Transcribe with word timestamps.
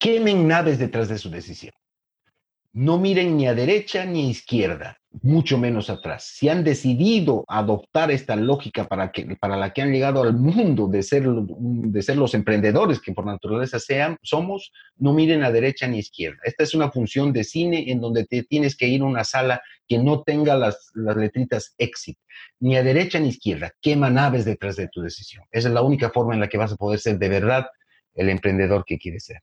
quemen 0.00 0.48
naves 0.48 0.78
detrás 0.78 1.08
de 1.08 1.18
su 1.18 1.30
decisión. 1.30 1.74
No 2.72 2.98
miren 2.98 3.36
ni 3.36 3.46
a 3.48 3.54
derecha 3.54 4.04
ni 4.04 4.26
a 4.26 4.30
izquierda, 4.30 4.98
mucho 5.22 5.58
menos 5.58 5.90
atrás. 5.90 6.32
Si 6.36 6.48
han 6.48 6.62
decidido 6.62 7.44
adoptar 7.48 8.12
esta 8.12 8.36
lógica 8.36 8.86
para, 8.86 9.10
que, 9.10 9.36
para 9.40 9.56
la 9.56 9.72
que 9.72 9.82
han 9.82 9.92
llegado 9.92 10.22
al 10.22 10.34
mundo 10.36 10.86
de 10.86 11.02
ser, 11.02 11.24
de 11.26 12.02
ser 12.02 12.16
los 12.16 12.32
emprendedores 12.32 13.00
que 13.00 13.12
por 13.12 13.26
naturaleza 13.26 13.80
sean, 13.80 14.16
somos, 14.22 14.72
no 14.96 15.12
miren 15.12 15.42
a 15.42 15.50
derecha 15.50 15.88
ni 15.88 15.96
a 15.96 16.00
izquierda. 16.00 16.38
Esta 16.44 16.62
es 16.62 16.74
una 16.74 16.92
función 16.92 17.32
de 17.32 17.44
cine 17.44 17.90
en 17.90 18.00
donde 18.00 18.24
te 18.24 18.44
tienes 18.44 18.76
que 18.76 18.86
ir 18.86 19.02
a 19.02 19.06
una 19.06 19.24
sala 19.24 19.60
que 19.88 19.98
no 19.98 20.22
tenga 20.22 20.56
las, 20.56 20.92
las 20.94 21.16
letritas 21.16 21.74
exit, 21.76 22.18
ni 22.60 22.76
a 22.76 22.84
derecha 22.84 23.18
ni 23.18 23.26
a 23.26 23.30
izquierda. 23.30 23.72
Quema 23.82 24.10
naves 24.10 24.44
detrás 24.44 24.76
de 24.76 24.88
tu 24.88 25.02
decisión. 25.02 25.44
Esa 25.50 25.68
es 25.68 25.74
la 25.74 25.82
única 25.82 26.10
forma 26.10 26.34
en 26.34 26.40
la 26.40 26.48
que 26.48 26.56
vas 26.56 26.72
a 26.72 26.76
poder 26.76 27.00
ser 27.00 27.18
de 27.18 27.28
verdad 27.28 27.66
el 28.14 28.28
emprendedor 28.28 28.84
que 28.86 28.96
quieres 28.96 29.24
ser. 29.24 29.42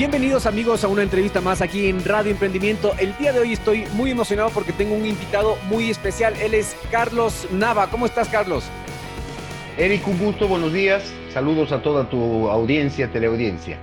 Bienvenidos 0.00 0.46
amigos 0.46 0.82
a 0.82 0.88
una 0.88 1.02
entrevista 1.02 1.42
más 1.42 1.60
aquí 1.60 1.88
en 1.88 2.02
Radio 2.02 2.30
Emprendimiento. 2.30 2.94
El 2.98 3.14
día 3.18 3.34
de 3.34 3.40
hoy 3.40 3.52
estoy 3.52 3.84
muy 3.92 4.10
emocionado 4.10 4.48
porque 4.48 4.72
tengo 4.72 4.94
un 4.94 5.04
invitado 5.04 5.58
muy 5.68 5.90
especial. 5.90 6.32
Él 6.40 6.54
es 6.54 6.74
Carlos 6.90 7.46
Nava. 7.52 7.90
¿Cómo 7.90 8.06
estás, 8.06 8.26
Carlos? 8.30 8.64
Eric, 9.76 10.08
un 10.08 10.18
gusto, 10.18 10.48
buenos 10.48 10.72
días. 10.72 11.02
Saludos 11.34 11.70
a 11.70 11.82
toda 11.82 12.08
tu 12.08 12.48
audiencia, 12.48 13.12
teleaudiencia. 13.12 13.78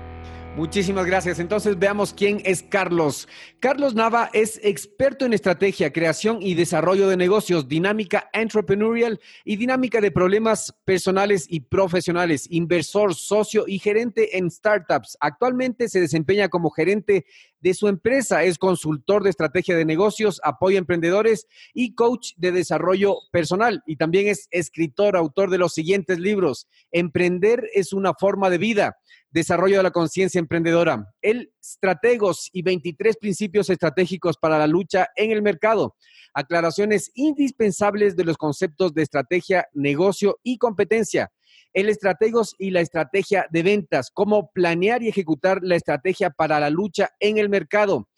Muchísimas 0.57 1.05
gracias. 1.05 1.37
Entonces 1.37 1.77
veamos 1.77 2.15
quién 2.15 2.41
es 2.43 2.63
Carlos. 2.63 3.27
Carlos 3.59 3.93
Nava 3.93 4.31
es 4.33 4.59
experto 4.63 5.23
en 5.23 5.33
estrategia, 5.33 5.93
creación 5.93 6.39
y 6.41 6.55
desarrollo 6.55 7.07
de 7.07 7.15
negocios, 7.15 7.67
dinámica 7.67 8.27
entrepreneurial 8.33 9.19
y 9.45 9.57
dinámica 9.57 10.01
de 10.01 10.09
problemas 10.09 10.73
personales 10.83 11.45
y 11.47 11.59
profesionales, 11.59 12.47
inversor, 12.49 13.13
socio 13.13 13.65
y 13.67 13.77
gerente 13.77 14.35
en 14.39 14.49
startups. 14.49 15.15
Actualmente 15.19 15.89
se 15.89 16.01
desempeña 16.01 16.49
como 16.49 16.71
gerente 16.71 17.27
de 17.59 17.73
su 17.75 17.87
empresa, 17.87 18.43
es 18.43 18.57
consultor 18.57 19.23
de 19.23 19.29
estrategia 19.29 19.75
de 19.75 19.85
negocios, 19.85 20.41
apoya 20.43 20.77
a 20.77 20.79
emprendedores 20.79 21.45
y 21.75 21.93
coach 21.93 22.33
de 22.35 22.51
desarrollo 22.51 23.15
personal. 23.31 23.83
Y 23.85 23.97
también 23.97 24.27
es 24.27 24.47
escritor, 24.49 25.17
autor 25.17 25.51
de 25.51 25.59
los 25.59 25.75
siguientes 25.75 26.17
libros. 26.17 26.67
Emprender 26.91 27.69
es 27.75 27.93
una 27.93 28.15
forma 28.15 28.49
de 28.49 28.57
vida 28.57 28.97
desarrollo 29.37 29.77
de 29.77 29.83
la 29.83 29.91
conciencia 29.91 30.39
emprendedora, 30.39 31.13
el 31.21 31.51
estrategos 31.61 32.49
y 32.51 32.63
23 32.63 33.17
principios 33.17 33.69
estratégicos 33.69 34.35
para 34.37 34.57
la 34.57 34.65
lucha 34.65 35.09
en 35.15 35.31
el 35.31 35.43
mercado, 35.43 35.95
aclaraciones 36.33 37.11
indispensables 37.13 38.15
de 38.15 38.23
los 38.23 38.37
conceptos 38.37 38.95
de 38.95 39.03
estrategia, 39.03 39.67
negocio 39.73 40.39
y 40.41 40.57
competencia, 40.57 41.31
el 41.73 41.87
estrategos 41.89 42.55
y 42.57 42.71
la 42.71 42.81
estrategia 42.81 43.45
de 43.51 43.61
ventas, 43.61 44.09
cómo 44.11 44.49
planear 44.51 45.03
y 45.03 45.09
ejecutar 45.09 45.59
la 45.61 45.75
estrategia 45.75 46.31
para 46.31 46.59
la 46.59 46.71
lucha 46.71 47.11
en 47.19 47.37
el 47.37 47.47
mercado. 47.47 48.09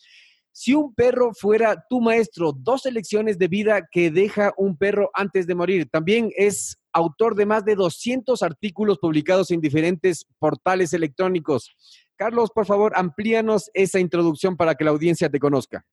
Si 0.53 0.74
un 0.74 0.94
perro 0.96 1.34
fuera 1.34 1.84
tu 1.90 2.00
maestro, 2.00 2.53
dos 2.53 2.86
lecciones 2.86 3.38
de 3.38 3.50
vida 3.50 3.88
que 3.91 4.09
deja 4.09 4.53
un 4.56 4.78
perro 4.78 5.09
antes 5.13 5.46
de 5.47 5.56
morir. 5.56 5.90
También 5.90 6.31
es 6.38 6.78
autor 6.99 7.35
de 7.35 7.45
más 7.45 7.65
de 7.65 7.75
200 7.75 8.41
artículos 8.43 8.99
publicados 8.99 9.51
en 9.51 9.61
diferentes 9.61 10.25
portales 10.37 10.93
electrónicos. 10.93 11.75
Carlos, 12.15 12.51
por 12.53 12.65
favor, 12.65 12.93
amplíanos 12.95 13.71
esa 13.73 13.99
introducción 13.99 14.57
para 14.57 14.75
que 14.75 14.83
la 14.83 14.91
audiencia 14.91 15.29
te 15.29 15.39
conozca. 15.39 15.85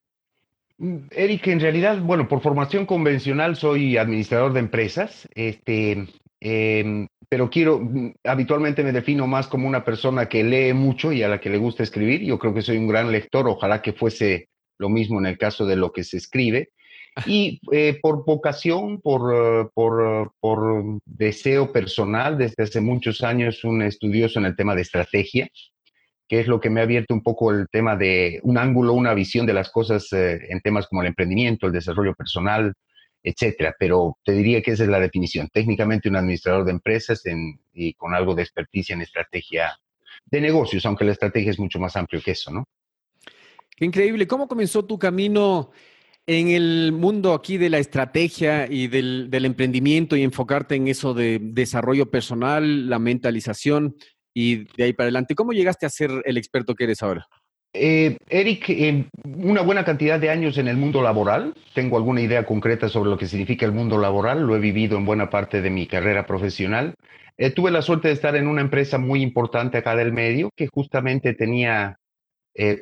Mm, 0.78 1.06
Eric, 1.11 1.47
en 1.47 1.61
realidad, 1.61 2.00
bueno, 2.00 2.28
por 2.28 2.41
formación 2.43 2.84
convencional 2.84 3.56
soy 3.56 3.97
administrador 3.97 4.53
de 4.53 4.61
empresas, 4.61 5.28
este, 5.34 6.06
em, 6.41 7.06
pero 7.28 7.49
quiero, 7.49 7.81
mm, 7.81 8.15
habitualmente 8.25 8.84
me 8.84 8.93
defino 8.93 9.27
más 9.27 9.47
como 9.47 9.66
una 9.66 9.84
persona 9.84 10.28
que 10.28 10.45
lee 10.45 10.75
mucho 10.75 11.12
y 11.12 11.22
a 11.22 11.28
la 11.28 11.41
que 11.41 11.50
le 11.50 11.59
gusta 11.59 11.83
escribir. 11.83 12.22
Yo 12.22 12.39
creo 12.39 12.53
que 12.53 12.62
soy 12.62 12.77
un 12.77 12.89
gran 12.89 13.11
lector, 13.11 13.49
ojalá 13.49 13.81
que 13.81 13.93
fuese 13.93 14.49
lo 14.78 14.89
mismo 14.89 15.19
en 15.19 15.27
el 15.27 15.39
caso 15.39 15.65
de 15.65 15.77
lo 15.77 15.93
que 15.93 16.05
se 16.05 16.19
escribe. 16.19 16.71
Y 17.25 17.60
eh, 17.72 17.99
por 18.03 18.25
vocación, 18.25 19.00
por, 19.00 19.71
por, 19.72 20.32
por, 20.38 21.00
deseo 21.06 21.72
personal, 21.72 22.37
desde 22.37 22.65
hace 22.65 22.81
muchos 22.81 23.22
años 23.22 23.65
un 23.65 23.81
estudioso 23.82 24.38
en 24.38 24.44
el 24.44 24.56
tema 24.56 24.75
de 24.75 24.82
estrategia, 24.82 25.49
que 26.28 26.41
es 26.41 26.47
lo 26.47 26.60
que 26.60 26.69
me 26.69 26.81
ha 26.81 26.84
abierto 26.84 27.15
un 27.15 27.22
poco 27.22 27.53
el 27.53 27.69
tema 27.71 27.97
de 27.97 28.41
un 28.43 28.59
ángulo, 28.59 28.93
una 28.93 29.15
visión 29.15 29.47
de 29.47 29.54
las 29.54 29.71
cosas 29.71 30.12
eh, 30.12 30.47
en 30.50 30.60
temas 30.60 30.88
como 30.88 31.00
el 31.00 31.09
emprendimiento, 31.09 31.66
el 31.66 31.72
desarrollo 31.72 32.15
personal, 32.15 32.75
etcétera. 33.22 33.75
Pero 33.78 34.19
te 34.22 34.33
diría 34.33 34.60
que 34.60 34.72
esa 34.72 34.83
es 34.83 34.91
la 34.91 35.00
definición. 35.00 35.48
Técnicamente 35.53 36.09
un 36.09 36.16
administrador 36.16 36.65
de 36.65 36.72
empresas 36.72 37.22
y 37.72 37.94
con 37.94 38.15
algo 38.15 38.34
de 38.34 38.43
experticia 38.43 38.94
en 38.94 39.03
estrategia 39.03 39.78
de 40.27 40.41
negocios, 40.41 40.84
aunque 40.84 41.04
la 41.04 41.12
estrategia 41.12 41.50
es 41.50 41.59
mucho 41.59 41.78
más 41.78 41.97
amplio 41.97 42.21
que 42.22 42.33
eso, 42.33 42.50
¿no? 42.50 42.69
Qué 43.77 43.84
increíble. 43.84 44.27
¿Cómo 44.27 44.48
comenzó 44.48 44.84
tu 44.84 44.98
camino? 44.98 45.71
En 46.29 46.49
el 46.49 46.91
mundo 46.91 47.35
aquí 47.35 47.57
de 47.57 47.71
la 47.71 47.79
estrategia 47.79 48.67
y 48.69 48.89
del, 48.89 49.45
emprendimiento 49.45 50.17
y 50.17 50.25
enfocarte 50.25 50.75
en 50.75 50.89
eso 50.89 51.15
de 51.15 51.39
desarrollo 51.41 52.11
personal, 52.11 52.91
la 52.91 52.99
mentalización 52.99 53.95
y 54.35 54.65
de 54.77 54.85
ahí 54.85 54.93
para 54.93 55.05
adelante, 55.05 55.37
¿cómo 55.37 55.53
llegaste 55.53 55.87
a 55.87 55.91
ser 55.91 56.11
el 56.25 56.37
experto 56.37 56.75
que 56.75 56.85
eres 56.85 57.01
ahora? 57.05 57.29
Eh, 57.73 58.17
Eric, 58.29 58.71
eh, 58.71 59.05
una 59.25 59.61
buena 59.61 59.85
cantidad 59.85 60.19
de 60.19 60.31
años 60.31 60.59
en 60.59 60.67
el 60.67 60.77
mundo 60.77 61.01
laboral. 61.01 61.55
Tengo 61.75 61.97
alguna 61.97 62.23
idea 62.23 62.45
concreta 62.45 62.89
sobre 62.89 63.11
lo 63.11 63.19
que 63.19 63.29
significa 63.29 63.65
el 63.65 63.73
mundo 63.73 63.97
laboral. 63.97 64.45
Lo 64.45 64.57
he 64.57 64.59
vivido 64.59 64.99
en 64.99 65.05
buena 65.05 65.31
parte 65.31 65.63
de 65.63 65.71
mi 65.71 65.87
carrera 65.87 66.27
profesional. 66.27 66.95
Eh, 67.39 67.51
tuve 67.51 67.71
la 67.71 67.83
suerte 67.83 68.09
de 68.09 68.15
estar 68.15 68.35
en 68.35 68.49
una 68.49 68.63
empresa 68.63 68.99
muy 68.99 69.23
importante 69.23 69.79
acá 69.79 69.95
del 69.95 70.13
medio 70.13 70.51
que 70.57 70.67
justamente 70.67 71.35
tenía 71.35 71.99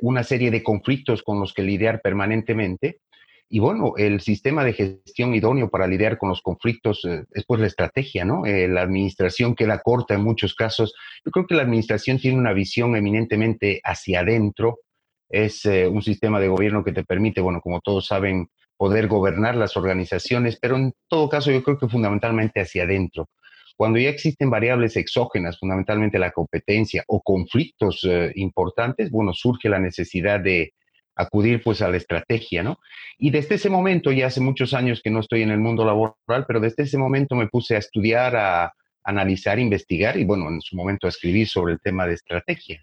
una 0.03 0.23
serie 0.23 0.53
de 0.53 0.63
conflictos 0.63 1.25
con 1.25 1.41
los 1.41 1.53
que 1.53 1.65
lidiar 1.65 2.01
permanentemente. 2.01 3.01
Y 3.49 3.59
bueno, 3.59 3.93
el 3.97 4.21
sistema 4.21 4.65
de 4.65 4.73
gestión 4.73 5.35
idóneo 5.35 5.69
para 5.69 5.87
lidiar 5.87 6.19
con 6.19 6.31
los 6.31 6.41
conflictos 6.41 7.05
eh, 7.05 7.25
es 7.33 7.45
pues 7.47 7.61
la 7.61 7.67
estrategia, 7.67 8.25
¿no? 8.25 8.47
Eh, 8.47 8.69
la 8.69 8.83
administración 8.83 9.55
queda 9.55 9.81
corta 9.81 10.15
en 10.15 10.23
muchos 10.23 10.55
casos. 10.55 10.95
Yo 11.25 11.31
creo 11.31 11.47
que 11.47 11.55
la 11.55 11.63
administración 11.63 12.19
tiene 12.19 12.39
una 12.39 12.53
visión 12.53 12.97
eminentemente 12.97 13.81
hacia 13.85 14.21
adentro. 14.21 14.81
Es 15.29 15.65
eh, 15.67 15.87
un 15.87 16.03
sistema 16.03 16.41
de 16.41 16.49
gobierno 16.49 16.85
que 16.85 16.93
te 16.93 17.05
permite, 17.05 17.41
bueno, 17.41 17.61
como 17.61 17.81
todos 17.81 18.07
saben, 18.07 18.49
poder 18.77 19.09
gobernar 19.09 19.57
las 19.57 19.77
organizaciones, 19.77 20.59
pero 20.61 20.77
en 20.77 20.93
todo 21.09 21.29
caso 21.29 21.51
yo 21.53 21.63
creo 21.63 21.79
que 21.79 21.89
fundamentalmente 21.89 22.61
hacia 22.61 22.85
adentro. 22.85 23.29
Cuando 23.77 23.99
ya 23.99 24.09
existen 24.09 24.51
variables 24.51 24.97
exógenas, 24.97 25.59
fundamentalmente 25.59 26.19
la 26.19 26.33
competencia 26.33 27.05
o 27.09 27.21
conflictos 27.21 28.07
importantes, 28.37 29.11
bueno, 29.11 29.33
surge 29.33 29.69
la 29.69 29.81
necesidad 29.81 30.39
de, 30.39 30.73
acudir 31.17 31.63
pues 31.63 31.83
a 31.83 31.89
la 31.89 31.97
estrategia, 31.97 32.63
¿no? 32.63 32.79
Y 33.19 33.31
desde 33.31 33.57
ese 33.57 33.71
momento, 33.71 34.13
ya 34.13 34.27
hace 34.27 34.41
muchos 34.41 34.75
años 34.75 35.01
que 35.03 35.11
no 35.11 35.21
estoy 35.21 35.43
en 35.43 35.51
el 35.51 35.61
mundo 35.61 35.85
laboral, 35.85 36.45
pero 36.47 36.61
desde 36.61 36.85
ese 36.85 36.99
momento 36.99 37.35
me 37.35 37.49
puse 37.49 37.77
a 37.77 37.79
estudiar, 37.79 38.37
a 38.37 38.73
analizar, 39.05 39.59
investigar 39.59 40.17
y 40.19 40.25
bueno, 40.25 40.49
en 40.49 40.61
su 40.61 40.77
momento 40.77 41.07
a 41.07 41.11
escribir 41.11 41.47
sobre 41.49 41.75
el 41.75 41.81
tema 41.81 42.07
de 42.07 42.15
estrategia. 42.15 42.83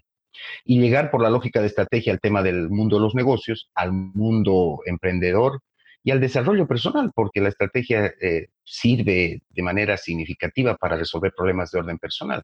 y 0.64 0.80
llegar 0.80 1.10
por 1.10 1.22
la 1.22 1.30
lógica 1.30 1.60
de 1.60 1.66
estrategia 1.66 2.12
al 2.12 2.20
tema 2.20 2.42
del 2.42 2.70
mundo 2.70 2.96
de 2.96 3.02
los 3.02 3.14
negocios, 3.14 3.70
al 3.74 3.92
mundo 3.92 4.80
emprendedor 4.86 5.60
y 6.04 6.10
al 6.10 6.20
desarrollo 6.20 6.66
personal, 6.66 7.12
porque 7.14 7.40
la 7.40 7.50
estrategia 7.50 8.12
eh, 8.20 8.48
sirve 8.64 9.42
de 9.50 9.62
manera 9.62 9.96
significativa 9.96 10.76
para 10.76 10.96
resolver 10.96 11.32
problemas 11.36 11.70
de 11.70 11.78
orden 11.78 11.98
personal. 11.98 12.42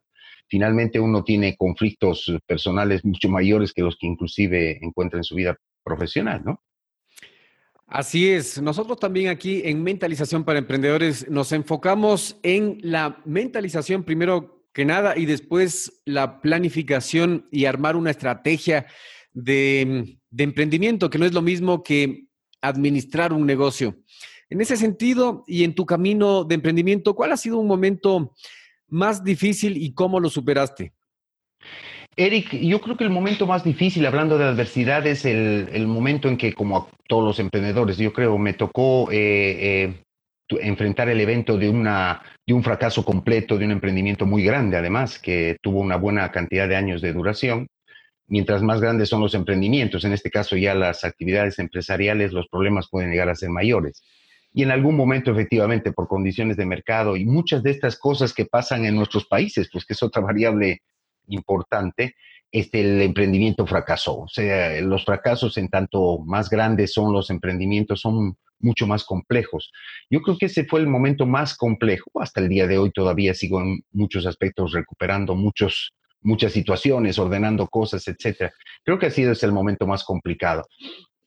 Finalmente 0.49 1.01
uno 1.01 1.25
tiene 1.25 1.57
conflictos 1.57 2.33
personales 2.47 3.05
mucho 3.05 3.29
mayores 3.29 3.73
que 3.73 3.83
los 3.83 3.97
que 3.99 4.07
inclusive 4.07 4.79
encuentra 4.83 5.19
en 5.19 5.25
su 5.25 5.35
vida 5.35 5.57
profesional, 5.89 6.43
¿no? 6.45 6.63
Así 7.87 8.29
es. 8.29 8.61
Nosotros 8.61 9.01
también 9.01 9.29
aquí 9.29 9.63
en 9.65 9.83
Mentalización 9.83 10.45
para 10.45 10.59
Emprendedores 10.59 11.29
nos 11.31 11.53
enfocamos 11.53 12.39
en 12.43 12.79
la 12.83 13.23
mentalización 13.25 14.05
primero 14.05 14.67
que 14.75 14.85
nada 14.85 15.17
y 15.17 15.25
después 15.25 16.03
la 16.05 16.43
planificación 16.43 17.49
y 17.51 17.65
armar 17.65 17.97
una 17.97 18.11
estrategia 18.11 18.87
de, 19.33 20.19
de 20.29 20.45
emprendimiento, 20.45 21.09
que 21.09 21.19
no 21.19 21.25
es 21.25 21.33
lo 21.33 21.41
mismo 21.41 21.83
que 21.83 22.27
administrar 22.61 23.33
un 23.33 23.47
negocio. 23.47 23.97
En 24.51 24.61
ese 24.61 24.77
sentido 24.77 25.45
y 25.47 25.65
en 25.65 25.75
tu 25.75 25.87
camino 25.87 26.45
de 26.45 26.57
emprendimiento, 26.57 27.15
¿cuál 27.15 27.33
ha 27.33 27.37
sido 27.39 27.59
un 27.59 27.67
momento 27.67 28.35
más 28.89 29.25
difícil 29.25 29.79
y 29.79 29.95
cómo 29.95 30.21
lo 30.21 30.29
superaste? 30.29 30.93
Eric, 32.21 32.53
yo 32.53 32.81
creo 32.81 32.97
que 32.97 33.05
el 33.05 33.11
momento 33.11 33.47
más 33.47 33.63
difícil, 33.63 34.05
hablando 34.05 34.39
de 34.39 34.45
adversidad, 34.45 35.07
es 35.07 35.25
el, 35.25 35.87
momento 35.87 36.29
en 36.29 36.37
que, 36.37 36.53
como 36.53 36.77
a 36.77 36.89
todos 37.07 37.23
los 37.23 37.39
emprendedores, 37.39 37.97
yo 37.97 38.13
creo, 38.13 38.37
me 38.39 38.55
tocó 38.55 39.09
eh, 39.13 39.95
eh, 39.95 40.03
enfrentar 40.61 41.09
el 41.09 41.21
evento 41.21 41.57
de, 41.57 41.69
una, 41.69 42.21
de 42.45 42.55
un 42.55 42.65
fracaso 42.65 43.05
completo, 43.05 43.57
de 43.57 43.67
un 43.67 43.71
emprendimiento 43.71 44.27
muy 44.27 44.43
grande, 44.43 44.77
además, 44.77 45.21
que 45.21 45.59
tuvo 45.63 45.79
una 45.79 45.95
buena 45.95 46.33
cantidad 46.33 46.69
de 46.69 46.75
años 46.75 47.01
de 47.03 47.13
duración. 47.13 47.69
Mientras 48.27 48.65
más 48.65 48.81
grandes 48.81 49.09
son 49.09 49.21
los 49.21 49.35
emprendimientos, 49.35 50.05
en 50.05 50.13
este 50.13 50.29
caso 50.29 50.57
ya 50.57 50.75
las 50.75 51.05
actividades 51.05 51.61
empresariales, 51.61 52.33
los 52.33 52.49
problemas 52.49 52.89
pueden 52.91 53.13
llegar 53.13 53.29
a 53.29 53.37
ser 53.37 53.51
mayores 53.51 54.03
y 54.53 54.63
en 54.63 54.71
algún 54.71 54.97
momento 54.97 55.31
efectivamente 55.31 55.93
por 55.93 56.09
condiciones 56.09 56.57
de 56.57 56.67
mercado 56.67 57.17
y 57.17 57.25
muchas 57.25 57.63
de 57.63 57.71
estas 57.71 57.99
cosas 57.99 58.33
que 58.33 58.47
pasan 58.47 58.87
en 58.87 58.97
nuestros 58.97 59.27
países, 59.27 59.69
pues 59.71 59.85
que 59.85 59.93
es 59.93 60.03
otra 60.03 60.23
variable 60.23 60.81
importante, 61.29 62.15
este, 62.51 62.81
el 62.81 63.03
emprendimiento 63.03 63.67
fracasó. 63.67 64.21
O 64.21 64.29
sea, 64.29 64.81
los 64.81 65.05
fracasos 65.05 65.57
en 65.59 65.69
tanto 65.69 66.19
más 66.27 66.49
grandes 66.49 66.93
son 66.93 67.13
los 67.13 67.31
emprendimientos, 67.31 68.01
son 68.01 68.37
mucho 68.61 68.87
más 68.87 69.05
complejos. 69.05 69.71
Yo 70.11 70.21
creo 70.21 70.37
que 70.37 70.47
ese 70.47 70.65
fue 70.65 70.81
el 70.81 70.89
momento 70.89 71.27
más 71.27 71.57
complejo. 71.57 72.11
Hasta 72.21 72.41
el 72.41 72.49
día 72.49 72.67
de 72.67 72.79
hoy 72.79 72.91
todavía 72.91 73.35
sigo 73.35 73.61
en 73.61 73.81
muchos 73.93 74.27
aspectos 74.27 74.73
recuperando 74.73 75.35
muchos, 75.35 75.93
muchas 76.23 76.53
situaciones, 76.53 77.19
ordenando 77.19 77.69
cosas, 77.69 78.09
etcétera. 78.09 78.53
Creo 78.85 78.99
que 78.99 79.07
ha 79.07 79.11
sido 79.11 79.33
ese 79.33 79.47
el 79.47 79.53
momento 79.53 79.87
más 79.87 80.03
complicado 80.05 80.65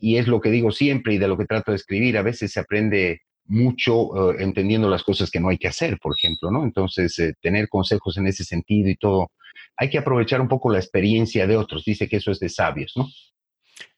y 0.02 0.18
es 0.18 0.28
lo 0.28 0.42
que 0.42 0.50
digo 0.50 0.72
siempre 0.72 1.14
y 1.14 1.18
de 1.20 1.28
lo 1.28 1.38
que 1.38 1.46
trato 1.46 1.72
de 1.72 1.78
escribir, 1.78 2.18
a 2.18 2.24
veces 2.24 2.52
se 2.52 2.60
aprende 2.60 3.22
mucho 3.46 4.32
eh, 4.32 4.38
entendiendo 4.40 4.90
las 4.90 5.04
cosas 5.04 5.30
que 5.30 5.40
no 5.40 5.50
hay 5.50 5.58
que 5.58 5.68
hacer, 5.68 5.98
por 6.02 6.16
ejemplo, 6.18 6.52
¿no? 6.52 6.64
Entonces, 6.64 7.18
eh, 7.20 7.34
tener 7.42 7.68
consejos 7.70 8.18
en 8.18 8.28
ese 8.28 8.44
sentido 8.44 8.90
y 8.90 8.96
todo, 8.96 9.32
hay 9.78 9.90
que 9.90 9.98
aprovechar 9.98 10.42
un 10.42 10.48
poco 10.48 10.72
la 10.72 10.80
experiencia 10.80 11.48
de 11.48 11.58
otros, 11.58 11.84
dice 11.84 12.08
que 12.08 12.18
eso 12.18 12.32
es 12.32 12.40
de 12.40 12.50
sabios, 12.50 12.94
¿no? 12.96 13.08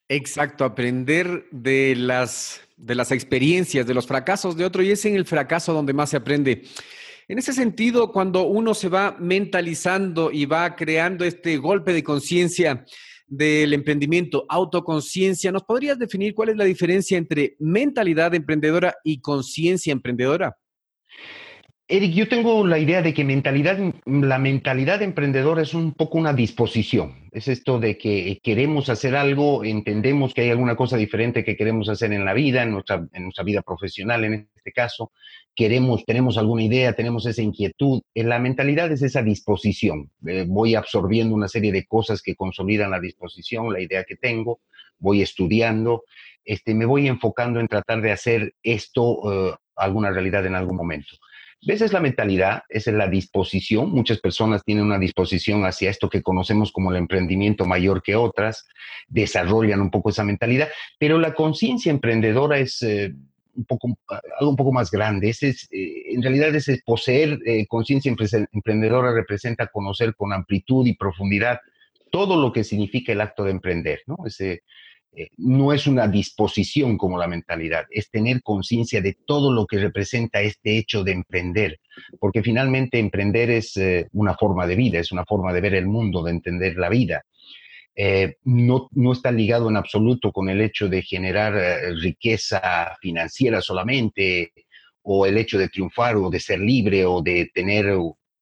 Exacto, 0.09 0.65
aprender 0.65 1.45
de 1.51 1.95
las, 1.95 2.61
de 2.77 2.95
las 2.95 3.11
experiencias, 3.11 3.87
de 3.87 3.93
los 3.93 4.05
fracasos 4.05 4.55
de 4.55 4.65
otro, 4.65 4.83
y 4.83 4.91
es 4.91 5.05
en 5.05 5.15
el 5.15 5.25
fracaso 5.25 5.73
donde 5.73 5.93
más 5.93 6.09
se 6.09 6.17
aprende. 6.17 6.63
En 7.27 7.39
ese 7.39 7.53
sentido, 7.53 8.11
cuando 8.11 8.43
uno 8.43 8.73
se 8.73 8.89
va 8.89 9.15
mentalizando 9.17 10.31
y 10.31 10.45
va 10.45 10.75
creando 10.75 11.23
este 11.23 11.57
golpe 11.57 11.93
de 11.93 12.03
conciencia, 12.03 12.85
del 13.27 13.73
emprendimiento, 13.73 14.45
autoconciencia. 14.49 15.51
¿Nos 15.51 15.63
podrías 15.63 15.99
definir 15.99 16.33
cuál 16.33 16.49
es 16.49 16.57
la 16.57 16.65
diferencia 16.65 17.17
entre 17.17 17.55
mentalidad 17.59 18.33
emprendedora 18.35 18.95
y 19.03 19.21
conciencia 19.21 19.91
emprendedora? 19.91 20.57
Eric, 21.93 22.13
yo 22.13 22.27
tengo 22.27 22.65
la 22.65 22.79
idea 22.79 23.03
de 23.03 23.13
que 23.13 23.23
mentalidad, 23.23 23.77
la 24.07 24.39
mentalidad 24.39 25.03
emprendedora 25.03 25.61
es 25.61 25.75
un 25.75 25.93
poco 25.93 26.17
una 26.17 26.33
disposición. 26.33 27.29
Es 27.31 27.47
esto 27.47 27.79
de 27.79 27.99
que 27.99 28.39
queremos 28.41 28.89
hacer 28.89 29.15
algo, 29.15 29.63
entendemos 29.63 30.33
que 30.33 30.41
hay 30.41 30.49
alguna 30.49 30.75
cosa 30.75 30.97
diferente 30.97 31.43
que 31.43 31.55
queremos 31.55 31.89
hacer 31.89 32.11
en 32.11 32.25
la 32.25 32.33
vida, 32.33 32.63
en 32.63 32.71
nuestra, 32.71 33.07
vida 33.45 33.61
profesional 33.61 34.23
en 34.23 34.49
este 34.55 34.71
caso, 34.71 35.11
queremos, 35.53 36.03
tenemos 36.03 36.39
alguna 36.39 36.63
idea, 36.63 36.93
tenemos 36.93 37.27
esa 37.27 37.43
inquietud. 37.43 38.01
En 38.15 38.27
la 38.27 38.39
mentalidad 38.39 38.91
es 38.91 39.03
esa 39.03 39.21
disposición. 39.21 40.09
Eh, 40.25 40.45
voy 40.47 40.73
absorbiendo 40.73 41.35
una 41.35 41.47
serie 41.47 41.71
de 41.71 41.85
cosas 41.85 42.23
que 42.23 42.33
consolidan 42.33 42.89
la 42.89 42.99
disposición, 42.99 43.71
la 43.71 43.81
idea 43.81 44.03
que 44.03 44.15
tengo, 44.15 44.61
voy 44.97 45.21
estudiando, 45.21 46.05
este, 46.43 46.73
me 46.73 46.85
voy 46.85 47.07
enfocando 47.07 47.59
en 47.59 47.67
tratar 47.67 48.01
de 48.01 48.11
hacer 48.11 48.55
esto 48.63 49.51
eh, 49.51 49.55
alguna 49.75 50.09
realidad 50.09 50.43
en 50.47 50.55
algún 50.55 50.77
momento. 50.77 51.17
Esa 51.65 51.85
es 51.85 51.93
la 51.93 51.99
mentalidad, 51.99 52.63
esa 52.69 52.91
es 52.91 52.97
la 52.97 53.07
disposición. 53.07 53.91
Muchas 53.91 54.19
personas 54.19 54.63
tienen 54.63 54.85
una 54.85 54.99
disposición 54.99 55.65
hacia 55.65 55.89
esto 55.89 56.09
que 56.09 56.21
conocemos 56.21 56.71
como 56.71 56.91
el 56.91 56.97
emprendimiento 56.97 57.65
mayor 57.65 58.01
que 58.03 58.15
otras, 58.15 58.67
desarrollan 59.07 59.81
un 59.81 59.91
poco 59.91 60.09
esa 60.09 60.23
mentalidad, 60.23 60.69
pero 60.99 61.19
la 61.19 61.33
conciencia 61.33 61.91
emprendedora 61.91 62.59
es 62.59 62.81
eh, 62.81 63.13
un 63.55 63.65
poco, 63.65 63.97
algo 64.39 64.51
un 64.51 64.57
poco 64.57 64.71
más 64.71 64.91
grande. 64.91 65.29
es, 65.29 65.43
eh, 65.43 66.13
en 66.13 66.21
realidad, 66.21 66.53
ese 66.53 66.81
poseer 66.85 67.39
eh, 67.45 67.65
conciencia 67.67 68.13
emprendedora 68.51 69.13
representa 69.13 69.67
conocer 69.67 70.15
con 70.15 70.33
amplitud 70.33 70.85
y 70.85 70.95
profundidad 70.95 71.59
todo 72.11 72.39
lo 72.39 72.51
que 72.51 72.63
significa 72.63 73.11
el 73.11 73.21
acto 73.21 73.43
de 73.43 73.51
emprender, 73.51 74.01
¿no? 74.05 74.17
Ese, 74.25 74.63
eh, 75.15 75.29
no 75.37 75.73
es 75.73 75.85
una 75.85 76.07
disposición 76.07 76.97
como 76.97 77.19
la 77.19 77.27
mentalidad, 77.27 77.85
es 77.91 78.09
tener 78.09 78.41
conciencia 78.41 78.99
de 78.99 79.15
todo 79.25 79.53
lo 79.53 79.67
que 79.67 79.77
representa 79.77 80.41
este 80.41 80.77
hecho 80.77 81.03
de 81.03 81.11
emprender, 81.11 81.79
porque 82.19 82.41
finalmente 82.41 82.97
emprender 82.97 83.51
es 83.51 83.77
eh, 83.77 84.07
una 84.13 84.35
forma 84.35 84.65
de 84.65 84.75
vida, 84.75 84.99
es 84.99 85.11
una 85.11 85.25
forma 85.25 85.53
de 85.53 85.61
ver 85.61 85.75
el 85.75 85.85
mundo, 85.85 86.23
de 86.23 86.31
entender 86.31 86.77
la 86.77 86.89
vida. 86.89 87.23
Eh, 87.95 88.37
no, 88.45 88.89
no, 88.93 89.11
está 89.11 89.31
ligado 89.31 89.69
en 89.69 89.77
absoluto 89.77 90.31
con 90.31 90.49
el 90.49 90.61
hecho 90.61 90.89
de 90.89 91.03
generar 91.03 91.53
riqueza 92.01 92.97
financiera 92.99 93.61
solamente, 93.61 94.51
o 95.03 95.27
el 95.27 95.37
hecho 95.37 95.59
de 95.59 95.69
triunfar, 95.69 96.15
o 96.15 96.31
de 96.31 96.39
ser 96.39 96.59
libre, 96.59 97.05
o 97.05 97.21
de 97.21 97.51
tener 97.53 97.95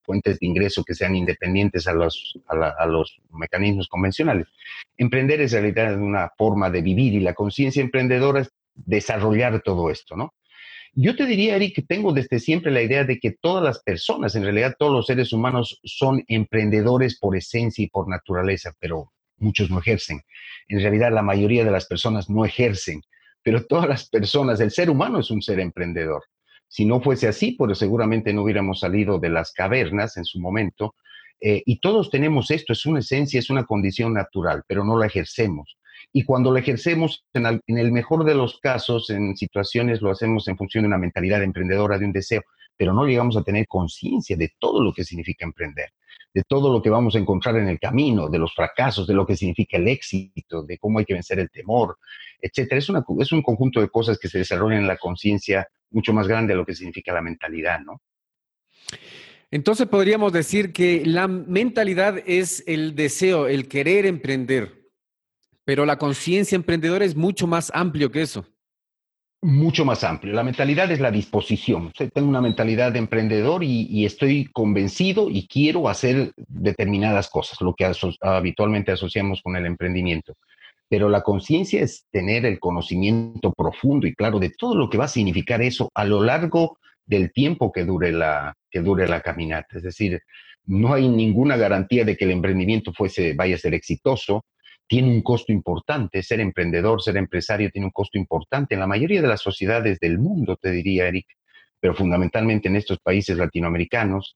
fuentes 0.03 0.39
de 0.39 0.47
ingreso 0.47 0.83
que 0.83 0.93
sean 0.93 1.15
independientes 1.15 1.87
a 1.87 1.93
los, 1.93 2.39
a, 2.47 2.85
los 2.85 3.21
mecanismos 3.31 3.87
convencionales. 3.87 4.47
Emprender 4.97 5.41
es 5.41 5.53
en 5.53 5.63
realidad 5.63 5.99
una 5.99 6.29
forma 6.37 6.69
de 6.69 6.81
vivir 6.81 7.13
y 7.13 7.19
la 7.19 7.33
conciencia 7.33 7.81
emprendedora 7.81 8.41
es 8.41 8.51
desarrollar 8.75 9.61
todo 9.61 9.89
esto, 9.89 10.15
¿no? 10.15 10.33
Yo 10.93 11.15
te 11.15 11.25
diría, 11.25 11.55
Eric, 11.55 11.75
que 11.75 11.81
tengo 11.83 12.11
desde 12.11 12.39
siempre 12.39 12.69
la 12.69 12.81
idea 12.81 13.05
de 13.05 13.17
que 13.17 13.31
todas 13.31 13.63
las 13.63 13.81
personas, 13.81 14.35
en 14.35 14.43
realidad 14.43 14.75
todos 14.77 14.91
los 14.91 15.05
seres 15.07 15.31
humanos 15.31 15.79
son 15.85 16.21
emprendedores 16.27 17.17
por 17.17 17.37
esencia 17.37 17.85
y 17.85 17.87
por 17.87 18.09
naturaleza, 18.09 18.73
pero 18.77 19.13
muchos 19.37 19.69
no 19.69 19.79
ejercen. 19.79 20.21
En 20.67 20.81
realidad 20.81 21.13
la 21.13 21.21
mayoría 21.21 21.63
de 21.63 21.71
las 21.71 21.85
personas 21.85 22.29
no 22.29 22.43
ejercen, 22.43 23.01
pero 23.41 23.65
todas 23.65 23.87
las 23.87 24.09
personas, 24.09 24.59
el 24.59 24.71
ser 24.71 24.89
humano 24.89 25.19
es 25.19 25.31
un 25.31 25.41
ser 25.41 25.61
emprendedor. 25.61 26.23
Si 26.71 26.85
no 26.85 27.01
fuese 27.01 27.27
así, 27.27 27.51
pues 27.51 27.77
seguramente 27.77 28.31
no 28.31 28.43
hubiéramos 28.43 28.79
salido 28.79 29.19
de 29.19 29.27
las 29.27 29.51
cavernas 29.51 30.15
en 30.15 30.23
su 30.23 30.39
momento. 30.39 30.95
Eh, 31.41 31.61
y 31.65 31.81
todos 31.81 32.09
tenemos 32.09 32.49
esto, 32.49 32.71
es 32.71 32.85
una 32.85 32.99
esencia, 32.99 33.39
es 33.39 33.49
una 33.49 33.65
condición 33.65 34.13
natural, 34.13 34.63
pero 34.65 34.85
no 34.85 34.97
la 34.97 35.07
ejercemos. 35.07 35.77
Y 36.13 36.23
cuando 36.23 36.49
la 36.49 36.61
ejercemos, 36.61 37.25
en, 37.33 37.61
el 37.77 37.91
mejor 37.91 38.23
de 38.23 38.35
los 38.35 38.57
casos, 38.59 39.09
en 39.09 39.35
situaciones 39.35 40.01
lo 40.01 40.11
hacemos 40.11 40.47
en 40.47 40.55
función 40.55 40.83
de 40.83 40.87
una 40.87 40.97
mentalidad 40.97 41.43
emprendedora, 41.43 41.97
de 41.97 42.05
un 42.05 42.13
deseo, 42.13 42.41
pero 42.77 42.93
no 42.93 43.03
llegamos 43.03 43.35
a 43.35 43.43
tener 43.43 43.67
conciencia 43.67 44.37
de 44.37 44.53
todo 44.57 44.81
lo 44.81 44.93
que 44.93 45.03
significa 45.03 45.43
emprender, 45.43 45.89
de 46.33 46.43
todo 46.43 46.71
lo 46.71 46.81
que 46.81 46.89
vamos 46.89 47.15
a 47.15 47.19
encontrar 47.19 47.57
en 47.57 47.67
el 47.67 47.79
camino, 47.79 48.29
de 48.29 48.39
los 48.39 48.53
fracasos, 48.53 49.05
de 49.07 49.13
lo 49.13 49.25
que 49.25 49.35
significa 49.35 49.77
el 49.77 49.87
éxito, 49.87 50.63
de 50.63 50.77
cómo 50.77 50.99
hay 50.99 51.05
que 51.05 51.13
vencer 51.13 51.39
el 51.39 51.49
temor, 51.49 51.97
etcétera. 52.39 52.79
Es, 52.79 52.89
es 53.19 53.31
un 53.31 53.41
conjunto 53.41 53.81
de 53.81 53.89
cosas 53.89 54.17
que 54.17 54.29
se 54.29 54.39
desarrollan 54.39 54.79
en 54.79 54.87
la 54.87 54.97
conciencia 54.97 55.67
mucho 55.89 56.13
más 56.13 56.27
grande 56.27 56.53
de 56.53 56.57
lo 56.57 56.65
que 56.65 56.75
significa 56.75 57.13
la 57.13 57.21
mentalidad, 57.21 57.79
¿no? 57.81 58.01
Entonces 59.51 59.87
podríamos 59.87 60.31
decir 60.31 60.71
que 60.71 61.05
la 61.05 61.27
mentalidad 61.27 62.23
es 62.25 62.63
el 62.67 62.95
deseo, 62.95 63.47
el 63.47 63.67
querer 63.67 64.05
emprender, 64.05 64.89
pero 65.65 65.85
la 65.85 65.97
conciencia 65.97 66.55
emprendedora 66.55 67.03
es 67.03 67.17
mucho 67.17 67.47
más 67.47 67.69
amplio 67.75 68.11
que 68.11 68.21
eso. 68.21 68.45
Mucho 69.43 69.85
más 69.85 70.03
amplio. 70.03 70.33
La 70.33 70.43
mentalidad 70.43 70.91
es 70.91 70.99
la 70.99 71.09
disposición. 71.09 71.91
tengo 72.13 72.29
una 72.29 72.41
mentalidad 72.41 72.91
de 72.91 72.99
emprendedor 72.99 73.63
y, 73.63 74.05
estoy 74.05 74.45
convencido 74.45 75.29
y 75.29 75.47
quiero 75.47 75.89
hacer 75.89 76.33
determinadas 76.35 77.29
cosas, 77.29 77.59
lo 77.61 77.73
que 77.73 77.91
habitualmente 78.21 78.91
asociamos 78.91 79.41
con 79.41 79.55
el 79.55 79.65
emprendimiento 79.65 80.35
pero 80.91 81.07
la 81.07 81.21
conciencia 81.21 81.81
es 81.81 82.05
tener 82.11 82.45
el 82.45 82.59
conocimiento 82.59 83.53
profundo 83.53 84.07
y 84.07 84.13
claro 84.13 84.39
de 84.39 84.49
todo 84.49 84.75
lo 84.75 84.89
que 84.89 84.97
va 84.97 85.05
a 85.05 85.07
significar 85.07 85.61
eso 85.61 85.89
a 85.93 86.03
lo 86.03 86.21
largo 86.21 86.79
del 87.05 87.31
tiempo 87.31 87.71
que 87.71 87.85
dure 87.85 88.11
la, 88.11 88.53
que 88.69 88.81
dure 88.81 89.07
la 89.07 89.21
caminata. 89.21 89.77
Es 89.77 89.83
decir, 89.83 90.21
no 90.65 90.93
hay 90.93 91.07
ninguna 91.07 91.55
garantía 91.55 92.03
de 92.03 92.17
que 92.17 92.25
el 92.25 92.31
emprendimiento 92.31 92.91
fuese, 92.91 93.33
vaya 93.33 93.55
a 93.55 93.59
ser 93.59 93.73
exitoso. 93.73 94.43
Tiene 94.91 95.07
un 95.07 95.21
costo 95.21 95.53
importante. 95.53 96.21
Ser 96.21 96.41
emprendedor, 96.41 97.01
ser 97.01 97.15
empresario 97.15 97.71
tiene 97.71 97.85
un 97.85 97.93
costo 97.93 98.17
importante. 98.17 98.73
En 98.73 98.81
la 98.81 98.87
mayoría 98.87 99.21
de 99.21 99.27
las 99.29 99.39
sociedades 99.39 100.01
del 100.01 100.19
mundo, 100.19 100.57
te 100.57 100.69
diría, 100.69 101.07
Eric, 101.07 101.27
pero 101.79 101.95
fundamentalmente 101.95 102.67
en 102.67 102.75
estos 102.75 102.99
países 102.99 103.37
latinoamericanos, 103.37 104.35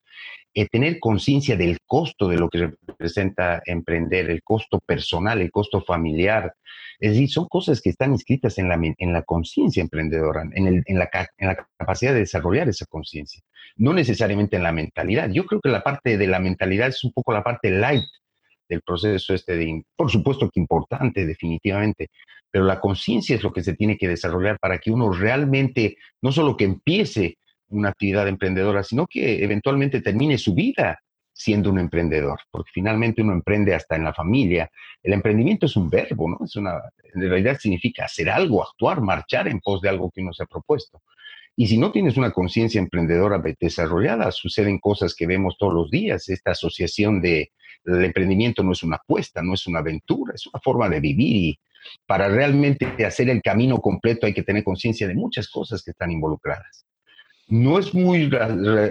eh, 0.54 0.66
tener 0.70 1.02
conciencia 1.02 1.58
del 1.58 1.80
costo 1.86 2.30
de 2.30 2.38
lo 2.38 2.48
que 2.50 2.72
representa 2.88 3.62
emprender, 3.66 4.30
el 4.30 4.44
costo 4.44 4.80
personal, 4.80 5.42
el 5.42 5.52
costo 5.52 5.82
familiar. 5.82 6.54
Es 7.02 7.12
decir, 7.12 7.30
son 7.30 7.50
cosas 7.50 7.82
que 7.82 7.90
están 7.90 8.14
inscritas 8.14 8.58
en 8.58 8.70
la, 8.70 8.80
en 8.82 9.12
la 9.12 9.24
conciencia 9.24 9.82
emprendedora, 9.82 10.44
en, 10.54 10.86
la, 10.98 11.10
en 11.38 11.48
la 11.48 11.68
capacidad 11.78 12.14
de 12.14 12.20
desarrollar 12.20 12.70
esa 12.70 12.86
conciencia, 12.86 13.42
no 13.76 13.92
necesariamente 13.92 14.56
en 14.56 14.64
la 14.64 14.72
mentalidad. 14.72 15.30
Yo 15.32 15.46
creo 15.46 15.60
que 15.60 15.68
la 15.68 15.84
parte 15.84 16.18
de 16.18 16.28
la 16.28 16.40
mentalidad 16.40 16.88
es 16.88 17.04
un 17.04 17.12
poco 17.12 17.34
la 17.34 17.44
parte 17.44 17.72
light 17.72 18.06
del 18.68 18.82
proceso 18.82 19.34
este 19.34 19.56
de, 19.56 19.84
por 19.96 20.10
supuesto 20.12 20.50
que 20.50 20.60
importante, 20.60 21.26
definitivamente, 21.26 22.10
pero 22.52 22.66
la 22.66 22.80
conciencia 22.80 23.36
es 23.36 23.44
lo 23.44 23.52
que 23.52 23.64
se 23.64 23.74
tiene 23.74 23.98
que 23.98 24.08
desarrollar 24.08 24.58
para 24.60 24.78
que 24.78 24.92
uno 24.92 25.12
realmente, 25.12 25.98
no 26.22 26.32
solo 26.32 26.56
que 26.56 26.66
empiece 26.66 27.38
una 27.70 27.90
actividad 27.90 28.28
emprendedora, 28.28 28.84
sino 28.84 29.08
que 29.08 29.44
eventualmente 29.44 30.02
termine 30.02 30.38
su 30.38 30.54
vida 30.54 31.00
siendo 31.34 31.70
un 31.70 31.80
emprendedor, 31.80 32.40
porque 32.50 32.72
finalmente 32.74 33.22
uno 33.22 33.34
emprende 33.34 33.76
hasta 33.76 33.98
en 33.98 34.06
la 34.06 34.14
familia. 34.14 34.70
El 35.04 35.14
emprendimiento 35.14 35.66
es 35.66 35.76
un 35.76 35.90
verbo, 35.90 36.30
¿no? 36.30 36.40
Es 36.46 36.56
una, 36.56 36.80
en 37.14 37.30
realidad 37.30 37.58
significa 37.60 38.06
hacer 38.06 38.30
algo, 38.30 38.64
actuar, 38.64 39.02
marchar 39.02 39.50
en 39.50 39.60
pos 39.60 39.82
de 39.82 39.90
algo 39.90 40.10
que 40.12 40.22
uno 40.22 40.32
se 40.32 40.44
ha 40.44 40.46
propuesto. 40.46 41.02
Y 41.58 41.68
si 41.68 41.78
no 41.78 41.92
tienes 41.92 42.18
una 42.18 42.32
conciencia 42.32 42.80
emprendedora 42.80 43.42
desarrollada, 43.60 44.32
suceden 44.32 44.80
cosas 44.80 45.16
que 45.16 45.26
vemos 45.26 45.58
todos 45.58 45.74
los 45.74 45.90
días. 45.90 46.28
Esta 46.28 46.52
asociación 46.52 47.22
de 47.22 47.52
el 47.86 48.04
emprendimiento 48.04 48.64
no 48.64 48.72
es 48.72 48.84
una 48.84 48.98
apuesta, 48.98 49.42
no 49.42 49.54
es 49.54 49.68
una 49.68 49.80
aventura, 49.80 50.34
es 50.34 50.48
una 50.48 50.60
forma 50.60 50.90
de 50.90 51.00
vivir 51.00 51.36
y 51.36 51.60
para 52.08 52.28
realmente 52.28 52.88
hacer 53.06 53.30
el 53.30 53.42
camino 53.42 53.78
completo 53.78 54.26
hay 54.26 54.34
que 54.34 54.44
tener 54.44 54.64
conciencia 54.64 55.08
de 55.08 55.14
muchas 55.14 55.48
cosas 55.48 55.84
que 55.84 55.92
están 55.92 56.12
involucradas. 56.12 56.86
No 57.48 57.78
es 57.78 57.94
muy 57.94 58.30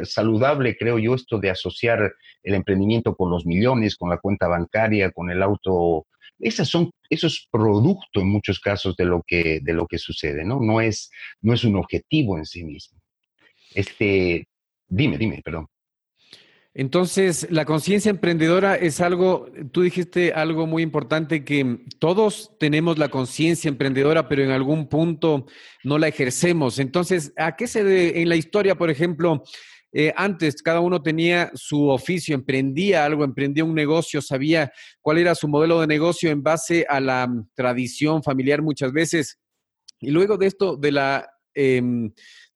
saludable, 0.04 0.76
creo 0.76 0.99
yo, 0.99 1.14
esto 1.14 1.38
de 1.38 1.50
asociar 1.50 2.14
el 2.42 2.54
emprendimiento 2.54 3.16
con 3.16 3.30
los 3.30 3.46
millones, 3.46 3.96
con 3.96 4.11
la 4.11 4.18
cuenta 4.18 4.46
bancaria, 4.46 5.11
con 5.11 5.30
el 5.30 5.42
auto. 5.42 6.06
Esas 6.38 6.68
son, 6.68 6.90
eso 7.11 7.26
es 7.26 7.49
producto 7.50 8.20
en 8.20 8.28
muchos 8.28 8.61
casos 8.61 8.96
de 8.96 9.06
lo 9.06 9.23
que, 9.26 9.61
de 9.62 9.73
lo 9.73 9.87
que 9.87 9.99
sucede, 9.99 10.44
¿no? 10.44 10.61
No 10.61 10.80
es, 10.80 11.11
no 11.40 11.52
es 11.52 11.64
un 11.64 11.76
objetivo 11.76 12.38
en 12.38 12.46
sí 12.46 12.64
mismo. 12.64 13.00
Este, 13.75 14.46
dime, 14.88 15.18
dime, 15.18 15.40
perdón. 15.44 15.66
Entonces, 16.76 17.46
la 17.50 17.64
conciencia 17.64 18.10
emprendedora 18.10 18.74
es 18.74 19.00
algo, 19.00 19.46
tú 19.70 19.82
dijiste 19.82 20.32
algo 20.32 20.66
muy 20.66 20.82
importante, 20.82 21.44
que 21.44 21.78
todos 22.00 22.50
tenemos 22.58 22.98
la 22.98 23.10
conciencia 23.10 23.68
emprendedora, 23.68 24.28
pero 24.28 24.42
en 24.42 24.50
algún 24.50 24.88
punto 24.88 25.46
no 25.84 25.98
la 25.98 26.08
ejercemos. 26.08 26.80
Entonces, 26.80 27.32
¿a 27.36 27.54
qué 27.54 27.68
se 27.68 27.84
debe 27.84 28.20
en 28.20 28.28
la 28.28 28.34
historia, 28.34 28.74
por 28.74 28.90
ejemplo? 28.90 29.44
Eh, 29.92 30.12
antes 30.16 30.60
cada 30.60 30.80
uno 30.80 31.00
tenía 31.00 31.52
su 31.54 31.88
oficio, 31.88 32.34
emprendía 32.34 33.04
algo, 33.04 33.22
emprendía 33.22 33.64
un 33.64 33.76
negocio, 33.76 34.20
sabía 34.20 34.72
cuál 35.00 35.18
era 35.18 35.36
su 35.36 35.46
modelo 35.46 35.80
de 35.80 35.86
negocio 35.86 36.32
en 36.32 36.42
base 36.42 36.84
a 36.88 36.98
la 36.98 37.28
mm, 37.28 37.50
tradición 37.54 38.24
familiar 38.24 38.62
muchas 38.62 38.92
veces. 38.92 39.38
Y 40.00 40.10
luego 40.10 40.36
de 40.36 40.46
esto, 40.46 40.76
de 40.76 40.90
la... 40.90 41.30
Em, 41.54 42.12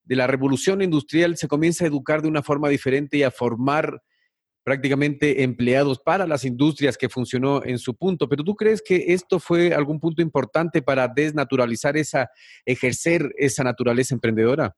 de 0.09 0.17
la 0.17 0.27
revolución 0.27 0.81
industrial 0.81 1.37
se 1.37 1.49
comienza 1.49 1.85
a 1.85 1.87
educar 1.87 2.23
de 2.23 2.29
una 2.29 2.43
forma 2.43 2.71
diferente 2.71 3.19
y 3.19 3.25
a 3.25 3.31
formar 3.31 4.03
prácticamente 4.69 5.43
empleados 5.45 5.99
para 5.99 6.27
las 6.27 6.45
industrias 6.45 6.99
que 6.99 7.09
funcionó 7.09 7.65
en 7.65 7.79
su 7.79 7.95
punto. 7.95 8.29
Pero 8.29 8.45
¿tú 8.45 8.55
crees 8.55 8.83
que 8.83 9.15
esto 9.15 9.41
fue 9.41 9.73
algún 9.73 9.99
punto 9.99 10.21
importante 10.21 10.83
para 10.83 11.09
desnaturalizar 11.09 11.97
esa, 11.97 12.31
ejercer 12.67 13.33
esa 13.39 13.65
naturaleza 13.65 14.15
emprendedora? 14.15 14.77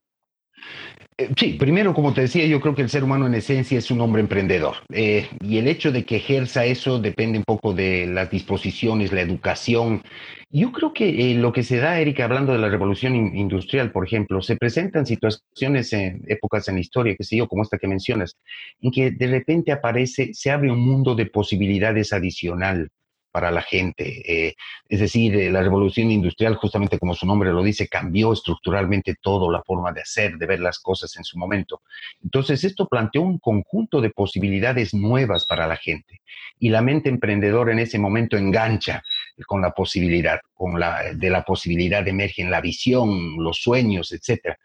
Eh, 1.21 1.29
sí, 1.37 1.53
primero, 1.59 1.93
como 1.93 2.15
te 2.15 2.23
decía, 2.23 2.47
yo 2.47 2.61
creo 2.61 2.75
que 2.75 2.83
el 2.83 2.89
ser 2.89 3.05
humano 3.05 3.27
en 3.27 3.35
esencia 3.35 3.79
es 3.79 3.91
un 3.91 4.01
hombre 4.01 4.23
emprendedor. 4.23 4.77
Eh, 4.91 5.29
y 5.43 5.59
el 5.59 5.69
hecho 5.69 5.93
de 5.93 6.05
que 6.05 6.17
ejerza 6.17 6.65
eso 6.65 6.99
depende 6.99 7.39
un 7.39 7.45
poco 7.45 7.75
de 7.75 8.07
las 8.07 8.31
disposiciones, 8.31 9.13
la 9.13 9.21
educación. 9.21 10.03
Yo 10.51 10.73
creo 10.73 10.95
que 10.95 11.33
eh, 11.33 11.35
lo 11.35 11.53
que 11.53 11.63
se 11.63 11.77
da, 11.77 12.01
Erika, 12.01 12.25
hablando 12.25 12.53
de 12.53 12.59
la 12.59 12.71
revolución 12.71 13.15
industrial, 13.37 13.93
por 13.93 14.07
ejemplo, 14.07 14.41
se 14.41 14.57
presentan 14.57 15.05
situaciones 15.05 15.93
en 15.93 16.23
épocas 16.27 16.69
en 16.69 16.77
la 16.77 16.81
historia, 16.81 17.15
que 17.17 17.25
sé 17.25 17.37
yo, 17.37 17.49
como 17.49 17.63
esta 17.65 17.79
que 17.79 17.87
mencionas, 17.87 18.37
en 18.81 18.91
que 18.91 19.11
de 19.11 19.27
repente 19.27 19.73
aparece, 19.73 20.31
se 20.33 20.51
abre 20.51 20.73
un 20.73 20.81
mundo 20.81 21.15
de 21.15 21.27
posibilidades 21.27 22.13
adicional 22.15 22.91
para 23.31 23.51
la 23.51 23.63
gente. 23.63 24.23
Eh, 24.49 24.55
es 24.89 25.01
decir, 25.01 25.35
eh, 25.37 25.51
la 25.51 25.63
revolución 25.63 26.11
industrial, 26.11 26.57
justamente 26.57 26.99
como 26.99 27.15
su 27.15 27.27
nombre 27.27 27.53
lo 27.53 27.63
dice, 27.63 27.89
cambió 27.89 28.33
estructuralmente 28.33 29.17
todo, 29.21 29.51
la 29.51 29.63
forma 29.63 29.93
de 29.93 30.03
hacer, 30.03 30.37
de 30.37 30.47
ver 30.47 30.61
las 30.61 30.79
cosas 30.79 31.17
en 31.17 31.25
su 31.25 31.39
momento. 31.39 31.83
Entonces, 32.23 32.65
esto 32.65 32.89
planteó 32.89 33.23
un 33.23 33.39
conjunto 33.39 34.01
de 34.01 34.11
posibilidades 34.11 34.95
nuevas 34.95 35.47
para 35.47 35.67
la 35.67 35.77
gente. 35.77 36.21
Y 36.59 36.69
la 36.69 36.83
mente 36.83 37.09
emprendedora 37.09 37.73
en 37.73 37.79
ese 37.79 37.99
momento 37.99 38.37
engancha 38.37 39.03
con 39.47 39.61
la 39.63 39.73
posibilidad, 39.73 40.41
con 40.53 40.79
la, 40.79 41.13
de 41.15 41.31
la 41.31 41.45
posibilidad 41.45 42.07
emergen 42.07 42.51
la 42.51 42.61
visión, 42.61 43.37
los 43.39 43.59
sueños, 43.63 44.13
etc. 44.13 44.57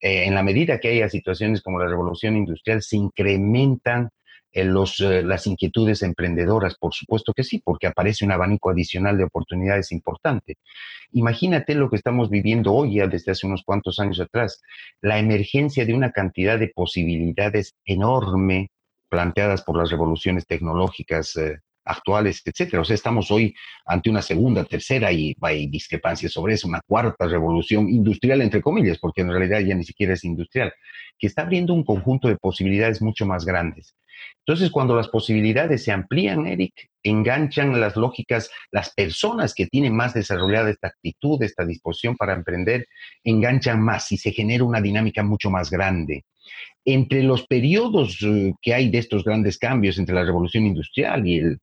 Eh, 0.00 0.24
en 0.24 0.34
la 0.34 0.42
medida 0.42 0.80
que 0.80 0.88
haya 0.88 1.08
situaciones 1.08 1.62
como 1.62 1.78
la 1.78 1.86
revolución 1.86 2.36
industrial, 2.36 2.82
se 2.82 2.96
incrementan 2.96 4.10
los, 4.54 5.00
eh, 5.00 5.22
las 5.22 5.46
inquietudes 5.46 6.02
emprendedoras, 6.02 6.76
por 6.76 6.92
supuesto 6.94 7.32
que 7.32 7.44
sí, 7.44 7.60
porque 7.64 7.86
aparece 7.86 8.24
un 8.24 8.32
abanico 8.32 8.70
adicional 8.70 9.16
de 9.16 9.24
oportunidades 9.24 9.92
importante. 9.92 10.58
Imagínate 11.12 11.74
lo 11.74 11.90
que 11.90 11.96
estamos 11.96 12.30
viviendo 12.30 12.72
hoy, 12.72 12.96
ya 12.96 13.06
desde 13.06 13.32
hace 13.32 13.46
unos 13.46 13.62
cuantos 13.64 13.98
años 13.98 14.20
atrás, 14.20 14.60
la 15.00 15.18
emergencia 15.18 15.84
de 15.84 15.94
una 15.94 16.12
cantidad 16.12 16.58
de 16.58 16.68
posibilidades 16.68 17.74
enorme 17.84 18.70
planteadas 19.08 19.62
por 19.62 19.76
las 19.76 19.90
revoluciones 19.90 20.46
tecnológicas 20.46 21.36
eh, 21.36 21.58
actuales, 21.84 22.42
etcétera. 22.44 22.82
O 22.82 22.84
sea, 22.84 22.94
estamos 22.94 23.30
hoy 23.30 23.54
ante 23.84 24.10
una 24.10 24.22
segunda, 24.22 24.64
tercera 24.64 25.12
y 25.12 25.34
hay 25.40 25.66
discrepancias 25.66 26.32
sobre 26.32 26.54
eso, 26.54 26.68
una 26.68 26.80
cuarta 26.86 27.26
revolución 27.26 27.88
industrial, 27.88 28.42
entre 28.42 28.62
comillas, 28.62 28.98
porque 28.98 29.22
en 29.22 29.30
realidad 29.30 29.60
ya 29.60 29.74
ni 29.74 29.84
siquiera 29.84 30.14
es 30.14 30.24
industrial, 30.24 30.72
que 31.18 31.26
está 31.26 31.42
abriendo 31.42 31.74
un 31.74 31.84
conjunto 31.84 32.28
de 32.28 32.36
posibilidades 32.36 33.02
mucho 33.02 33.26
más 33.26 33.44
grandes. 33.44 33.94
Entonces, 34.44 34.70
cuando 34.70 34.96
las 34.96 35.08
posibilidades 35.08 35.84
se 35.84 35.92
amplían, 35.92 36.46
Eric, 36.46 36.90
enganchan 37.04 37.80
las 37.80 37.96
lógicas, 37.96 38.50
las 38.72 38.92
personas 38.92 39.54
que 39.54 39.66
tienen 39.66 39.94
más 39.94 40.14
desarrollada 40.14 40.70
esta 40.70 40.88
actitud, 40.88 41.40
esta 41.42 41.64
disposición 41.64 42.16
para 42.16 42.34
emprender, 42.34 42.86
enganchan 43.22 43.80
más 43.80 44.10
y 44.10 44.16
se 44.16 44.32
genera 44.32 44.64
una 44.64 44.80
dinámica 44.80 45.22
mucho 45.22 45.48
más 45.48 45.70
grande. 45.70 46.24
Entre 46.84 47.22
los 47.22 47.46
periodos 47.46 48.18
eh, 48.22 48.52
que 48.60 48.74
hay 48.74 48.90
de 48.90 48.98
estos 48.98 49.22
grandes 49.22 49.58
cambios 49.58 49.98
entre 49.98 50.14
la 50.14 50.24
revolución 50.24 50.66
industrial 50.66 51.26
y 51.26 51.38
el, 51.38 51.60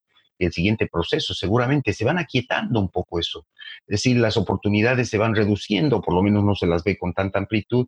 siguiente 0.52 0.88
proceso, 0.88 1.34
seguramente 1.34 1.92
se 1.92 2.06
van 2.06 2.18
aquietando 2.18 2.80
un 2.80 2.88
poco 2.88 3.20
eso. 3.20 3.46
Es 3.88 4.02
decir, 4.02 4.16
las 4.16 4.38
oportunidades 4.38 5.10
se 5.10 5.18
van 5.18 5.36
reduciendo, 5.36 6.02
por 6.02 6.14
lo 6.14 6.22
menos 6.22 6.46
no 6.46 6.56
se 6.56 6.66
las 6.66 6.82
ve 6.86 6.98
con 6.98 7.12
tanta 7.12 7.40
amplitud, 7.40 7.88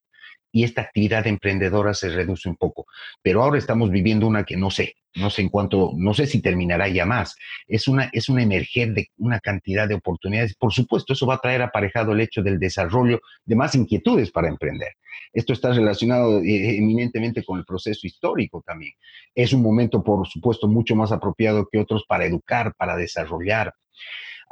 y 0.51 0.63
esta 0.63 0.81
actividad 0.81 1.25
emprendedora 1.27 1.93
se 1.93 2.09
reduce 2.09 2.49
un 2.49 2.55
poco. 2.55 2.85
Pero 3.21 3.43
ahora 3.43 3.57
estamos 3.57 3.89
viviendo 3.89 4.27
una 4.27 4.43
que 4.43 4.57
no 4.57 4.69
sé, 4.69 4.95
no 5.15 5.29
sé 5.29 5.41
en 5.41 5.49
cuánto, 5.49 5.91
no 5.95 6.13
sé 6.13 6.25
si 6.25 6.41
terminará 6.41 6.87
ya 6.87 7.05
más. 7.05 7.35
Es 7.67 7.87
una, 7.87 8.09
es 8.13 8.29
un 8.29 8.39
emerger 8.39 8.93
de 8.93 9.09
una 9.17 9.39
cantidad 9.39 9.87
de 9.87 9.95
oportunidades. 9.95 10.55
Por 10.55 10.73
supuesto, 10.73 11.13
eso 11.13 11.25
va 11.25 11.35
a 11.35 11.41
traer 11.41 11.61
aparejado 11.61 12.13
el 12.13 12.21
hecho 12.21 12.41
del 12.41 12.59
desarrollo 12.59 13.21
de 13.45 13.55
más 13.55 13.75
inquietudes 13.75 14.31
para 14.31 14.49
emprender. 14.49 14.93
Esto 15.33 15.53
está 15.53 15.71
relacionado 15.73 16.39
eh, 16.39 16.77
eminentemente 16.77 17.43
con 17.43 17.59
el 17.59 17.65
proceso 17.65 18.05
histórico 18.05 18.63
también. 18.65 18.93
Es 19.33 19.53
un 19.53 19.61
momento, 19.61 20.03
por 20.03 20.27
supuesto, 20.27 20.67
mucho 20.67 20.95
más 20.95 21.11
apropiado 21.11 21.67
que 21.71 21.79
otros 21.79 22.03
para 22.07 22.25
educar, 22.25 22.73
para 22.75 22.95
desarrollar. 22.97 23.73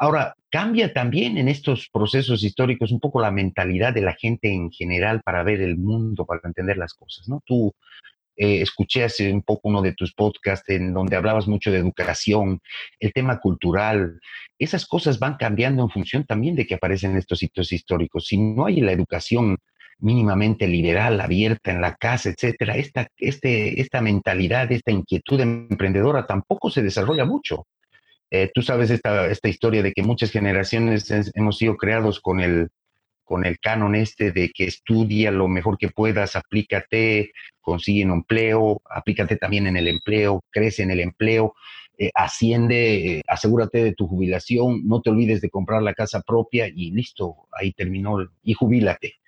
Ahora, 0.01 0.34
cambia 0.50 0.94
también 0.94 1.38
en 1.38 1.50
estos 1.50 1.89
procesos 1.91 2.41
históricos 2.46 2.94
un 2.94 3.01
poco 3.01 3.20
la 3.20 3.32
mentalidad 3.32 3.94
de 3.94 4.01
la 4.01 4.13
gente 4.13 4.50
en 4.50 4.72
general 4.72 5.22
para 5.24 5.44
ver 5.44 5.60
el 5.60 5.77
mundo, 5.77 6.25
para 6.25 6.39
entender 6.46 6.77
las 6.77 6.94
cosas, 6.94 7.27
¿no? 7.27 7.44
Tú 7.46 7.74
eh, 8.38 8.62
escuché 8.62 9.03
hace 9.03 9.29
un 9.34 9.41
poco 9.41 9.68
uno 9.68 9.82
de 9.82 9.91
tus 9.91 10.13
podcasts 10.13 10.70
en 10.70 10.94
donde 10.94 11.18
hablabas 11.18 11.50
mucho 11.50 11.70
de 11.70 11.79
educación, 11.79 12.62
el 13.01 13.12
tema 13.12 13.41
cultural. 13.41 14.22
Esas 14.58 14.86
cosas 14.86 15.20
van 15.20 15.36
cambiando 15.36 15.84
en 15.84 15.89
función 15.89 16.24
también 16.24 16.56
de 16.56 16.65
que 16.65 16.75
aparecen 16.75 17.18
estos 17.18 17.39
sitios 17.39 17.74
históricos. 17.74 18.27
Si 18.27 18.38
no 18.38 18.68
hay 18.68 18.79
la 18.79 18.94
educación 18.94 19.58
mínimamente 19.98 20.65
liberal, 20.65 21.20
abierta 21.20 21.72
en 21.72 21.82
la 21.82 21.96
casa, 21.96 22.29
etcétera, 22.29 22.77
esta, 22.77 23.10
este, 23.18 23.82
esta 23.82 24.00
mentalidad, 24.00 24.72
esta 24.72 24.91
inquietud 24.91 25.41
emprendedora 25.41 26.25
tampoco 26.25 26.70
se 26.70 26.82
desarrolla 26.82 27.25
mucho. 27.25 27.68
Eh, 28.31 28.51
tú 28.53 28.62
sabes 28.62 28.91
esta, 28.91 29.27
esta 29.27 29.50
historia 29.50 29.81
de 29.81 29.91
que 29.91 30.03
muchas 30.03 30.31
generaciones 30.31 31.12
hemos 31.33 31.57
sido 31.57 31.77
creados 31.77 32.19
con 32.19 32.39
el, 32.39 32.69
con 33.24 33.45
el 33.45 33.59
canon 33.59 33.95
este 33.95 34.31
de 34.31 34.50
que 34.50 34.65
estudia 34.65 35.31
lo 35.31 35.48
mejor 35.48 35.77
que 35.77 35.89
puedas, 35.89 36.36
aplícate, 36.36 37.31
consigue 37.62 38.05
un 38.05 38.12
empleo, 38.12 38.81
aplícate 38.89 39.38
también 39.38 39.67
en 39.67 39.77
el 39.77 39.88
empleo, 39.88 40.43
crece 40.51 40.83
en 40.83 40.91
el 40.91 41.00
empleo, 41.00 41.53
eh, 41.98 42.12
asciende, 42.15 43.17
eh, 43.17 43.24
asegúrate 43.27 43.83
de 43.83 43.93
tu 43.93 44.07
jubilación, 44.07 44.88
no 44.88 45.01
te 45.01 45.09
olvides 45.09 45.41
de 45.41 45.50
comprar 45.50 45.83
la 45.83 45.93
casa 45.93 46.21
propia 46.21 46.67
y 46.67 46.91
listo, 46.91 47.48
ahí 47.51 47.74
terminó, 47.74 48.17
y 48.41 48.53
jubílate. 48.53 49.19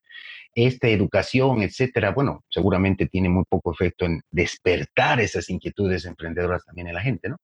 Esta 0.53 0.88
educación, 0.88 1.62
etcétera, 1.62 2.12
bueno, 2.12 2.43
seguramente 2.50 3.08
tiene 3.08 3.29
muy 3.29 3.43
poco 3.48 3.72
efecto 3.72 4.05
en 4.05 4.22
despertar 4.31 5.20
esas 5.22 5.50
inquietudes 5.50 6.05
emprendedoras 6.05 6.65
también 6.65 6.88
en 6.88 6.96
la 6.96 7.01
gente, 7.01 7.29
¿no? 7.29 7.38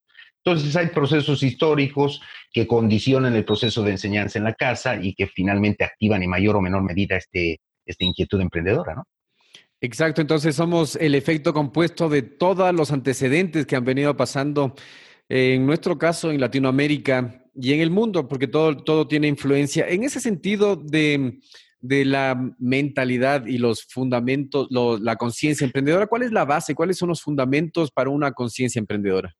Entonces 0.43 0.75
hay 0.75 0.87
procesos 0.87 1.43
históricos 1.43 2.21
que 2.53 2.67
condicionan 2.67 3.35
el 3.35 3.43
proceso 3.43 3.83
de 3.83 3.91
enseñanza 3.91 4.37
en 4.39 4.45
la 4.45 4.53
casa 4.53 4.95
y 5.01 5.13
que 5.13 5.27
finalmente 5.27 5.83
activan 5.83 6.23
en 6.23 6.29
mayor 6.29 6.55
o 6.55 6.61
menor 6.61 6.83
medida 6.83 7.17
este, 7.17 7.59
esta 7.85 8.05
inquietud 8.05 8.39
emprendedora, 8.39 8.95
¿no? 8.95 9.03
Exacto, 9.79 10.21
entonces 10.21 10.55
somos 10.55 10.95
el 10.95 11.13
efecto 11.13 11.53
compuesto 11.53 12.09
de 12.09 12.23
todos 12.23 12.73
los 12.73 12.91
antecedentes 12.91 13.67
que 13.67 13.75
han 13.75 13.85
venido 13.85 14.17
pasando 14.17 14.73
en 15.29 15.65
nuestro 15.65 15.97
caso 15.97 16.31
en 16.31 16.39
Latinoamérica 16.39 17.43
y 17.53 17.73
en 17.73 17.81
el 17.81 17.91
mundo, 17.91 18.27
porque 18.27 18.47
todo, 18.47 18.77
todo 18.77 19.07
tiene 19.07 19.27
influencia. 19.27 19.87
En 19.87 20.03
ese 20.03 20.19
sentido 20.19 20.75
de, 20.75 21.39
la 21.81 22.53
mentalidad 22.59 23.45
y 23.45 23.57
los 23.57 23.85
fundamentos, 23.85 24.67
la 24.69 25.15
conciencia 25.15 25.65
emprendedora, 25.65 26.07
¿cuál 26.07 26.23
es 26.23 26.31
la 26.31 26.45
base? 26.45 26.75
¿Cuáles 26.75 26.97
son 26.97 27.09
los 27.09 27.21
fundamentos 27.21 27.91
para 27.91 28.09
una 28.09 28.31
conciencia 28.31 28.79
emprendedora? 28.79 29.35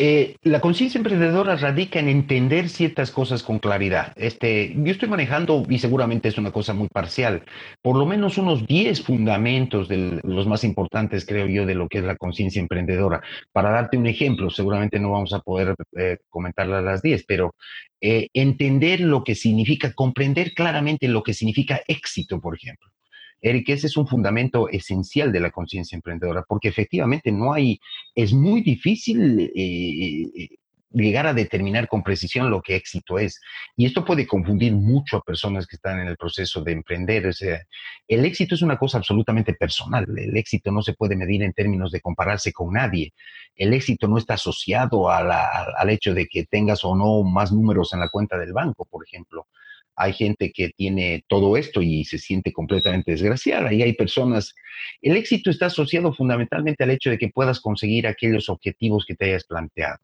Eh, 0.00 0.36
la 0.44 0.60
conciencia 0.60 0.98
emprendedora 0.98 1.56
radica 1.56 1.98
en 1.98 2.08
entender 2.08 2.68
ciertas 2.68 3.10
cosas 3.10 3.42
con 3.42 3.58
claridad. 3.58 4.12
Este, 4.14 4.72
yo 4.76 4.92
estoy 4.92 5.08
manejando, 5.08 5.66
y 5.68 5.80
seguramente 5.80 6.28
es 6.28 6.38
una 6.38 6.52
cosa 6.52 6.72
muy 6.72 6.86
parcial, 6.86 7.42
por 7.82 7.96
lo 7.96 8.06
menos 8.06 8.38
unos 8.38 8.64
10 8.64 9.02
fundamentos 9.02 9.88
de 9.88 10.20
los 10.22 10.46
más 10.46 10.62
importantes, 10.62 11.26
creo 11.26 11.48
yo, 11.48 11.66
de 11.66 11.74
lo 11.74 11.88
que 11.88 11.98
es 11.98 12.04
la 12.04 12.14
conciencia 12.14 12.60
emprendedora. 12.60 13.22
Para 13.50 13.70
darte 13.70 13.96
un 13.96 14.06
ejemplo, 14.06 14.50
seguramente 14.50 15.00
no 15.00 15.10
vamos 15.10 15.32
a 15.32 15.40
poder 15.40 15.74
eh, 15.96 16.18
comentarlas 16.28 16.84
las 16.84 17.02
10, 17.02 17.24
pero 17.26 17.56
eh, 18.00 18.28
entender 18.34 19.00
lo 19.00 19.24
que 19.24 19.34
significa, 19.34 19.92
comprender 19.94 20.54
claramente 20.54 21.08
lo 21.08 21.24
que 21.24 21.34
significa 21.34 21.80
éxito, 21.88 22.40
por 22.40 22.54
ejemplo. 22.54 22.88
Eric, 23.40 23.68
ese 23.70 23.86
es 23.86 23.96
un 23.96 24.06
fundamento 24.06 24.68
esencial 24.68 25.32
de 25.32 25.40
la 25.40 25.50
conciencia 25.50 25.96
emprendedora, 25.96 26.44
porque 26.46 26.68
efectivamente 26.68 27.30
no 27.32 27.52
hay, 27.52 27.80
es 28.14 28.32
muy 28.32 28.62
difícil 28.62 29.40
eh, 29.40 29.50
eh, 29.54 30.48
llegar 30.90 31.26
a 31.26 31.34
determinar 31.34 31.88
con 31.88 32.02
precisión 32.02 32.50
lo 32.50 32.62
que 32.62 32.76
éxito 32.76 33.18
es. 33.18 33.40
Y 33.76 33.86
esto 33.86 34.04
puede 34.04 34.26
confundir 34.26 34.72
mucho 34.72 35.18
a 35.18 35.22
personas 35.22 35.66
que 35.66 35.76
están 35.76 36.00
en 36.00 36.08
el 36.08 36.16
proceso 36.16 36.62
de 36.62 36.72
emprender. 36.72 37.30
El 38.08 38.24
éxito 38.24 38.54
es 38.54 38.62
una 38.62 38.78
cosa 38.78 38.98
absolutamente 38.98 39.54
personal. 39.54 40.06
El 40.16 40.36
éxito 40.36 40.72
no 40.72 40.82
se 40.82 40.94
puede 40.94 41.16
medir 41.16 41.42
en 41.42 41.52
términos 41.52 41.92
de 41.92 42.00
compararse 42.00 42.52
con 42.52 42.72
nadie. 42.72 43.12
El 43.54 43.74
éxito 43.74 44.08
no 44.08 44.18
está 44.18 44.34
asociado 44.34 45.10
al 45.10 45.90
hecho 45.90 46.14
de 46.14 46.26
que 46.26 46.44
tengas 46.44 46.84
o 46.84 46.94
no 46.96 47.22
más 47.22 47.52
números 47.52 47.92
en 47.92 48.00
la 48.00 48.08
cuenta 48.08 48.38
del 48.38 48.52
banco, 48.52 48.86
por 48.86 49.04
ejemplo 49.04 49.46
hay 49.98 50.12
gente 50.12 50.52
que 50.52 50.70
tiene 50.70 51.24
todo 51.26 51.56
esto 51.56 51.82
y 51.82 52.04
se 52.04 52.18
siente 52.18 52.52
completamente 52.52 53.10
desgraciada 53.10 53.72
y 53.72 53.82
hay 53.82 53.94
personas, 53.94 54.54
el 55.02 55.16
éxito 55.16 55.50
está 55.50 55.66
asociado 55.66 56.12
fundamentalmente 56.14 56.84
al 56.84 56.90
hecho 56.90 57.10
de 57.10 57.18
que 57.18 57.28
puedas 57.28 57.60
conseguir 57.60 58.06
aquellos 58.06 58.48
objetivos 58.48 59.04
que 59.06 59.16
te 59.16 59.26
hayas 59.26 59.44
planteado. 59.44 59.98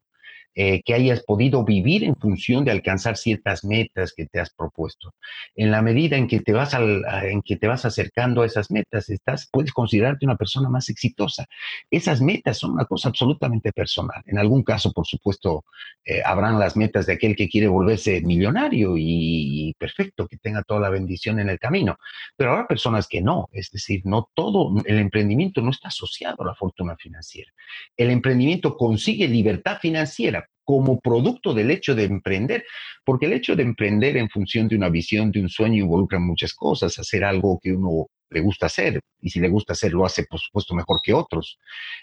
Eh, 0.57 0.83
que 0.85 0.95
hayas 0.95 1.25
podido 1.25 1.65
vivir 1.65 2.05
en 2.05 2.15
función 2.15 2.65
de 2.65 2.71
alcanzar 2.71 3.17
ciertas 3.17 3.65
metas 3.65 4.13
que 4.13 4.27
te 4.27 4.39
has 4.39 4.51
propuesto. 4.51 5.13
En 5.57 5.73
la 5.73 5.83
medida 5.83 6.17
en 6.17 6.29
que 6.29 6.39
te 6.39 6.53
vas, 6.53 6.75
en 6.75 7.43
que 7.43 7.57
te 7.57 7.67
vas 7.67 7.85
acercando 7.85 8.43
a 8.43 8.47
esas 8.47 8.71
metas, 8.71 9.11
estás, 9.11 9.49
puedes 9.51 9.73
considerarte 9.73 10.25
una 10.25 10.37
persona 10.37 10.69
más 10.69 10.89
exitosa. 10.89 11.47
Esas 11.91 12.21
metas 12.21 12.59
son 12.59 12.71
una 12.71 12.85
cosa 12.85 13.09
absolutamente 13.09 13.73
personal. 13.73 14.23
En 14.27 14.39
algún 14.39 14.63
caso, 14.63 14.93
por 14.93 15.07
supuesto, 15.07 15.65
eh, 16.05 16.23
habrán 16.25 16.61
las 16.61 16.77
metas 16.77 17.07
de 17.07 17.15
aquel 17.15 17.35
que 17.35 17.49
quiere 17.49 17.67
volverse 17.67 18.21
millonario 18.21 18.97
y, 18.97 19.71
y 19.71 19.75
perfecto, 19.75 20.29
que 20.29 20.37
tenga 20.37 20.63
toda 20.63 20.79
la 20.79 20.91
bendición 20.91 21.41
en 21.41 21.49
el 21.49 21.59
camino. 21.59 21.97
Pero 22.37 22.53
habrá 22.53 22.69
personas 22.69 23.09
que 23.09 23.21
no, 23.21 23.49
es 23.53 23.73
decir, 23.73 24.03
no 24.05 24.31
todo, 24.35 24.73
el 24.85 24.99
emprendimiento 25.01 25.61
no 25.63 25.71
está 25.71 25.89
asociado 25.89 26.37
a 26.45 26.47
la 26.47 26.55
fortuna 26.55 26.95
financiera. 26.97 27.51
El 27.97 28.11
emprendimiento 28.11 28.77
consigue 28.77 29.27
libertad 29.27 29.79
financiera 29.81 30.44
como 30.65 30.99
producto 31.01 31.53
del 31.53 31.71
hecho 31.71 31.95
de 31.95 32.05
emprender, 32.05 32.65
porque 33.05 33.27
el 33.27 33.35
hecho 33.35 33.55
de 33.55 33.63
emprender 33.63 34.17
en 34.17 34.31
función 34.31 34.67
de 34.69 34.77
una 34.77 34.89
visión, 34.89 35.31
de 35.31 35.41
un 35.41 35.49
sueño, 35.49 35.85
involucra 35.85 36.19
muchas 36.19 36.55
cosas, 36.55 36.99
hacer 36.99 37.23
algo 37.25 37.61
que 37.63 37.73
uno 37.73 38.07
le 38.31 38.41
gusta 38.41 38.67
hacer, 38.67 39.01
y 39.21 39.31
si 39.31 39.41
le 39.41 39.49
gusta 39.49 39.73
hacer, 39.73 39.93
lo 39.93 40.05
hace, 40.05 40.25
por 40.25 40.41
supuesto, 40.41 40.75
mejor 40.75 40.99
que 41.03 41.15
otros. 41.15 41.59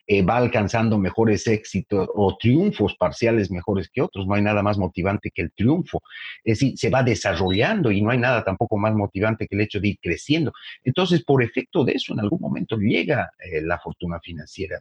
Eh, 0.07 0.23
va 0.23 0.37
alcanzando 0.37 0.97
mejores 0.97 1.45
éxitos 1.45 2.07
o 2.15 2.37
triunfos 2.37 2.95
parciales 2.95 3.51
mejores 3.51 3.89
que 3.89 4.01
otros. 4.01 4.25
No 4.25 4.33
hay 4.33 4.41
nada 4.41 4.63
más 4.63 4.77
motivante 4.77 5.29
que 5.31 5.43
el 5.43 5.51
triunfo. 5.51 6.01
Es 6.43 6.59
decir, 6.59 6.77
se 6.77 6.89
va 6.89 7.03
desarrollando 7.03 7.91
y 7.91 8.01
no 8.01 8.09
hay 8.09 8.17
nada 8.17 8.43
tampoco 8.43 8.77
más 8.77 8.93
motivante 8.95 9.47
que 9.47 9.55
el 9.55 9.61
hecho 9.61 9.79
de 9.79 9.89
ir 9.89 9.97
creciendo. 10.01 10.53
Entonces, 10.83 11.23
por 11.23 11.43
efecto 11.43 11.83
de 11.83 11.93
eso, 11.93 12.13
en 12.13 12.21
algún 12.21 12.39
momento 12.39 12.77
llega 12.77 13.31
eh, 13.39 13.61
la 13.61 13.77
fortuna 13.77 14.19
financiera. 14.19 14.79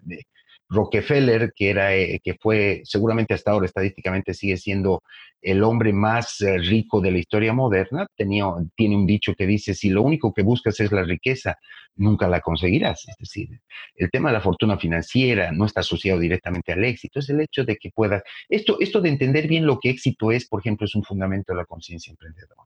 Rockefeller, 0.70 1.52
que, 1.54 1.70
era, 1.70 1.94
eh, 1.94 2.20
que 2.22 2.34
fue, 2.34 2.82
seguramente 2.84 3.34
hasta 3.34 3.50
ahora 3.50 3.66
estadísticamente 3.66 4.34
sigue 4.34 4.56
siendo 4.56 5.02
el 5.42 5.64
hombre 5.64 5.92
más 5.92 6.40
eh, 6.42 6.58
rico 6.58 7.00
de 7.00 7.10
la 7.10 7.18
historia 7.18 7.52
moderna, 7.52 8.06
tenía, 8.16 8.44
tiene 8.76 8.96
un 8.96 9.06
dicho 9.06 9.34
que 9.34 9.46
dice, 9.46 9.74
si 9.74 9.90
lo 9.90 10.02
único 10.02 10.32
que 10.32 10.42
buscas 10.42 10.78
es 10.80 10.92
la 10.92 11.02
riqueza, 11.02 11.56
nunca 11.96 12.28
la 12.28 12.40
conseguirás. 12.40 13.08
Es 13.08 13.16
decir, 13.18 13.60
el 13.96 14.10
tema 14.10 14.28
de 14.28 14.34
la 14.34 14.40
fortuna 14.40 14.78
financiera 14.78 15.50
no 15.50 15.66
está 15.66 15.80
asociado 15.80 16.20
directamente 16.20 16.72
al 16.72 16.84
éxito, 16.84 17.18
es 17.18 17.28
el 17.30 17.40
hecho 17.40 17.64
de 17.64 17.76
que 17.76 17.90
puedas, 17.90 18.22
esto, 18.48 18.76
esto 18.80 19.00
de 19.00 19.08
entender 19.08 19.48
bien 19.48 19.66
lo 19.66 19.80
que 19.80 19.90
éxito 19.90 20.30
es, 20.30 20.46
por 20.46 20.60
ejemplo, 20.60 20.84
es 20.86 20.94
un 20.94 21.02
fundamento 21.02 21.52
de 21.52 21.58
la 21.58 21.64
conciencia 21.64 22.12
emprendedora. 22.12 22.62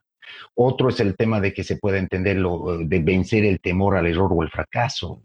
Otro 0.55 0.89
es 0.89 1.01
el 1.01 1.17
tema 1.17 1.41
de 1.41 1.53
que 1.53 1.65
se 1.65 1.77
pueda 1.77 1.99
entender 1.99 2.37
lo, 2.37 2.79
de 2.79 2.99
vencer 3.01 3.45
el 3.45 3.61
temor 3.61 3.97
al 3.97 4.07
error 4.07 4.31
o 4.33 4.43
el 4.43 4.51
fracaso. 4.51 5.23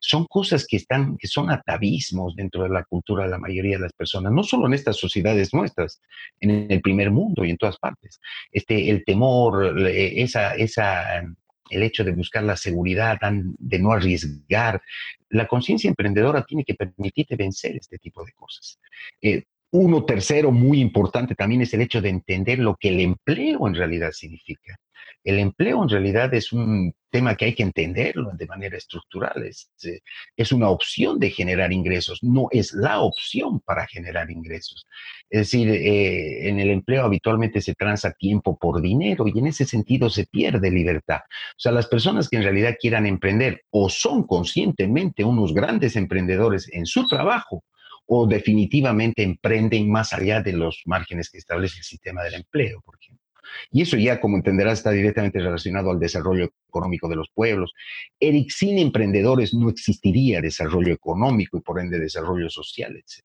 son 0.00 0.26
cosas 0.26 0.66
que 0.66 0.76
están, 0.76 1.16
que 1.16 1.28
son 1.28 1.50
atavismos 1.50 2.34
dentro 2.36 2.62
de 2.64 2.70
la 2.70 2.84
cultura 2.84 3.24
de 3.24 3.30
la 3.30 3.38
mayoría 3.38 3.76
de 3.76 3.82
las 3.82 3.92
personas, 3.92 4.32
no 4.32 4.42
solo 4.42 4.66
en 4.66 4.74
estas 4.74 4.96
sociedades 4.96 5.54
nuestras, 5.54 6.00
en 6.40 6.70
el 6.70 6.80
primer 6.80 7.10
mundo 7.10 7.44
y 7.44 7.50
en 7.50 7.56
todas 7.56 7.78
partes. 7.78 8.20
Este, 8.50 8.90
el 8.90 9.04
temor, 9.04 9.88
esa, 9.88 10.54
esa, 10.54 11.22
el 11.70 11.82
hecho 11.82 12.04
de 12.04 12.12
buscar 12.12 12.42
la 12.42 12.56
seguridad, 12.56 13.18
de 13.58 13.78
no 13.78 13.92
arriesgar. 13.92 14.82
La 15.30 15.46
conciencia 15.46 15.88
emprendedora 15.88 16.44
tiene 16.44 16.64
que 16.64 16.74
permitirte 16.74 17.36
vencer 17.36 17.76
este 17.76 17.98
tipo 17.98 18.24
de 18.24 18.32
cosas. 18.32 18.78
Eh, 19.20 19.44
uno 19.76 20.04
tercero 20.04 20.52
muy 20.52 20.80
importante 20.80 21.34
también 21.34 21.62
es 21.62 21.74
el 21.74 21.80
hecho 21.80 22.00
de 22.00 22.08
entender 22.08 22.60
lo 22.60 22.76
que 22.76 22.90
el 22.90 23.00
empleo 23.00 23.66
en 23.66 23.74
realidad 23.74 24.12
significa. 24.12 24.78
El 25.24 25.40
empleo 25.40 25.82
en 25.82 25.88
realidad 25.88 26.32
es 26.32 26.52
un 26.52 26.94
tema 27.10 27.34
que 27.34 27.46
hay 27.46 27.54
que 27.56 27.64
entenderlo 27.64 28.30
de 28.34 28.46
manera 28.46 28.76
estructural. 28.76 29.42
Es, 29.44 29.72
eh, 29.84 29.98
es, 30.36 30.52
una 30.52 30.68
opción 30.68 31.18
de 31.18 31.30
generar 31.30 31.72
ingresos, 31.72 32.22
no 32.22 32.46
es 32.52 32.72
la 32.72 33.00
opción 33.00 33.58
para 33.60 33.84
generar 33.88 34.30
ingresos. 34.30 34.86
Es 35.28 35.40
decir, 35.40 35.68
eh, 35.68 36.48
en 36.48 36.60
el 36.60 36.70
empleo 36.70 37.04
habitualmente 37.04 37.60
se 37.60 37.74
transa 37.74 38.12
tiempo 38.12 38.56
por 38.56 38.80
dinero 38.80 39.24
y 39.26 39.36
en 39.36 39.48
ese 39.48 39.64
sentido 39.64 40.08
se 40.08 40.26
pierde 40.26 40.70
libertad. 40.70 41.22
O 41.26 41.58
sea, 41.58 41.72
las 41.72 41.88
personas 41.88 42.28
que 42.28 42.36
en 42.36 42.44
realidad 42.44 42.76
quieran 42.78 43.06
emprender 43.06 43.62
o 43.70 43.88
son 43.88 44.24
conscientemente 44.24 45.24
unos 45.24 45.52
grandes 45.52 45.96
emprendedores 45.96 46.70
en 46.72 46.86
su 46.86 47.08
trabajo 47.08 47.64
o 48.06 48.26
definitivamente 48.26 49.22
emprenden 49.22 49.90
más 49.90 50.12
allá 50.12 50.40
de 50.40 50.52
los 50.52 50.82
márgenes 50.84 51.30
que 51.30 51.38
establece 51.38 51.78
el 51.78 51.84
sistema 51.84 52.22
del 52.22 52.34
empleo, 52.34 52.80
por 52.84 52.96
ejemplo. 53.00 53.24
Y 53.70 53.82
eso 53.82 53.96
ya, 53.96 54.20
como 54.20 54.36
entenderás, 54.36 54.78
está 54.78 54.90
directamente 54.90 55.38
relacionado 55.38 55.90
al 55.90 55.98
desarrollo 55.98 56.50
económico 56.68 57.08
de 57.08 57.16
los 57.16 57.28
pueblos. 57.32 57.72
Eric, 58.18 58.50
sin 58.50 58.78
emprendedores 58.78 59.54
no 59.54 59.68
existiría 59.68 60.40
desarrollo 60.40 60.92
económico 60.92 61.58
y 61.58 61.60
por 61.60 61.80
ende 61.80 61.98
desarrollo 61.98 62.48
social, 62.48 62.96
etc. 62.96 63.24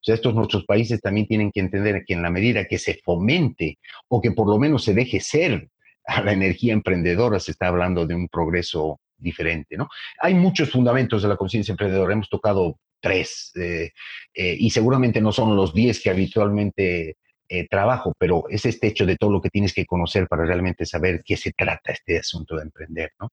O 0.00 0.04
sea, 0.04 0.14
estos 0.14 0.34
nuestros 0.34 0.64
países 0.64 1.00
también 1.00 1.26
tienen 1.26 1.50
que 1.50 1.60
entender 1.60 2.04
que 2.06 2.14
en 2.14 2.22
la 2.22 2.30
medida 2.30 2.66
que 2.66 2.78
se 2.78 3.00
fomente 3.04 3.78
o 4.08 4.20
que 4.20 4.32
por 4.32 4.48
lo 4.48 4.58
menos 4.58 4.84
se 4.84 4.94
deje 4.94 5.20
ser 5.20 5.70
a 6.06 6.22
la 6.22 6.32
energía 6.32 6.72
emprendedora, 6.72 7.40
se 7.40 7.52
está 7.52 7.68
hablando 7.68 8.06
de 8.06 8.14
un 8.14 8.28
progreso 8.28 9.00
diferente, 9.16 9.76
¿no? 9.76 9.88
Hay 10.20 10.34
muchos 10.34 10.70
fundamentos 10.70 11.22
de 11.22 11.28
la 11.28 11.36
conciencia 11.36 11.72
emprendedora. 11.72 12.12
Hemos 12.12 12.28
tocado 12.28 12.78
tres, 13.04 13.52
eh, 13.56 13.90
eh, 14.32 14.56
y 14.58 14.70
seguramente 14.70 15.20
no 15.20 15.30
son 15.30 15.54
los 15.54 15.74
diez 15.74 16.02
que 16.02 16.08
habitualmente 16.08 17.18
eh, 17.46 17.68
trabajo, 17.68 18.14
pero 18.18 18.44
es 18.48 18.64
este 18.64 18.86
hecho 18.86 19.04
de 19.04 19.16
todo 19.16 19.30
lo 19.30 19.42
que 19.42 19.50
tienes 19.50 19.74
que 19.74 19.84
conocer 19.84 20.26
para 20.26 20.46
realmente 20.46 20.86
saber 20.86 21.22
qué 21.22 21.36
se 21.36 21.52
trata 21.52 21.92
este 21.92 22.16
asunto 22.16 22.56
de 22.56 22.62
emprender, 22.62 23.10
¿no? 23.20 23.28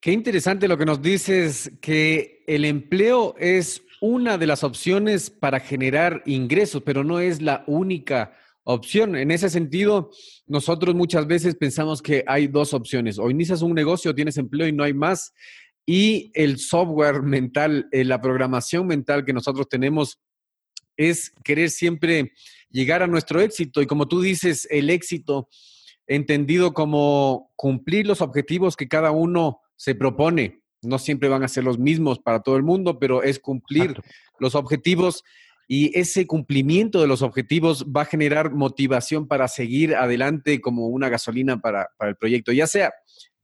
Qué 0.00 0.12
interesante 0.12 0.66
lo 0.66 0.78
que 0.78 0.86
nos 0.86 1.02
dices, 1.02 1.72
que 1.82 2.42
el 2.46 2.64
empleo 2.64 3.34
es 3.38 3.82
una 4.00 4.38
de 4.38 4.46
las 4.46 4.64
opciones 4.64 5.28
para 5.28 5.60
generar 5.60 6.22
ingresos, 6.24 6.82
pero 6.82 7.04
no 7.04 7.20
es 7.20 7.42
la 7.42 7.64
única 7.66 8.34
opción. 8.64 9.14
En 9.14 9.30
ese 9.30 9.50
sentido, 9.50 10.10
nosotros 10.46 10.94
muchas 10.94 11.26
veces 11.26 11.54
pensamos 11.54 12.00
que 12.00 12.24
hay 12.26 12.46
dos 12.46 12.72
opciones. 12.72 13.18
O 13.18 13.28
inicias 13.28 13.60
un 13.60 13.74
negocio, 13.74 14.14
tienes 14.14 14.38
empleo 14.38 14.66
y 14.66 14.72
no 14.72 14.84
hay 14.84 14.94
más. 14.94 15.34
Y 15.92 16.30
el 16.34 16.60
software 16.60 17.20
mental, 17.20 17.88
eh, 17.90 18.04
la 18.04 18.20
programación 18.20 18.86
mental 18.86 19.24
que 19.24 19.32
nosotros 19.32 19.68
tenemos 19.68 20.20
es 20.96 21.32
querer 21.42 21.68
siempre 21.68 22.30
llegar 22.70 23.02
a 23.02 23.08
nuestro 23.08 23.40
éxito. 23.40 23.82
Y 23.82 23.86
como 23.86 24.06
tú 24.06 24.20
dices, 24.20 24.68
el 24.70 24.88
éxito 24.88 25.48
entendido 26.06 26.74
como 26.74 27.50
cumplir 27.56 28.06
los 28.06 28.20
objetivos 28.20 28.76
que 28.76 28.86
cada 28.86 29.10
uno 29.10 29.62
se 29.74 29.96
propone. 29.96 30.62
No 30.80 30.96
siempre 31.00 31.28
van 31.28 31.42
a 31.42 31.48
ser 31.48 31.64
los 31.64 31.80
mismos 31.80 32.20
para 32.20 32.38
todo 32.38 32.56
el 32.56 32.62
mundo, 32.62 33.00
pero 33.00 33.24
es 33.24 33.40
cumplir 33.40 34.00
los 34.38 34.54
objetivos 34.54 35.24
y 35.66 35.98
ese 35.98 36.24
cumplimiento 36.24 37.00
de 37.00 37.08
los 37.08 37.22
objetivos 37.22 37.84
va 37.84 38.02
a 38.02 38.04
generar 38.04 38.52
motivación 38.52 39.26
para 39.26 39.48
seguir 39.48 39.96
adelante 39.96 40.60
como 40.60 40.86
una 40.86 41.08
gasolina 41.08 41.60
para, 41.60 41.88
el 41.98 42.14
proyecto, 42.14 42.52
ya 42.52 42.68
sea 42.68 42.92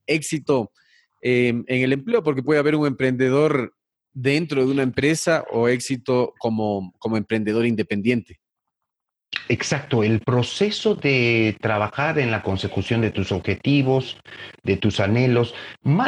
éxito 0.07 0.71
em, 1.29 1.65
en 1.67 1.83
el 1.83 1.93
empleo, 1.93 2.23
porque 2.23 2.45
puede 2.45 2.61
haber 2.61 2.77
un 2.77 2.87
emprendedor 2.87 3.75
dentro 4.12 4.65
de 4.65 4.71
una 4.71 4.85
empresa 4.85 5.45
o 5.51 5.67
éxito 5.67 6.33
como, 6.39 6.95
como 7.01 7.17
emprendedor 7.17 7.67
independiente. 7.67 8.39
Exacto, 9.49 10.03
el 10.03 10.21
proceso 10.21 10.97
de 10.97 11.57
trabajar 11.61 12.19
en 12.19 12.33
la 12.33 12.43
consecución 12.43 13.01
de 13.01 13.12
tus 13.12 13.31
objetivos, 13.31 14.19
de 14.65 14.77
tus 14.77 14.99
anhelos, 14.99 15.55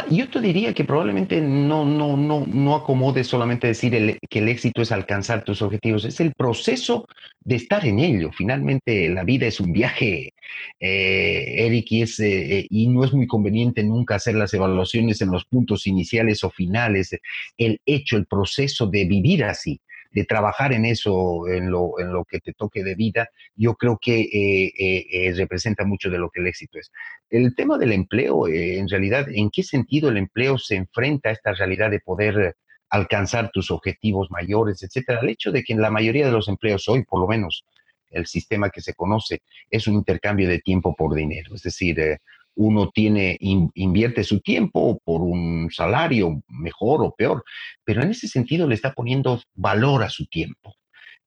yo 0.09 0.29
te 0.29 0.41
diría 0.41 0.73
que 0.73 0.83
probablemente 0.83 1.39
no, 1.39 1.85
no, 1.85 2.17
no, 2.17 2.45
no 2.45 2.75
acomode 2.75 3.23
solamente 3.23 3.67
decir 3.67 4.19
que 4.29 4.39
el 4.39 4.49
éxito 4.49 4.81
es 4.81 4.91
alcanzar 4.91 5.45
tus 5.45 5.61
objetivos, 5.61 6.03
es 6.03 6.19
el 6.19 6.33
proceso 6.33 7.07
de 7.39 7.55
estar 7.55 7.85
en 7.85 7.99
ello. 7.99 8.31
Finalmente 8.33 9.07
la 9.07 9.23
vida 9.23 9.47
es 9.47 9.61
un 9.61 9.71
viaje, 9.71 10.33
eh, 10.81 11.65
Eric, 11.65 11.91
y, 11.91 12.01
es, 12.01 12.19
eh, 12.19 12.67
y 12.69 12.87
no 12.87 13.05
es 13.05 13.13
muy 13.13 13.27
conveniente 13.27 13.83
nunca 13.83 14.15
hacer 14.15 14.35
las 14.35 14.53
evaluaciones 14.53 15.21
en 15.21 15.31
los 15.31 15.45
puntos 15.45 15.87
iniciales 15.87 16.43
o 16.43 16.49
finales, 16.49 17.17
el 17.57 17.79
hecho, 17.85 18.17
el 18.17 18.25
proceso 18.25 18.87
de 18.87 19.05
vivir 19.05 19.45
así 19.45 19.79
de 20.11 20.25
trabajar 20.25 20.73
en 20.73 20.85
eso, 20.85 21.47
en 21.47 21.69
lo, 21.69 21.99
en 21.99 22.11
lo 22.11 22.25
que 22.25 22.39
te 22.39 22.53
toque 22.53 22.83
de 22.83 22.95
vida, 22.95 23.29
yo 23.55 23.75
creo 23.75 23.99
que 24.01 24.21
eh, 24.21 24.73
eh, 24.77 25.05
eh, 25.11 25.33
representa 25.35 25.85
mucho 25.85 26.09
de 26.09 26.17
lo 26.17 26.29
que 26.29 26.41
el 26.41 26.47
éxito 26.47 26.79
es. 26.79 26.91
El 27.29 27.55
tema 27.55 27.77
del 27.77 27.91
empleo, 27.91 28.47
en 28.47 28.89
realidad, 28.89 29.27
¿en 29.29 29.49
qué 29.51 29.63
sentido 29.63 30.09
el 30.09 30.17
empleo 30.17 30.57
se 30.57 30.75
enfrenta 30.75 31.29
a 31.29 31.33
esta 31.33 31.53
realidad 31.53 31.91
de 31.91 31.99
poder 31.99 32.55
alcanzar 32.89 33.51
tus 33.51 33.69
objetivos 33.69 34.31
mayores, 34.31 34.81
etcétera? 34.81 35.19
El 35.21 35.29
hecho 35.29 35.51
de 35.51 35.63
que 35.63 35.73
en 35.73 35.81
la 35.81 35.91
mayoría 35.91 36.25
de 36.25 36.31
los 36.31 36.47
empleos 36.47 36.89
hoy, 36.89 37.03
por 37.03 37.19
lo 37.19 37.27
menos, 37.27 37.65
el 38.09 38.25
sistema 38.25 38.71
que 38.71 38.81
se 38.81 38.95
conoce 38.95 39.43
es 39.69 39.87
un 39.87 39.93
intercambio 39.93 40.49
de 40.49 40.57
tiempo 40.57 40.95
por 40.95 41.13
dinero. 41.13 41.53
Es 41.53 41.61
decir, 41.61 42.19
uno 42.59 42.89
tiene, 42.93 43.37
invierte 43.39 44.25
su 44.25 44.41
tiempo 44.41 44.99
por 45.05 45.21
un 45.21 45.69
salario 45.71 46.41
mejor 46.49 47.01
o 47.01 47.15
peor, 47.15 47.43
pero 47.85 48.03
en 48.03 48.09
ese 48.11 48.27
sentido 48.27 48.67
le 48.67 48.75
está 48.75 48.93
poniendo 48.93 49.41
valor 49.55 50.03
a 50.03 50.09
su 50.09 50.25
tiempo. 50.25 50.75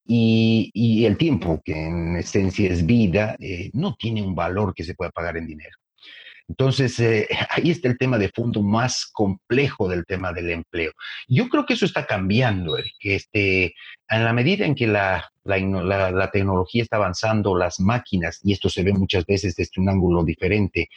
Y, 0.05 1.05
el 1.07 1.17
tiempo, 1.17 1.63
que 1.65 1.87
en 1.87 2.17
esencia 2.17 2.71
es 2.71 2.85
vida, 2.85 3.35
eh, 3.41 3.71
no 3.73 3.95
tiene 3.95 4.21
un 4.21 4.35
valor 4.35 4.75
que 4.75 4.85
se 4.85 4.95
pueda 4.95 5.11
pagar 5.11 5.39
en 5.39 5.47
dinero. 5.47 5.75
Entonces, 6.53 7.01
eh, 7.01 7.27
ahí 7.51 7.71
está 7.71 7.89
el 7.89 7.97
tema 7.97 8.19
de 8.19 8.29
fondo 8.29 8.63
más 8.63 9.07
complejo 9.07 9.89
del 9.89 10.05
tema 10.05 10.35
del 10.35 10.51
empleo. 10.51 10.93
Yo 11.27 11.49
creo 11.49 11.65
que 11.65 11.73
eso 11.73 11.87
está 11.87 12.05
cambiando, 12.05 12.77
que 13.01 13.15
este, 13.15 13.75
en 14.11 14.25
la 14.25 14.35
medida 14.35 14.67
en 14.67 14.75
que 14.75 14.87
la, 14.87 15.33
la, 15.45 16.31
tecnología 16.31 16.83
está 16.83 16.97
avanzando, 16.97 17.57
las 17.57 17.81
máquinas, 17.81 18.39
y 18.43 18.53
esto 18.53 18.69
se 18.69 18.83
ve 18.83 18.93
muchas 18.93 19.25
veces 19.25 19.57
desde 19.57 19.81
un 19.81 19.89
ángulo 19.89 20.25
diferente, 20.25 20.91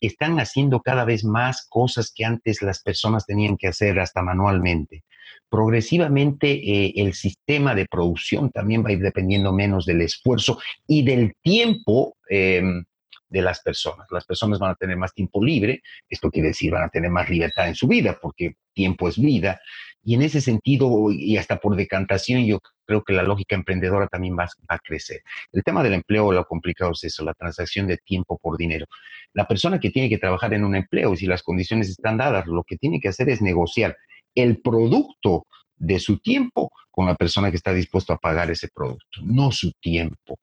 están 0.00 0.40
haciendo 0.40 0.80
cada 0.80 1.04
vez 1.04 1.24
más 1.24 1.66
cosas 1.68 2.10
que 2.14 2.24
antes 2.24 2.62
las 2.62 2.82
personas 2.82 3.26
tenían 3.26 3.58
que 3.58 3.68
hacer 3.68 4.00
hasta 4.00 4.22
manualmente. 4.22 5.04
Progresivamente 5.50 6.52
eh, 6.52 6.94
el 6.96 7.12
sistema 7.12 7.74
de 7.74 7.84
producción 7.84 8.50
también 8.50 8.82
va 8.82 8.88
a 8.88 8.92
ir 8.92 9.00
dependiendo 9.00 9.52
menos 9.52 9.84
del 9.84 10.00
esfuerzo 10.00 10.58
y 10.86 11.04
del 11.04 11.34
tiempo. 11.42 12.16
Em, 12.30 12.84
de 13.32 13.42
las 13.42 13.60
personas. 13.60 14.06
Las 14.10 14.26
personas 14.26 14.58
van 14.58 14.72
a 14.72 14.74
tener 14.74 14.96
más 14.96 15.14
tiempo 15.14 15.42
libre, 15.42 15.82
esto 16.08 16.30
quiere 16.30 16.48
decir 16.48 16.70
van 16.70 16.84
a 16.84 16.88
tener 16.90 17.10
más 17.10 17.28
libertad 17.30 17.66
en 17.66 17.74
su 17.74 17.88
vida, 17.88 18.18
porque 18.20 18.56
tiempo 18.74 19.08
es 19.08 19.18
vida. 19.18 19.58
Y 20.04 20.14
en 20.14 20.22
ese 20.22 20.40
sentido, 20.40 21.10
y 21.10 21.36
hasta 21.36 21.58
por 21.58 21.74
decantación, 21.76 22.44
yo 22.44 22.58
creo 22.84 23.02
que 23.04 23.14
la 23.14 23.22
lógica 23.22 23.54
emprendedora 23.54 24.06
también 24.08 24.36
va, 24.36 24.48
a 24.68 24.78
crecer. 24.80 25.22
El 25.52 25.62
tema 25.62 25.82
del 25.82 25.94
empleo, 25.94 26.32
lo 26.32 26.44
complicado 26.44 26.92
es 26.92 27.04
eso, 27.04 27.24
la 27.24 27.34
transacción 27.34 27.86
de 27.86 27.96
tiempo 27.96 28.38
por 28.38 28.58
dinero. 28.58 28.86
La 29.32 29.46
persona 29.46 29.80
que 29.80 29.90
tiene 29.90 30.08
que 30.08 30.18
trabajar 30.18 30.52
en 30.52 30.64
un 30.64 30.74
empleo, 30.74 31.16
si 31.16 31.26
las 31.26 31.42
condiciones 31.42 31.88
están 31.88 32.18
dadas, 32.18 32.46
lo 32.46 32.64
que 32.64 32.76
tiene 32.76 33.00
que 33.00 33.08
hacer 33.08 33.30
es 33.30 33.40
negociar 33.40 33.96
el 34.34 34.60
producto 34.60 35.46
de 35.76 35.98
su 35.98 36.18
tiempo 36.18 36.70
con 36.90 37.06
la 37.06 37.14
persona 37.14 37.50
que 37.50 37.56
está 37.56 37.72
dispuesto 37.72 38.12
a 38.12 38.18
pagar 38.18 38.50
ese 38.50 38.68
producto, 38.74 39.20
no 39.22 39.50
su 39.52 39.72
tiempo. 39.80 40.38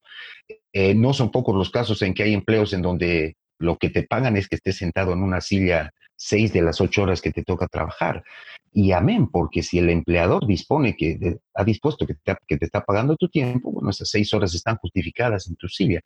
Eh, 0.73 0.93
no 0.93 1.13
son 1.13 1.31
pocos 1.31 1.55
los 1.55 1.69
casos 1.69 2.01
en 2.01 2.13
que 2.13 2.23
hay 2.23 2.33
empleos 2.33 2.73
en 2.73 2.81
donde 2.81 3.37
lo 3.57 3.77
que 3.77 3.89
te 3.89 4.03
pagan 4.03 4.37
es 4.37 4.47
que 4.47 4.55
estés 4.55 4.77
sentado 4.77 5.13
en 5.13 5.23
una 5.23 5.41
silla 5.41 5.91
seis 6.15 6.51
de 6.51 6.61
las 6.61 6.81
ocho 6.81 7.03
horas 7.03 7.21
que 7.21 7.31
te 7.31 7.43
toca 7.43 7.67
trabajar. 7.67 8.23
Y 8.71 8.91
amén, 8.91 9.29
porque 9.29 9.63
si 9.63 9.79
el 9.79 9.89
empleador 9.89 10.45
dispone 10.45 10.95
que 10.95 11.37
ha 11.55 11.63
dispuesto 11.63 12.05
que 12.05 12.13
te, 12.13 12.35
que 12.47 12.57
te, 12.57 12.65
está 12.65 12.81
pagando 12.81 13.15
tu 13.15 13.29
tiempo, 13.29 13.71
bueno, 13.71 13.89
esas 13.89 14.09
seis 14.09 14.31
horas 14.33 14.53
están 14.53 14.75
justificadas 14.77 15.47
en 15.47 15.55
tu 15.55 15.67
silla. 15.67 16.01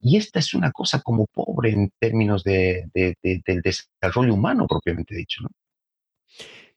Y 0.00 0.16
esta 0.16 0.38
es 0.38 0.54
una 0.54 0.70
cosa 0.70 1.00
como 1.00 1.26
pobre 1.26 1.72
en 1.72 1.92
términos 1.98 2.42
de, 2.42 2.88
del 2.94 3.60
desarrollo 3.60 4.32
humano 4.32 4.66
propiamente 4.66 5.14
dicho. 5.14 5.42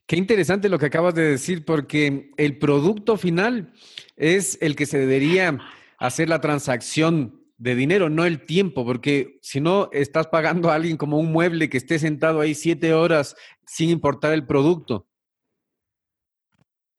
Qué 0.06 0.18
interesante 0.18 0.68
lo 0.68 0.80
que 0.80 0.88
acabas 0.88 1.14
de 1.14 1.22
decir, 1.22 1.64
porque 1.64 2.32
el 2.38 2.58
producto 2.58 3.16
final 3.16 3.72
es 4.18 4.58
el 4.60 4.76
que 4.76 4.88
se 4.88 4.98
debería 4.98 5.60
hacer 6.00 6.30
la 6.30 6.42
transacción 6.42 7.40
de 7.58 7.76
dinero, 7.76 8.10
no 8.10 8.26
el 8.26 8.46
tiempo, 8.46 8.86
porque 8.86 9.38
si 9.42 9.60
no 9.60 9.90
estás 9.92 10.28
pagando 10.28 10.72
a 10.72 10.76
alguien 10.76 10.98
como 10.98 11.20
un 11.20 11.32
mueble 11.32 11.70
que 11.70 11.78
esté 11.78 12.00
sentado 12.00 12.40
ahí 12.40 12.56
siete 12.56 12.94
horas 12.94 13.36
sin 13.66 13.90
importar 13.90 14.34
el 14.34 14.48
producto. 14.48 15.06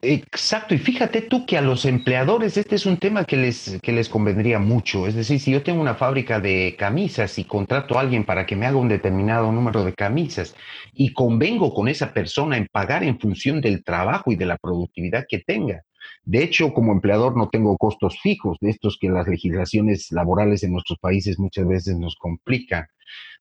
Exacto, 0.03 0.75
y 0.75 0.79
fíjate 0.79 1.21
tú 1.21 1.45
que 1.45 1.59
a 1.59 1.61
los 1.61 1.85
empleadores 1.85 2.57
este 2.57 2.75
es 2.77 2.87
un 2.87 2.97
tema 2.97 3.27
que 3.27 3.37
les, 3.37 3.79
que 3.83 3.93
les 3.93 4.09
convendría 4.09 4.59
mucho. 4.59 5.07
Es 5.07 5.15
decir, 5.15 5.39
si 5.41 5.51
yo 5.51 5.63
tengo 5.63 5.81
una 5.81 5.95
fábrica 5.95 6.41
de 6.41 6.75
camisas 6.79 7.39
y 7.39 7.45
contrato 7.45 7.99
a 7.99 8.01
alguien 8.01 8.25
para 8.25 8.47
que 8.47 8.57
me 8.57 8.65
haga 8.65 8.79
un 8.79 8.89
determinado 8.89 9.53
número 9.53 9.85
de 9.85 9.93
camisas 9.93 10.55
y 10.95 11.13
convengo 11.13 11.75
con 11.75 11.87
esa 11.89 12.15
persona 12.15 12.57
en 12.57 12.67
pagar 12.73 13.05
en 13.05 13.21
función 13.21 13.61
del 13.61 13.85
trabajo 13.85 14.33
y 14.33 14.37
de 14.37 14.47
la 14.47 14.57
productividad 14.57 15.27
que 15.29 15.41
tenga. 15.41 15.83
De 16.22 16.42
hecho, 16.42 16.72
como 16.72 16.92
empleador 16.92 17.37
no 17.37 17.48
tengo 17.48 17.76
costos 17.76 18.18
fijos, 18.20 18.59
de 18.61 18.70
estos 18.70 18.98
que 19.00 19.09
las 19.09 19.26
legislaciones 19.26 20.09
laborales 20.11 20.62
en 20.62 20.72
nuestros 20.72 20.98
países 20.98 21.38
muchas 21.38 21.66
veces 21.66 21.96
nos 21.96 22.16
complican. 22.16 22.87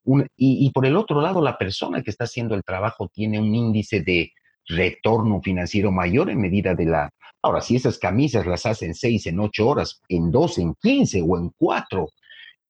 y, 0.06 0.66
y 0.66 0.72
por 0.72 0.86
el 0.86 0.96
otro 0.96 1.22
lado, 1.22 1.42
la 1.42 1.58
persona 1.58 2.02
que 2.02 2.10
está 2.10 2.24
haciendo 2.24 2.56
el 2.56 2.64
trabajo 2.64 3.10
tiene 3.14 3.40
un 3.40 3.54
índice 3.54 4.02
de 4.02 4.32
retorno 4.70 5.42
financiero 5.42 5.92
mayor 5.92 6.30
en 6.30 6.40
medida 6.40 6.76
de 6.76 6.86
la... 6.86 7.10
Ahora, 7.42 7.62
si 7.62 7.76
esas 7.76 7.98
camisas 7.98 8.46
las 8.46 8.66
hacen 8.66 8.94
seis 8.94 9.26
en 9.28 9.40
ocho 9.40 9.68
horas, 9.68 10.02
en 10.08 10.32
dos, 10.32 10.58
en 10.58 10.76
quince 10.76 11.22
o 11.22 11.38
en 11.38 11.52
cuatro, 11.58 12.10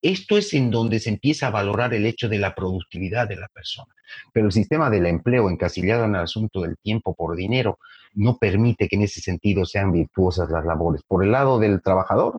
esto 0.01 0.37
es 0.37 0.53
en 0.53 0.71
donde 0.71 0.99
se 0.99 1.09
empieza 1.09 1.47
a 1.47 1.51
valorar 1.51 1.93
el 1.93 2.05
hecho 2.05 2.29
de 2.29 2.39
la 2.39 2.55
productividad 2.55 3.27
de 3.27 3.35
la 3.35 3.49
persona. 3.49 3.93
Pero 4.33 4.45
el 4.45 4.51
sistema 4.53 4.89
del 4.89 5.05
empleo 5.05 5.49
encasillado 5.49 6.05
en 6.05 6.15
el 6.15 6.21
asunto 6.21 6.61
del 6.61 6.77
tiempo 6.77 7.13
por 7.15 7.35
dinero 7.35 7.79
no 8.13 8.37
permite 8.37 8.87
que 8.87 8.95
en 8.95 9.03
ese 9.03 9.21
sentido 9.21 9.65
sean 9.65 9.91
virtuosas 9.91 10.49
las 10.49 10.65
labores. 10.65 11.01
Por 11.07 11.23
el 11.23 11.31
lado 11.31 11.59
del 11.59 11.81
trabajador, 11.81 12.37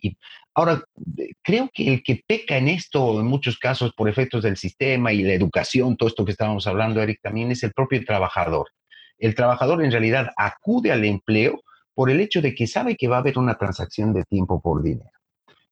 y 0.00 0.16
ahora, 0.54 0.82
creo 1.42 1.70
que 1.72 1.92
el 1.92 2.02
que 2.02 2.22
peca 2.26 2.56
en 2.56 2.68
esto, 2.68 3.20
en 3.20 3.26
muchos 3.26 3.58
casos, 3.58 3.92
por 3.94 4.08
efectos 4.08 4.42
del 4.42 4.56
sistema 4.56 5.12
y 5.12 5.22
la 5.22 5.34
educación, 5.34 5.96
todo 5.96 6.08
esto 6.08 6.24
que 6.24 6.32
estábamos 6.32 6.66
hablando, 6.66 7.00
Eric, 7.00 7.20
también 7.22 7.52
es 7.52 7.62
el 7.62 7.72
propio 7.72 8.04
trabajador 8.04 8.68
el 9.22 9.36
trabajador 9.36 9.84
en 9.84 9.92
realidad 9.92 10.30
acude 10.36 10.90
al 10.90 11.04
empleo 11.04 11.62
por 11.94 12.10
el 12.10 12.20
hecho 12.20 12.42
de 12.42 12.56
que 12.56 12.66
sabe 12.66 12.96
que 12.96 13.06
va 13.06 13.16
a 13.16 13.20
haber 13.20 13.38
una 13.38 13.56
transacción 13.56 14.12
de 14.12 14.24
tiempo 14.24 14.60
por 14.60 14.82
dinero. 14.82 15.10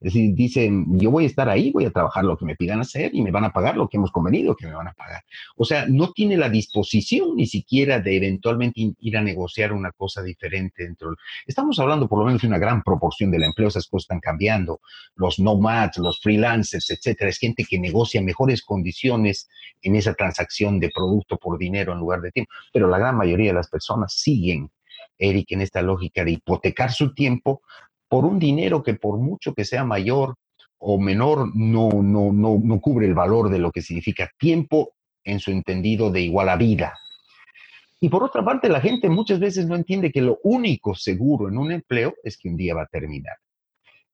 Es 0.01 0.15
decir, 0.15 0.35
dicen, 0.35 0.99
yo 0.99 1.11
voy 1.11 1.25
a 1.25 1.27
estar 1.27 1.49
ahí, 1.51 1.71
voy 1.71 1.85
a 1.85 1.91
trabajar 1.91 2.25
lo 2.25 2.37
que 2.39 2.47
me 2.47 2.57
pidan 2.57 2.81
hacer 2.81 3.15
y 3.15 3.21
me 3.21 3.31
van 3.31 3.45
a 3.45 3.53
pagar 3.53 3.77
lo 3.77 3.87
que 3.87 3.99
hemos 3.99 4.11
convenido 4.11 4.57
que 4.57 4.67
me 4.67 4.73
van 4.73 4.89
a 4.89 4.95
pagar. 4.95 5.23
O 5.57 5.65
sea, 5.67 5.85
no 5.87 6.13
tiene 6.13 6.39
la 6.39 6.49
disposición 6.49 7.37
ni 7.37 7.47
siquiera 7.47 8.01
de 8.01 8.17
eventualmente 8.17 8.95
ir 8.99 9.17
a 9.19 9.21
negociar 9.21 9.75
una 9.75 9.93
cosa 9.93 10.23
diferente 10.23 10.85
dentro. 10.85 11.15
Estamos 11.47 11.79
hablando 11.79 12.09
por 12.09 12.21
lo 12.21 12.25
menos 12.25 12.41
de 12.41 12.49
una 12.49 12.59
gran 12.59 12.83
proporción 12.83 13.31
del 13.31 13.43
empleo, 13.43 13.69
esas 13.69 13.89
cosas 13.89 14.05
están 14.05 14.21
cambiando. 14.21 14.81
Los 15.17 15.39
nomads, 15.39 15.99
los 15.99 16.19
freelancers, 16.21 16.89
etcétera, 16.91 17.29
es 17.29 17.39
gente 17.39 17.67
que 17.69 17.79
negocia 17.79 18.23
mejores 18.23 18.63
condiciones 18.63 19.51
en 19.83 19.97
esa 19.97 20.15
transacción 20.15 20.81
de 20.81 20.91
producto 20.95 21.37
por 21.37 21.59
dinero 21.59 21.93
en 21.93 21.99
lugar 21.99 22.23
de 22.23 22.33
tiempo. 22.33 22.51
Pero 22.73 22.89
la 22.89 22.99
gran 22.99 23.17
mayoría 23.17 23.49
de 23.49 23.55
las 23.55 23.69
personas 23.69 24.15
siguen 24.15 24.71
Eric, 25.19 25.53
en 25.53 25.61
esta 25.61 25.83
lógica 25.83 26.25
de 26.25 26.33
hipotecar 26.33 26.91
su 26.93 27.15
tiempo 27.15 27.63
por 28.11 28.25
un 28.25 28.41
dinero 28.41 28.83
que 28.83 28.95
por 28.95 29.19
mucho 29.19 29.55
que 29.55 29.65
sea 29.65 29.85
mayor 29.85 30.35
o 30.79 30.99
menor 30.99 31.55
no, 31.55 31.91
no, 31.91 32.33
no, 32.33 32.61
no 32.61 32.81
cubre 32.81 33.07
el 33.07 33.15
valor 33.15 33.49
de 33.51 33.61
lo 33.61 33.71
que 33.71 33.83
significa 33.83 34.29
tiempo 34.37 34.95
en 35.23 35.39
su 35.39 35.53
entendido 35.53 36.11
de 36.11 36.23
igual 36.23 36.49
a 36.49 36.57
vida. 36.57 36.99
Y 38.01 38.09
por 38.09 38.25
otra 38.25 38.45
parte, 38.45 38.69
la 38.69 38.81
gente 38.81 39.09
muchas 39.09 39.39
veces 39.39 39.67
no 39.67 39.77
entiende 39.77 40.11
que 40.11 40.23
lo 40.23 40.41
único 40.43 40.97
seguro 40.97 41.49
en 41.49 41.57
un 41.57 41.71
empleo 41.71 42.17
es 42.25 42.37
que 42.37 42.49
un 42.49 42.57
día 42.57 42.75
va 42.75 42.83
a 42.83 42.87
terminar. 42.87 43.37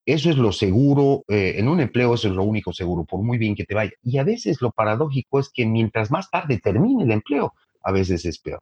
Eso 0.05 0.29
es 0.29 0.37
lo 0.37 0.53
seguro, 0.53 1.25
eh, 1.29 1.55
en 1.57 1.67
un 1.67 1.81
empleo 1.81 2.15
eso 2.15 2.29
es 2.29 2.35
lo 2.35 2.43
único 2.43 2.75
seguro, 2.75 3.05
por 3.05 3.23
muy 3.23 3.39
bien 3.39 3.55
que 3.55 3.65
te 3.65 3.75
vaya. 3.75 3.93
Y 4.03 4.19
a 4.19 4.25
veces 4.25 4.61
lo 4.61 4.73
paradójico 4.73 5.41
es 5.41 5.49
que 5.49 5.65
mientras 5.65 6.11
más 6.11 6.29
tarde 6.31 6.59
termine 6.59 7.05
el 7.05 7.13
empleo, 7.13 7.55
a 7.83 7.93
veces 7.93 8.27
es 8.27 8.39
peor 8.41 8.61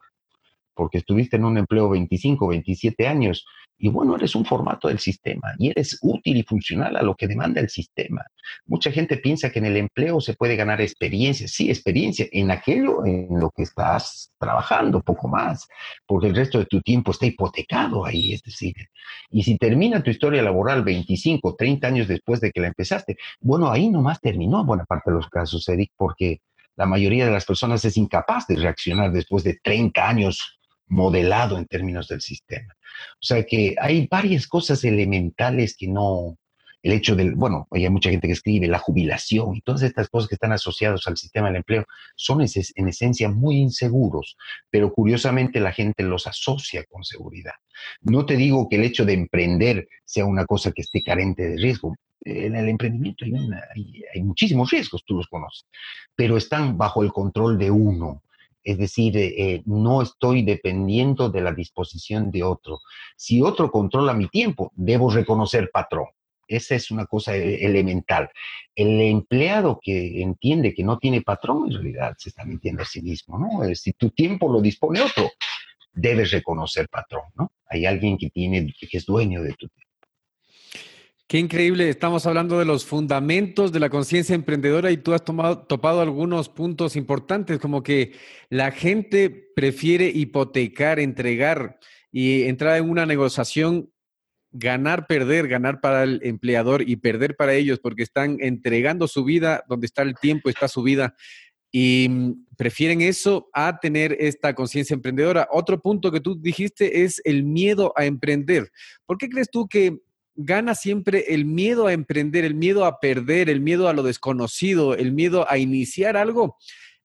porque 0.75 0.99
estuviste 0.99 1.37
en 1.37 1.45
un 1.45 1.57
empleo 1.57 1.89
25, 1.89 2.49
27 2.49 3.07
años 3.07 3.47
y 3.85 3.91
bueno, 3.91 4.17
eres 4.17 4.35
un 4.35 4.47
formato 4.47 4.89
del 4.89 4.99
sistema 4.99 5.53
y 5.59 5.69
eres 5.69 5.99
útil 6.01 6.39
y 6.39 6.43
funcional 6.43 6.97
a 6.97 7.03
lo 7.03 7.15
que 7.15 7.29
demanda 7.29 7.61
el 7.61 7.69
sistema. 7.69 8.25
Mucha 8.65 8.91
gente 8.91 9.19
piensa 9.19 9.51
que 9.51 9.59
en 9.59 9.67
el 9.67 9.77
empleo 9.77 10.23
se 10.23 10.33
puede 10.33 10.57
ganar 10.57 10.81
experiencia. 10.81 11.47
Sí, 11.49 11.69
experiencia 11.69 12.27
en 12.33 12.51
aquello 12.51 13.05
en 13.05 13.39
lo 13.39 13.51
que 13.51 13.65
estás 13.65 14.33
trabajando, 14.39 15.03
poco 15.03 15.29
más, 15.29 15.69
porque 16.07 16.29
el 16.29 16.35
resto 16.35 16.61
de 16.61 16.65
tu 16.65 16.81
tiempo 16.81 17.11
está 17.11 17.27
hipotecado 17.27 18.07
ahí, 18.07 18.33
es 18.33 18.43
decir. 18.43 18.75
Y 19.29 19.43
si 19.43 19.59
termina 19.59 20.03
tu 20.03 20.09
historia 20.09 20.41
laboral 20.41 20.83
25, 20.83 21.55
30 21.55 21.87
años 21.87 22.09
después 22.09 22.41
de 22.41 22.53
que 22.53 22.63
la 22.63 22.69
empezaste, 22.69 23.19
bueno, 23.39 23.71
ahí 23.71 23.91
nomás 23.91 24.19
terminó 24.19 24.63
en 24.63 24.67
buena 24.67 24.85
parte 24.87 25.11
de 25.11 25.17
los 25.17 25.29
casos, 25.29 25.69
Eric, 25.69 25.93
porque 25.95 26.41
la 26.75 26.87
mayoría 26.87 27.27
de 27.27 27.33
las 27.33 27.45
personas 27.45 27.85
es 27.85 27.99
incapaz 27.99 28.47
de 28.47 28.57
reaccionar 28.57 29.13
después 29.13 29.45
de 29.45 29.59
30 29.63 30.09
años 30.09 30.59
modelado 30.87 31.59
en 31.59 31.67
términos 31.67 32.09
del 32.09 32.21
sistema. 32.21 32.75
O 33.15 33.25
sea 33.25 33.45
que 33.45 33.75
hay 33.81 34.07
varias 34.11 34.47
cosas 34.47 34.85
elementales 34.85 35.77
que 35.77 35.89
no, 35.89 36.39
el 36.85 36.93
hecho 36.93 37.17
del, 37.17 37.35
bueno, 37.35 37.67
hay 37.71 37.89
mucha 37.89 38.11
gente 38.11 38.27
que 38.27 38.35
escribe 38.35 38.69
la 38.69 38.79
jubilación 38.79 39.57
y 39.57 39.63
todas 39.63 39.83
estas 39.83 40.09
cosas 40.09 40.29
que 40.29 40.35
están 40.35 40.53
asociadas 40.53 41.07
al 41.07 41.17
sistema 41.17 41.49
del 41.49 41.57
empleo 41.57 41.87
son 42.15 42.43
en 42.43 42.89
esencia 42.89 43.31
muy 43.31 43.57
inseguros, 43.57 44.37
pero 44.71 44.93
curiosamente 44.93 45.61
la 45.61 45.73
gente 45.73 46.03
los 46.03 46.27
asocia 46.27 46.85
con 46.85 47.03
seguridad. 47.03 47.55
No 48.03 48.27
te 48.27 48.37
digo 48.37 48.69
que 48.69 48.77
el 48.77 48.85
hecho 48.85 49.07
de 49.07 49.15
emprender 49.15 49.89
sea 50.05 50.27
una 50.27 50.45
cosa 50.45 50.73
que 50.73 50.83
esté 50.83 51.03
carente 51.03 51.49
de 51.49 51.57
riesgo. 51.57 51.97
En 52.21 52.55
el 52.55 52.69
emprendimiento 52.69 53.25
hay, 53.25 54.03
hay 54.15 54.23
muchísimos 54.23 54.71
riesgos, 54.71 55.05
tú 55.07 55.15
los 55.17 55.27
conoces, 55.29 55.67
pero 56.15 56.37
están 56.37 56.77
bajo 56.77 57.03
el 57.03 57.13
control 57.13 57.59
de 57.59 57.71
uno 57.71 58.23
es 58.65 58.79
decir, 58.79 59.17
eh, 59.17 59.35
eh, 59.37 59.63
no 59.67 60.01
estoy 60.01 60.43
dependiendo 60.43 61.29
de 61.29 61.43
la 61.43 61.53
disposición 61.53 62.31
de 62.31 62.43
otro. 62.43 62.81
Si 63.17 63.43
otro 63.43 63.71
controla 63.71 64.15
mi 64.15 64.29
tiempo, 64.29 64.73
debo 64.75 65.11
reconocer 65.11 65.71
patrón. 65.71 66.07
Esa 66.49 66.75
es 66.75 66.91
una 66.91 67.07
cosa 67.07 67.37
eh, 67.37 67.65
elemental. 67.65 68.31
El 68.75 69.01
empleado 69.03 69.79
que 69.83 70.23
entiende 70.23 70.75
que 70.75 70.83
no 70.83 70.99
tiene 70.99 71.21
patrón, 71.21 71.67
en 71.67 71.75
realidad 71.75 72.15
se 72.19 72.31
está 72.31 72.45
mintiendo 72.45 72.83
a 72.83 72.87
sí 72.87 73.03
mismo, 73.03 73.39
¿no? 73.39 73.75
Si 73.75 73.93
tu 73.93 74.11
tiempo 74.11 74.51
lo 74.51 74.61
dispone 74.61 75.01
otro, 75.01 75.31
debes 75.93 76.31
reconocer 76.31 76.89
patrón, 76.89 77.25
¿no? 77.35 77.53
Hay 77.69 77.87
alguien 77.87 78.17
que 78.17 78.31
tiene, 78.31 78.75
que 78.79 78.97
es 78.97 79.05
dueño 79.05 79.43
de 79.43 79.53
tu 79.53 79.69
tiempo. 79.69 79.85
Qué 81.27 81.39
increíble, 81.39 81.89
estamos 81.89 82.27
hablando 82.27 82.59
de 82.59 82.67
los 82.67 82.85
fundamentos 82.85 83.73
de 83.73 83.81
la 83.81 83.89
conciencia 83.89 84.35
emprendedora 84.35 84.91
y 84.91 84.99
tú 84.99 85.15
has 85.15 85.25
tomado, 85.25 85.67
topado 85.67 86.03
algunos 86.03 86.51
puntos 86.51 86.97
importantes, 86.97 87.59
como 87.59 87.83
que 87.83 88.13
la 88.51 88.71
gente 88.71 89.31
prefiere 89.57 90.09
hipotecar, 90.09 91.01
entregar 91.01 91.79
y 92.13 92.43
entrar 92.43 92.77
en 92.77 92.91
una 92.91 93.07
negociación, 93.07 93.91
ganar, 94.53 95.07
perder, 95.07 95.49
ganar 95.49 95.81
para 95.81 96.03
el 96.03 96.21
empleador 96.25 96.87
y 96.87 96.97
perder 96.97 97.37
para 97.37 97.55
ellos, 97.55 97.81
porque 97.81 98.03
están 98.03 98.37
entregando 98.41 99.09
su 99.09 99.25
vida, 99.25 99.65
donde 99.67 99.87
está 99.87 100.03
el 100.03 100.17
tiempo, 100.17 100.51
está 100.51 100.69
su 100.69 100.83
vida, 100.83 101.15
y 101.73 102.37
prefieren 102.59 103.01
eso 103.01 103.49
a 103.55 103.81
tener 103.81 104.15
esta 104.21 104.55
conciencia 104.55 104.93
emprendedora. 104.93 105.49
Otro 105.51 105.81
punto 105.81 106.13
que 106.13 106.21
tú 106.21 106.39
dijiste 106.39 107.03
es 107.03 107.23
el 107.25 107.45
miedo 107.45 107.95
a 107.97 108.05
emprender. 108.05 108.71
¿Por 109.07 109.17
qué 109.17 109.31
crees 109.31 109.51
tú 109.51 109.67
que 109.67 109.99
gana 110.37 110.75
siempre 110.75 111.35
el 111.35 111.45
miedo 111.45 111.87
a 111.87 111.93
emprender, 111.93 112.45
el 112.45 112.55
miedo 112.55 112.85
a 112.85 113.01
perder, 113.01 113.49
el 113.49 113.61
miedo 113.61 113.89
a 113.89 113.93
lo 113.93 114.03
desconocido, 114.03 114.95
el 114.95 115.13
miedo 115.13 115.47
a 115.49 115.59
iniciar 115.59 116.17
algo. 116.17 116.57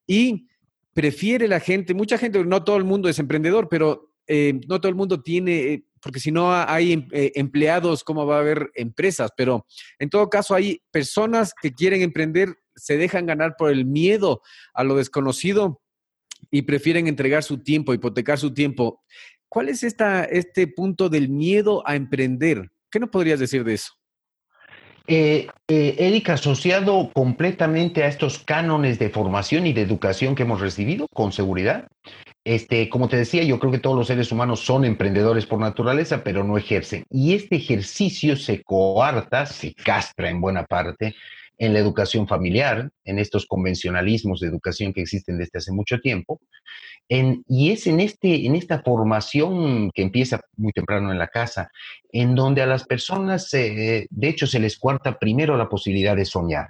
Y 0.06 0.48
prefiere 0.92 1.48
la 1.48 1.60
gente, 1.60 1.94
mucha 1.94 2.18
gente, 2.18 2.44
no 2.44 2.64
todo 2.64 2.76
el 2.76 2.84
mundo 2.84 3.08
es 3.08 3.18
emprendedor, 3.18 3.68
pero 3.68 4.12
eh, 4.26 4.60
no 4.68 4.80
todo 4.80 4.88
el 4.88 4.96
mundo 4.96 5.22
tiene, 5.22 5.84
porque 6.00 6.20
si 6.20 6.32
no 6.32 6.52
hay 6.52 7.06
eh, 7.12 7.32
empleados, 7.34 8.04
¿cómo 8.04 8.26
va 8.26 8.36
a 8.36 8.40
haber 8.40 8.70
empresas? 8.74 9.30
Pero 9.36 9.66
en 9.98 10.10
todo 10.10 10.28
caso 10.28 10.54
hay 10.54 10.82
personas 10.90 11.54
que 11.60 11.72
quieren 11.72 12.02
emprender, 12.02 12.56
se 12.74 12.96
dejan 12.96 13.26
ganar 13.26 13.54
por 13.56 13.70
el 13.70 13.86
miedo 13.86 14.42
a 14.74 14.84
lo 14.84 14.96
desconocido 14.96 15.80
y 16.50 16.62
prefieren 16.62 17.06
entregar 17.06 17.42
su 17.42 17.58
tiempo, 17.58 17.94
hipotecar 17.94 18.38
su 18.38 18.52
tiempo. 18.52 19.02
¿Cuál 19.48 19.68
es 19.68 19.82
esta, 19.82 20.24
este 20.24 20.66
punto 20.66 21.08
del 21.08 21.28
miedo 21.28 21.86
a 21.86 21.96
emprender? 21.96 22.70
¿Qué 22.90 22.98
nos 22.98 23.10
podrías 23.10 23.38
decir 23.38 23.64
de 23.64 23.74
eso? 23.74 23.92
Eh, 25.06 25.48
eh, 25.66 25.96
Eric, 25.98 26.30
asociado 26.30 27.10
completamente 27.12 28.04
a 28.04 28.06
estos 28.06 28.38
cánones 28.38 28.98
de 28.98 29.10
formación 29.10 29.66
y 29.66 29.72
de 29.72 29.82
educación 29.82 30.34
que 30.34 30.44
hemos 30.44 30.60
recibido, 30.60 31.06
con 31.12 31.32
seguridad. 31.32 31.88
Este, 32.44 32.88
como 32.88 33.08
te 33.08 33.16
decía, 33.16 33.42
yo 33.42 33.58
creo 33.58 33.72
que 33.72 33.78
todos 33.78 33.96
los 33.96 34.06
seres 34.06 34.30
humanos 34.32 34.60
son 34.60 34.84
emprendedores 34.84 35.46
por 35.46 35.58
naturaleza, 35.58 36.22
pero 36.22 36.44
no 36.44 36.56
ejercen. 36.56 37.04
Y 37.10 37.34
este 37.34 37.56
ejercicio 37.56 38.36
se 38.36 38.62
coarta, 38.62 39.46
se 39.46 39.74
castra 39.74 40.30
en 40.30 40.40
buena 40.40 40.64
parte 40.64 41.14
en 41.58 41.74
la 41.74 41.78
educación 41.78 42.26
familiar, 42.26 42.90
en 43.04 43.18
estos 43.18 43.46
convencionalismos 43.46 44.40
de 44.40 44.48
educación 44.48 44.94
que 44.94 45.02
existen 45.02 45.36
desde 45.36 45.58
hace 45.58 45.72
mucho 45.72 45.98
tiempo. 45.98 46.40
Y 47.10 47.72
es 47.72 47.88
en, 47.88 47.98
este, 47.98 48.46
en 48.46 48.54
esta 48.54 48.82
formación 48.82 49.90
que 49.90 50.02
empieza 50.02 50.40
muy 50.56 50.72
temprano 50.72 51.10
en 51.10 51.18
la 51.18 51.26
casa, 51.26 51.70
en 52.12 52.36
donde 52.36 52.62
a 52.62 52.66
las 52.66 52.84
personas, 52.84 53.50
de 53.50 54.08
hecho, 54.22 54.46
se 54.46 54.60
les 54.60 54.78
cuarta 54.78 55.18
primero 55.18 55.56
la 55.56 55.68
posibilidad 55.68 56.14
de 56.14 56.24
soñar. 56.24 56.68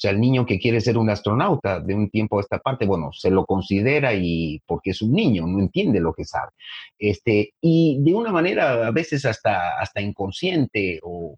sea, 0.00 0.12
el 0.12 0.20
niño 0.20 0.46
que 0.46 0.60
quiere 0.60 0.80
ser 0.80 0.96
un 0.96 1.10
astronauta 1.10 1.80
de 1.80 1.94
un 1.94 2.08
tiempo 2.08 2.38
a 2.38 2.40
esta 2.40 2.58
parte, 2.60 2.86
bueno, 2.86 3.10
se 3.12 3.30
lo 3.30 3.44
considera 3.44 4.14
y 4.14 4.62
porque 4.64 4.90
es 4.90 5.02
un 5.02 5.12
niño, 5.12 5.46
no 5.46 5.58
entiende 5.58 6.00
lo 6.00 6.14
que 6.14 6.24
sabe. 6.24 6.52
Este, 6.98 7.52
y 7.60 7.98
de 8.00 8.14
una 8.14 8.30
manera 8.30 8.86
a 8.86 8.90
veces 8.92 9.26
hasta, 9.26 9.78
hasta 9.78 10.00
inconsciente 10.00 11.00
o 11.02 11.36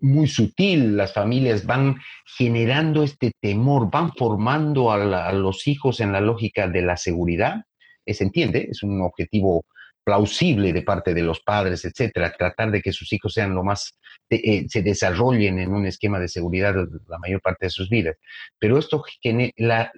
muy 0.00 0.28
sutil, 0.28 0.96
las 0.96 1.12
familias 1.12 1.66
van 1.66 1.96
generando 2.36 3.02
este 3.02 3.32
temor, 3.40 3.90
van 3.90 4.12
formando 4.12 4.90
a, 4.90 5.32
los 5.32 5.66
hijos 5.66 6.00
en 6.00 6.12
la 6.12 6.20
lógica 6.20 6.68
de 6.68 6.82
la 6.82 6.96
seguridad, 6.96 7.62
se 8.06 8.24
entiende, 8.24 8.68
es 8.70 8.82
un 8.82 9.00
objetivo 9.02 9.64
plausible 10.02 10.72
de 10.72 10.82
parte 10.82 11.14
de 11.14 11.22
los 11.22 11.40
padres, 11.40 11.84
etcétera, 11.84 12.34
tratar 12.36 12.70
de 12.70 12.80
que 12.80 12.92
sus 12.92 13.12
hijos 13.12 13.34
sean 13.34 13.54
lo 13.54 13.62
más, 13.62 13.98
eh, 14.30 14.66
se 14.68 14.82
desarrollen 14.82 15.58
en 15.58 15.72
un 15.72 15.86
esquema 15.86 16.18
de 16.18 16.28
seguridad 16.28 16.74
la 16.74 17.18
mayor 17.18 17.40
parte 17.40 17.66
de 17.66 17.70
sus 17.70 17.88
vidas. 17.88 18.16
Pero 18.58 18.78
esto, 18.78 19.04
la, 19.56 19.92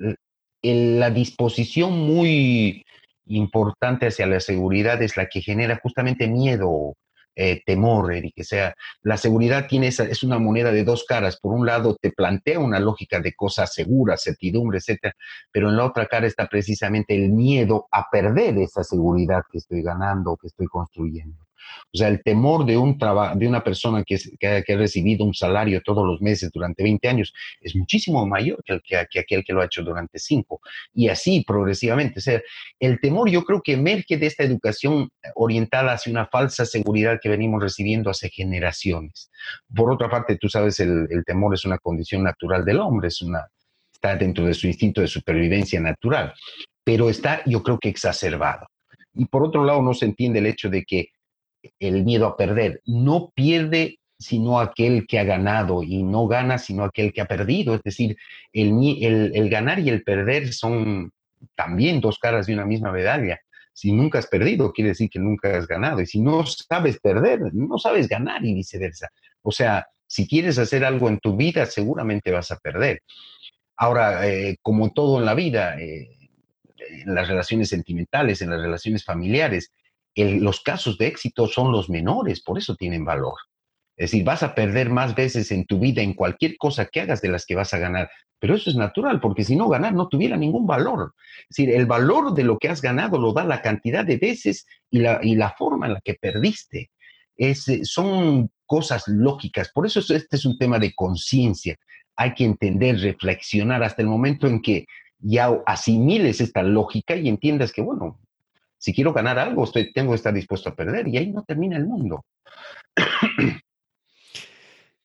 la 0.62 1.10
disposición 1.10 1.92
muy 1.92 2.84
importante 3.26 4.06
hacia 4.06 4.26
la 4.26 4.40
seguridad 4.40 5.00
es 5.02 5.16
la 5.16 5.26
que 5.26 5.40
genera 5.40 5.80
justamente 5.82 6.28
miedo, 6.28 6.94
eh, 7.34 7.62
temor, 7.64 8.12
Eric. 8.12 8.34
que 8.36 8.44
sea, 8.44 8.74
la 9.02 9.16
seguridad 9.16 9.66
tiene 9.68 9.88
esa, 9.88 10.04
es 10.04 10.22
una 10.22 10.38
moneda 10.38 10.72
de 10.72 10.84
dos 10.84 11.04
caras. 11.04 11.38
Por 11.38 11.54
un 11.54 11.66
lado, 11.66 11.96
te 12.00 12.12
plantea 12.12 12.58
una 12.58 12.80
lógica 12.80 13.20
de 13.20 13.34
cosas 13.34 13.72
seguras, 13.72 14.22
certidumbre, 14.22 14.78
etcétera, 14.78 15.14
pero 15.50 15.68
en 15.70 15.76
la 15.76 15.86
otra 15.86 16.06
cara 16.06 16.26
está 16.26 16.46
precisamente 16.48 17.14
el 17.14 17.30
miedo 17.30 17.88
a 17.90 18.08
perder 18.10 18.58
esa 18.58 18.84
seguridad 18.84 19.42
que 19.50 19.58
estoy 19.58 19.82
ganando, 19.82 20.36
que 20.36 20.48
estoy 20.48 20.66
construyendo. 20.66 21.38
O 21.94 21.98
sea, 21.98 22.08
el 22.08 22.22
temor 22.22 22.64
de, 22.64 22.76
un 22.76 22.98
de 22.98 23.46
una 23.46 23.62
persona 23.62 24.02
que, 24.04 24.18
que, 24.38 24.72
ha 24.72 24.76
recibido 24.76 25.24
un 25.24 25.34
salario 25.34 25.80
todos 25.84 26.06
los 26.06 26.20
meses 26.22 26.50
durante 26.52 26.82
20 26.82 27.08
años 27.08 27.34
es 27.60 27.76
muchísimo 27.76 28.26
mayor 28.26 28.62
que, 28.64 28.74
el, 28.74 28.82
que, 28.82 29.18
aquel 29.18 29.44
que 29.44 29.52
lo 29.52 29.60
ha 29.60 29.66
hecho 29.66 29.82
durante 29.82 30.18
5. 30.18 30.60
Y 30.94 31.08
así 31.08 31.44
progresivamente. 31.46 32.18
O 32.20 32.22
sea, 32.22 32.40
el 32.80 33.00
temor 33.00 33.30
yo 33.30 33.44
creo 33.44 33.60
que 33.62 33.72
emerge 33.72 34.16
de 34.16 34.26
esta 34.26 34.44
educación 34.44 35.10
orientada 35.34 35.92
hacia 35.92 36.10
una 36.12 36.26
falsa 36.26 36.64
seguridad 36.64 37.18
que 37.22 37.28
venimos 37.28 37.62
recibiendo 37.62 38.10
hace 38.10 38.30
generaciones. 38.30 39.30
Por 39.74 39.92
otra 39.92 40.08
parte, 40.08 40.36
tú 40.36 40.48
sabes, 40.48 40.80
el, 40.80 41.06
el 41.10 41.24
temor 41.24 41.54
es 41.54 41.64
una 41.64 41.78
condición 41.78 42.22
natural 42.22 42.64
del 42.64 42.80
hombre, 42.80 43.08
es 43.08 43.20
una, 43.22 43.46
está 43.92 44.16
dentro 44.16 44.44
de 44.46 44.54
su 44.54 44.66
instinto 44.66 45.00
de 45.00 45.08
supervivencia 45.08 45.80
natural, 45.80 46.34
pero 46.84 47.08
está 47.08 47.42
yo 47.46 47.62
creo 47.62 47.78
que 47.78 47.88
exacerbado. 47.88 48.66
Y 49.14 49.26
por 49.26 49.44
otro 49.44 49.64
lado, 49.64 49.82
no 49.82 49.94
se 49.94 50.06
entiende 50.06 50.38
el 50.38 50.46
hecho 50.46 50.68
de 50.68 50.84
que 50.84 51.08
el 51.78 52.04
miedo 52.04 52.26
a 52.26 52.36
perder. 52.36 52.80
No 52.84 53.30
pierde 53.34 53.98
sino 54.18 54.60
aquel 54.60 55.06
que 55.06 55.18
ha 55.18 55.24
ganado 55.24 55.82
y 55.82 56.02
no 56.04 56.28
gana 56.28 56.58
sino 56.58 56.84
aquel 56.84 57.12
que 57.12 57.20
ha 57.20 57.26
perdido. 57.26 57.74
Es 57.74 57.82
decir, 57.82 58.16
el, 58.52 59.32
el, 59.34 59.50
ganar 59.50 59.80
y 59.80 59.88
el 59.88 60.04
perder 60.04 60.52
son 60.52 61.10
también 61.56 62.00
dos 62.00 62.18
caras 62.18 62.46
de 62.46 62.54
una 62.54 62.64
misma 62.64 62.92
medalla. 62.92 63.40
Si 63.72 63.90
nunca 63.92 64.18
has 64.18 64.26
perdido, 64.26 64.72
quiere 64.72 64.90
decir 64.90 65.10
que 65.10 65.18
nunca 65.18 65.56
has 65.56 65.66
ganado. 65.66 66.00
Y 66.00 66.06
si 66.06 66.20
no 66.20 66.44
sabes 66.46 67.00
perder, 67.00 67.40
no 67.52 67.78
sabes 67.78 68.08
ganar 68.08 68.44
y 68.44 68.54
viceversa. 68.54 69.08
O 69.42 69.50
sea, 69.50 69.86
Si 70.12 70.28
quieres 70.28 70.58
hacer 70.58 70.84
algo 70.84 71.08
en 71.08 71.20
tu 71.20 71.36
vida, 71.38 71.64
seguramente 71.64 72.30
vas 72.32 72.50
a 72.50 72.58
perder. 72.58 73.00
Ahora, 73.78 74.28
eh, 74.28 74.58
como 74.60 74.92
todo 74.92 75.18
en 75.18 75.24
la 75.24 75.34
vida, 75.34 75.80
eh, 75.80 76.18
en 76.90 77.14
las 77.14 77.28
relaciones 77.28 77.70
sentimentales, 77.70 78.42
en 78.42 78.50
las 78.50 78.60
relaciones 78.60 79.04
familiares, 79.04 79.72
los 80.16 80.60
casos 80.60 80.98
de 80.98 81.06
éxito 81.06 81.46
son 81.46 81.72
los 81.72 81.88
menores, 81.88 82.42
por 82.42 82.58
eso 82.58 82.76
tienen 82.76 83.04
valor. 83.04 83.34
Es 83.96 84.10
decir, 84.10 84.24
vas 84.24 84.42
a 84.42 84.54
perder 84.54 84.90
más 84.90 85.14
veces 85.14 85.52
en 85.52 85.66
tu 85.66 85.78
vida 85.78 86.02
en 86.02 86.14
cualquier 86.14 86.56
cosa 86.56 86.86
que 86.86 87.00
hagas 87.00 87.20
de 87.20 87.28
las 87.28 87.46
que 87.46 87.54
vas 87.54 87.74
a 87.74 87.78
ganar. 87.78 88.10
Pero 88.38 88.56
eso 88.56 88.70
es 88.70 88.76
natural, 88.76 89.20
porque 89.20 89.44
si 89.44 89.54
no 89.54 89.68
ganar 89.68 89.94
no 89.94 90.08
tuviera 90.08 90.36
ningún 90.36 90.66
valor. 90.66 91.14
Es 91.48 91.56
decir, 91.56 91.70
el 91.70 91.86
valor 91.86 92.34
de 92.34 92.42
lo 92.42 92.58
que 92.58 92.68
has 92.68 92.82
ganado 92.82 93.18
lo 93.18 93.32
da 93.32 93.44
la 93.44 93.62
cantidad 93.62 94.04
de 94.04 94.16
veces 94.16 94.66
y 94.90 94.98
la, 94.98 95.20
y 95.22 95.36
la 95.36 95.50
forma 95.50 95.86
en 95.86 95.94
la 95.94 96.00
que 96.00 96.14
perdiste. 96.14 96.90
Es, 97.36 97.68
eh, 97.68 97.84
son 97.84 98.50
cosas 98.66 99.04
lógicas. 99.06 99.70
Por 99.72 99.86
eso 99.86 100.00
este 100.00 100.36
es 100.36 100.44
un 100.44 100.58
tema 100.58 100.78
de 100.78 100.92
conciencia. 100.94 101.76
Hay 102.16 102.34
que 102.34 102.44
entender, 102.44 102.98
reflexionar 102.98 103.82
hasta 103.82 104.02
el 104.02 104.08
momento 104.08 104.46
en 104.46 104.60
que 104.60 104.86
ya 105.18 105.50
asimiles 105.66 106.40
esta 106.40 106.62
lógica 106.62 107.14
y 107.14 107.28
entiendas 107.28 107.72
que, 107.72 107.82
bueno, 107.82 108.18
si 108.82 108.92
quiero 108.92 109.12
ganar 109.12 109.38
algo, 109.38 109.62
estoy, 109.62 109.92
tengo 109.92 110.10
que 110.10 110.16
estar 110.16 110.34
dispuesto 110.34 110.70
a 110.70 110.74
perder 110.74 111.06
y 111.06 111.16
ahí 111.16 111.30
no 111.30 111.44
termina 111.44 111.76
el 111.76 111.86
mundo. 111.86 112.26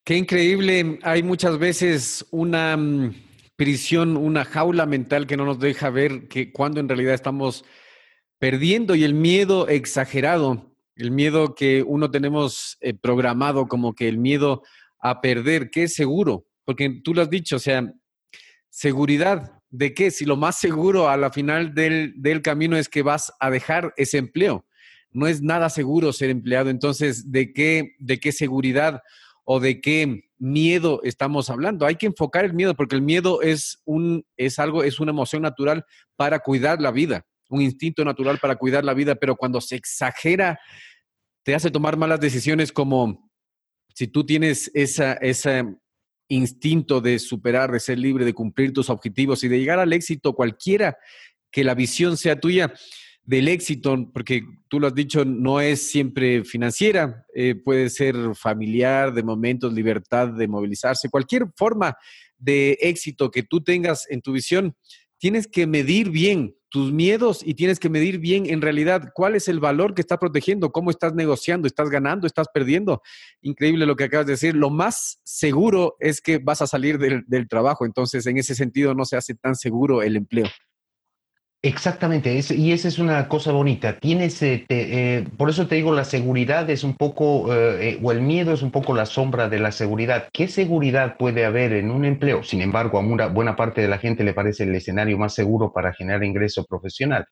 Qué 0.03 0.17
increíble. 0.17 0.97
Hay 1.03 1.21
muchas 1.21 1.59
veces 1.59 2.25
una 2.31 2.75
mm, 2.75 3.13
prisión, 3.55 4.17
una 4.17 4.45
jaula 4.45 4.87
mental 4.87 5.27
que 5.27 5.37
no 5.37 5.45
nos 5.45 5.59
deja 5.59 5.91
ver 5.91 6.27
que 6.27 6.51
cuando 6.51 6.79
en 6.79 6.89
realidad 6.89 7.13
estamos 7.13 7.65
perdiendo 8.39 8.95
y 8.95 9.03
el 9.03 9.13
miedo 9.13 9.67
exagerado, 9.67 10.73
el 10.95 11.11
miedo 11.11 11.53
que 11.53 11.83
uno 11.83 12.09
tenemos 12.09 12.79
eh, 12.81 12.95
programado 12.95 13.67
como 13.67 13.93
que 13.93 14.07
el 14.07 14.17
miedo 14.17 14.63
a 14.99 15.21
perder, 15.21 15.69
que 15.69 15.83
es 15.83 15.93
seguro, 15.93 16.47
porque 16.65 16.99
tú 17.03 17.13
lo 17.13 17.21
has 17.21 17.29
dicho, 17.29 17.57
o 17.57 17.59
sea, 17.59 17.93
seguridad 18.71 19.56
de 19.69 19.93
qué, 19.93 20.11
si 20.11 20.25
lo 20.25 20.35
más 20.35 20.59
seguro 20.59 21.09
a 21.09 21.17
la 21.17 21.31
final 21.31 21.73
del, 21.73 22.13
del 22.17 22.41
camino 22.41 22.77
es 22.77 22.89
que 22.89 23.01
vas 23.01 23.33
a 23.39 23.49
dejar 23.49 23.93
ese 23.97 24.17
empleo. 24.17 24.65
No 25.11 25.27
es 25.27 25.41
nada 25.41 25.69
seguro 25.69 26.13
ser 26.13 26.29
empleado, 26.29 26.69
entonces, 26.69 27.31
¿de 27.31 27.53
qué, 27.53 27.95
de 27.99 28.19
qué 28.19 28.31
seguridad? 28.31 29.01
o 29.49 29.61
de 29.61 29.79
qué 29.79 30.25
miedo 30.37 30.99
estamos 31.03 31.49
hablando. 31.49 31.85
Hay 31.85 31.95
que 31.95 32.05
enfocar 32.05 32.43
el 32.43 32.53
miedo 32.53 32.75
porque 32.75 32.95
el 32.95 33.01
miedo 33.01 33.41
es 33.41 33.81
un 33.85 34.25
es 34.35 34.59
algo 34.59 34.83
es 34.83 34.99
una 34.99 35.11
emoción 35.11 35.41
natural 35.41 35.85
para 36.17 36.39
cuidar 36.39 36.81
la 36.81 36.91
vida, 36.91 37.25
un 37.49 37.61
instinto 37.61 38.03
natural 38.03 38.39
para 38.39 38.57
cuidar 38.57 38.83
la 38.83 38.93
vida, 38.93 39.15
pero 39.15 39.37
cuando 39.37 39.61
se 39.61 39.77
exagera 39.77 40.59
te 41.43 41.55
hace 41.55 41.71
tomar 41.71 41.95
malas 41.95 42.19
decisiones 42.19 42.73
como 42.73 43.31
si 43.95 44.07
tú 44.07 44.25
tienes 44.25 44.69
esa 44.73 45.13
ese 45.13 45.63
instinto 46.29 47.01
de 47.01 47.19
superar, 47.19 47.71
de 47.71 47.79
ser 47.79 47.97
libre, 47.97 48.25
de 48.25 48.33
cumplir 48.33 48.73
tus 48.73 48.89
objetivos 48.89 49.43
y 49.43 49.47
de 49.47 49.59
llegar 49.59 49.79
al 49.79 49.93
éxito 49.93 50.33
cualquiera 50.33 50.97
que 51.51 51.63
la 51.63 51.75
visión 51.75 52.17
sea 52.17 52.39
tuya, 52.39 52.73
del 53.27 53.49
éxito, 53.49 54.09
porque 54.13 54.41
tú 54.69 54.79
lo 54.79 54.87
has 54.87 54.95
dicho, 54.95 55.25
no 55.25 55.59
es 55.59 55.91
siempre 55.91 56.45
financiera, 56.45 57.25
eh, 57.35 57.55
puede 57.55 57.89
ser 57.89 58.15
familiar, 58.35 59.13
de 59.13 59.21
momentos, 59.21 59.73
libertad 59.73 60.29
de 60.29 60.47
movilizarse, 60.47 61.09
cualquier 61.09 61.47
forma 61.57 61.97
de 62.37 62.77
éxito 62.79 63.29
que 63.29 63.43
tú 63.43 63.61
tengas 63.61 64.09
en 64.09 64.21
tu 64.21 64.31
visión, 64.31 64.77
tienes 65.17 65.45
que 65.45 65.67
medir 65.67 66.09
bien 66.09 66.55
tus 66.69 66.91
miedos 66.91 67.41
y 67.43 67.53
tienes 67.53 67.79
que 67.79 67.89
medir 67.89 68.19
bien 68.19 68.45
en 68.45 68.61
realidad 68.61 69.11
cuál 69.13 69.35
es 69.35 69.47
el 69.47 69.59
valor 69.59 69.93
que 69.93 70.01
está 70.01 70.17
protegiendo, 70.17 70.71
cómo 70.71 70.91
estás 70.91 71.13
negociando, 71.13 71.67
estás 71.67 71.89
ganando, 71.89 72.27
estás 72.27 72.47
perdiendo. 72.53 73.01
Increíble 73.41 73.85
lo 73.85 73.95
que 73.95 74.05
acabas 74.05 74.25
de 74.25 74.33
decir. 74.33 74.55
Lo 74.55 74.69
más 74.69 75.19
seguro 75.23 75.95
es 75.99 76.21
que 76.21 76.39
vas 76.39 76.61
a 76.61 76.67
salir 76.67 76.97
del, 76.97 77.23
del 77.27 77.47
trabajo, 77.47 77.85
entonces 77.85 78.25
en 78.25 78.37
ese 78.37 78.55
sentido 78.55 78.93
no 78.93 79.05
se 79.05 79.17
hace 79.17 79.35
tan 79.35 79.55
seguro 79.55 80.01
el 80.01 80.15
empleo. 80.15 80.47
Exactamente, 81.63 82.39
y 82.55 82.71
esa 82.71 82.87
es 82.87 82.99
una 82.99 83.27
cosa 83.27 83.51
bonita. 83.51 83.97
Tienes, 83.99 84.41
eh, 84.43 84.65
eh, 84.69 85.27
por 85.37 85.49
eso 85.49 85.67
te 85.67 85.75
digo, 85.75 85.91
la 85.91 86.05
seguridad 86.05 86.69
es 86.69 86.83
un 86.83 86.95
poco, 86.95 87.51
eh, 87.53 87.99
o 88.01 88.11
el 88.11 88.21
miedo 88.21 88.53
es 88.53 88.61
un 88.61 88.69
poco 88.71 88.93
la 88.93 89.07
sombra 89.07 89.49
de 89.49 89.59
la 89.59 89.71
seguridad. 89.71 90.29
¿Qué 90.31 90.47
seguridad 90.47 91.17
puede 91.17 91.45
haber 91.45 91.73
en 91.73 91.89
un 91.89 92.05
empleo? 92.05 92.43
Sin 92.43 92.61
embargo, 92.61 92.99
a 92.99 93.27
buena 93.27 93.55
parte 93.55 93.81
de 93.81 93.87
la 93.87 93.97
gente 93.97 94.23
le 94.23 94.33
parece 94.35 94.63
el 94.65 94.75
escenario 94.75 95.17
más 95.17 95.33
seguro 95.33 95.73
para 95.73 95.93
generar 95.93 96.23
ingreso 96.23 96.63
profesional. 96.63 97.25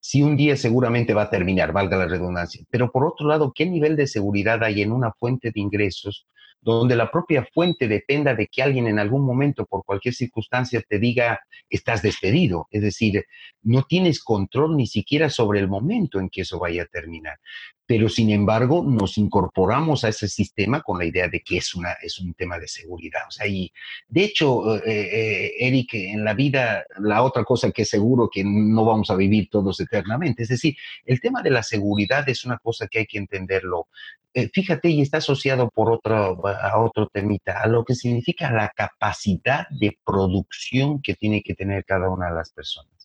Si 0.00 0.22
un 0.22 0.36
día 0.36 0.56
seguramente 0.56 1.14
va 1.14 1.22
a 1.22 1.30
terminar, 1.30 1.72
valga 1.72 1.96
la 1.96 2.06
redundancia. 2.06 2.64
Pero 2.70 2.90
por 2.90 3.06
otro 3.06 3.28
lado, 3.28 3.52
¿qué 3.54 3.64
nivel 3.64 3.94
de 3.96 4.08
seguridad 4.08 4.62
hay 4.64 4.82
en 4.82 4.90
una 4.92 5.12
fuente 5.12 5.52
de 5.54 5.60
ingresos 5.60 6.26
donde 6.60 6.96
la 6.96 7.10
propia 7.10 7.46
fuente 7.52 7.88
dependa 7.88 8.34
de 8.34 8.46
que 8.46 8.62
alguien 8.62 8.86
en 8.86 8.98
algún 8.98 9.24
momento, 9.24 9.66
por 9.66 9.84
cualquier 9.84 10.14
circunstancia, 10.14 10.82
te 10.86 10.98
diga, 10.98 11.40
estás 11.70 12.02
despedido. 12.02 12.66
Es 12.70 12.82
decir, 12.82 13.24
no 13.62 13.84
tienes 13.84 14.22
control 14.22 14.76
ni 14.76 14.86
siquiera 14.86 15.30
sobre 15.30 15.60
el 15.60 15.68
momento 15.68 16.20
en 16.20 16.28
que 16.28 16.42
eso 16.42 16.58
vaya 16.58 16.82
a 16.82 16.86
terminar 16.86 17.38
pero 17.88 18.10
sin 18.10 18.28
embargo 18.28 18.84
nos 18.86 19.16
incorporamos 19.16 20.04
a 20.04 20.10
ese 20.10 20.28
sistema 20.28 20.82
con 20.82 20.98
la 20.98 21.06
idea 21.06 21.26
de 21.26 21.40
que 21.40 21.56
es, 21.56 21.74
una, 21.74 21.92
es 22.02 22.18
un 22.18 22.34
tema 22.34 22.58
de 22.58 22.68
seguridad. 22.68 23.22
O 23.26 23.30
sea, 23.30 23.46
y 23.46 23.72
de 24.06 24.24
hecho, 24.24 24.76
eh, 24.76 24.82
eh, 24.84 25.54
Eric, 25.58 25.94
en 25.94 26.22
la 26.22 26.34
vida, 26.34 26.84
la 26.98 27.22
otra 27.22 27.44
cosa 27.44 27.70
que 27.70 27.86
seguro 27.86 28.28
que 28.30 28.44
no 28.44 28.84
vamos 28.84 29.08
a 29.08 29.16
vivir 29.16 29.48
todos 29.48 29.80
eternamente, 29.80 30.42
es 30.42 30.50
decir, 30.50 30.76
el 31.06 31.18
tema 31.18 31.40
de 31.40 31.48
la 31.48 31.62
seguridad 31.62 32.28
es 32.28 32.44
una 32.44 32.58
cosa 32.58 32.88
que 32.88 32.98
hay 32.98 33.06
que 33.06 33.16
entenderlo. 33.16 33.88
Eh, 34.34 34.50
fíjate, 34.52 34.90
y 34.90 35.00
está 35.00 35.16
asociado 35.16 35.70
por 35.70 35.90
otro, 35.90 36.46
a 36.46 36.78
otro 36.78 37.08
temita, 37.08 37.62
a 37.62 37.68
lo 37.68 37.86
que 37.86 37.94
significa 37.94 38.52
la 38.52 38.68
capacidad 38.68 39.66
de 39.70 39.98
producción 40.04 41.00
que 41.00 41.14
tiene 41.14 41.42
que 41.42 41.54
tener 41.54 41.86
cada 41.86 42.10
una 42.10 42.28
de 42.28 42.34
las 42.34 42.52
personas. 42.52 42.97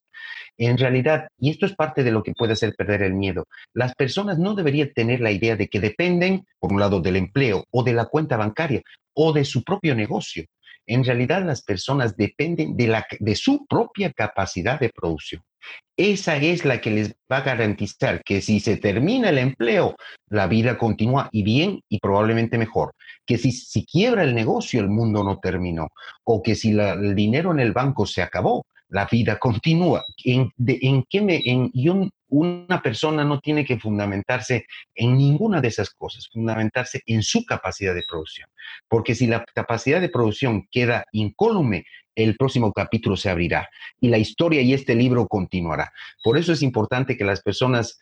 En 0.58 0.78
realidad, 0.78 1.28
y 1.40 1.50
esto 1.50 1.66
es 1.66 1.76
parte 1.76 2.04
de 2.04 2.12
lo 2.12 2.24
que 2.24 2.34
puede 2.34 2.54
hacer 2.54 2.76
perder 2.76 3.02
el 3.04 3.14
miedo, 3.14 3.48
las 3.74 3.96
personas 3.96 4.38
no 4.38 4.54
deberían 4.54 4.92
tener 4.94 5.20
la 5.20 5.32
idea 5.32 5.56
de 5.56 5.68
que 5.68 5.80
dependen, 5.80 6.46
por 6.60 6.72
un 6.72 6.80
lado, 6.80 7.02
del 7.02 7.16
empleo 7.16 7.66
o 7.72 7.84
de 7.84 7.94
la 7.94 8.06
cuenta 8.06 8.38
bancaria 8.38 8.82
o 9.14 9.34
de 9.34 9.46
su 9.46 9.64
propio 9.64 9.96
negocio. 9.96 10.46
En 10.86 11.04
realidad, 11.04 11.46
las 11.46 11.64
personas 11.64 12.18
dependen 12.18 12.76
de, 12.76 12.88
la, 12.88 13.06
de 13.20 13.36
su 13.36 13.66
propia 13.68 14.12
capacidad 14.12 14.80
de 14.80 14.90
producción. 14.90 15.42
Esa 15.96 16.36
es 16.38 16.66
la 16.66 16.82
que 16.82 16.92
les 16.92 17.16
va 17.32 17.38
a 17.38 17.42
garantizar 17.42 18.22
que 18.24 18.42
si 18.42 18.60
se 18.60 18.78
termina 18.78 19.30
el 19.30 19.38
empleo, 19.38 19.96
la 20.30 20.48
vida 20.48 20.78
continúa 20.78 21.30
y 21.32 21.44
bien 21.44 21.82
y 21.88 22.00
probablemente 22.00 22.58
mejor. 22.58 22.94
Que 23.26 23.38
si, 23.38 23.52
si 23.52 23.86
quiebra 23.86 24.24
el 24.24 24.36
negocio, 24.36 24.82
el 24.82 24.90
mundo 24.90 25.24
no 25.24 25.40
terminó. 25.40 25.90
O 26.26 26.42
que 26.42 26.56
si 26.56 26.78
el 26.78 27.16
dinero 27.16 27.52
en 27.52 27.60
el 27.60 27.72
banco 27.72 28.06
se 28.06 28.22
acabó, 28.22 28.66
la 28.94 29.08
vida 29.12 29.40
continúa. 29.40 30.04
¿En, 30.24 30.52
qué 31.10 31.22
me, 31.22 31.42
una 32.30 32.82
persona 32.82 33.26
no 33.26 33.40
tiene 33.40 33.66
que 33.66 33.80
fundamentarse 33.80 34.68
en 34.94 35.18
ninguna 35.18 35.62
de 35.62 35.70
esas 35.70 35.90
cosas, 35.90 36.30
fundamentarse 36.32 37.02
en 37.08 37.24
su 37.24 37.44
capacidad 37.44 37.96
de 37.96 38.04
producción. 38.08 38.48
Porque 38.88 39.16
si 39.16 39.26
la 39.26 39.44
capacidad 39.56 40.00
de 40.00 40.10
producción 40.10 40.68
queda 40.72 41.06
incólume, 41.12 41.86
el 42.14 42.38
próximo 42.38 42.72
capítulo 42.72 43.18
se 43.18 43.32
abrirá 43.32 43.68
y 44.00 44.10
la 44.10 44.20
historia 44.20 44.62
y 44.62 44.74
este 44.76 44.94
libro 44.94 45.28
continuará. 45.28 45.92
Por 46.24 46.38
eso 46.38 46.54
es 46.54 46.62
importante 46.62 47.18
que 47.18 47.26
las 47.26 47.42
personas, 47.42 48.00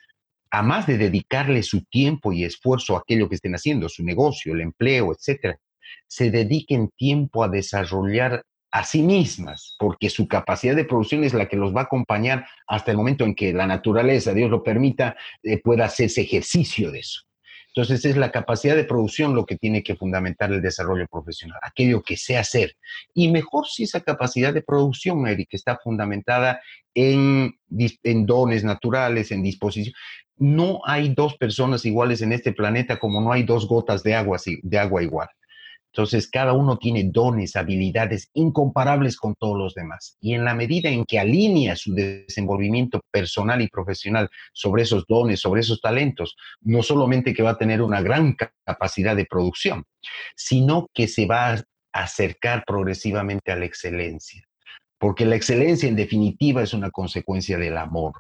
a 0.52 0.62
más 0.62 0.88
de 0.88 0.98
dedicarle 0.98 1.64
su 1.64 1.86
tiempo 1.86 2.34
y 2.34 2.44
esfuerzo 2.44 2.98
a 2.98 3.00
aquello 3.00 3.30
que 3.30 3.36
estén 3.36 3.56
haciendo, 3.56 3.88
su 3.88 4.04
negocio, 4.04 4.54
el 4.54 4.60
empleo, 4.60 5.14
etcétera, 5.14 5.58
se 6.08 6.32
dediquen 6.32 6.90
tiempo 6.98 7.46
a 7.46 7.48
desarrollar 7.48 8.44
a 8.72 8.84
sí 8.86 9.04
mismas, 9.04 9.76
porque 9.78 10.10
su 10.10 10.28
capacidad 10.28 10.76
de 10.76 10.86
producción 10.86 11.24
es 11.24 11.34
la 11.34 11.48
que 11.48 11.58
los 11.58 11.76
va 11.76 11.82
a 11.82 11.84
acompañar 11.86 12.46
hasta 12.68 12.92
el 12.92 12.98
momento 12.98 13.26
en 13.26 13.36
que 13.36 13.54
la 13.54 13.68
naturaleza, 13.68 14.34
Dios 14.34 14.50
lo 14.50 14.64
permita, 14.64 15.16
eh, 15.44 15.62
pueda 15.62 15.86
hacer 15.86 16.06
ese 16.08 16.22
ejercicio 16.22 16.92
de 16.92 17.00
eso. 17.00 17.22
Entonces 17.74 18.04
es 18.04 18.18
la 18.18 18.32
capacidad 18.32 18.76
de 18.76 18.84
producción 18.84 19.34
lo 19.34 19.46
que 19.46 19.56
tiene 19.56 19.82
que 19.82 19.96
fundamentar 19.96 20.52
el 20.52 20.62
desarrollo 20.62 21.08
profesional, 21.10 21.58
aquello 21.62 22.02
que 22.02 22.18
sé 22.18 22.38
hacer. 22.38 22.76
Y 23.14 23.32
mejor 23.32 23.66
si 23.68 23.84
esa 23.84 24.02
capacidad 24.02 24.54
de 24.54 24.62
producción, 24.62 25.26
Eric, 25.26 25.50
está 25.54 25.80
fundamentada 25.82 26.60
en, 26.94 27.54
en 28.04 28.26
dones 28.26 28.66
naturales, 28.66 29.32
en 29.32 29.44
disposición. 29.44 29.96
No 30.38 30.82
hay 30.86 31.14
dos 31.14 31.38
personas 31.38 31.86
iguales 31.86 32.22
en 32.22 32.34
este 32.34 32.52
planeta 32.52 33.00
como 33.00 33.22
no 33.22 33.32
hay 33.32 33.44
dos 33.44 33.68
gotas 33.68 34.04
de 34.04 34.16
agua, 34.16 34.38
de 34.46 34.80
agua 34.80 35.02
igual. 35.02 35.30
Entonces, 35.94 36.30
cada 36.30 36.54
uno 36.54 36.78
tiene 36.78 37.04
dones, 37.12 37.56
habilidades 37.58 38.30
incomparables 38.34 39.18
con 39.18 39.36
todos 39.36 39.58
los 39.58 39.74
demás. 39.74 40.18
Y 40.22 40.34
en 40.34 40.46
la 40.46 40.56
medida 40.56 40.90
en 40.90 41.04
que 41.04 41.20
alinea 41.20 41.76
su 41.76 41.94
desenvolvimiento 41.94 43.02
personal 43.12 43.62
y 43.62 43.68
profesional 43.68 44.30
sobre 44.54 44.84
esos 44.84 45.06
dones, 45.08 45.42
sobre 45.42 45.62
esos 45.62 45.82
talentos, 45.82 46.38
no 46.62 46.82
solamente 46.82 47.34
que 47.34 47.44
va 47.44 47.52
a 47.52 47.58
tener 47.58 47.82
una 47.82 48.02
gran 48.02 48.36
capacidad 48.66 49.16
de 49.16 49.26
producción, 49.26 49.84
sino 50.36 50.88
que 50.94 51.08
se 51.08 51.26
va 51.26 51.54
a 51.54 51.64
acercar 51.92 52.64
progresivamente 52.66 53.52
a 53.52 53.58
la 53.58 53.66
excelencia. 53.66 54.44
Porque 54.98 55.26
la 55.26 55.36
excelencia, 55.36 55.90
en 55.90 55.96
definitiva, 55.96 56.62
es 56.62 56.74
una 56.74 56.92
consecuencia 56.92 57.58
del 57.58 57.76
amor. 57.76 58.14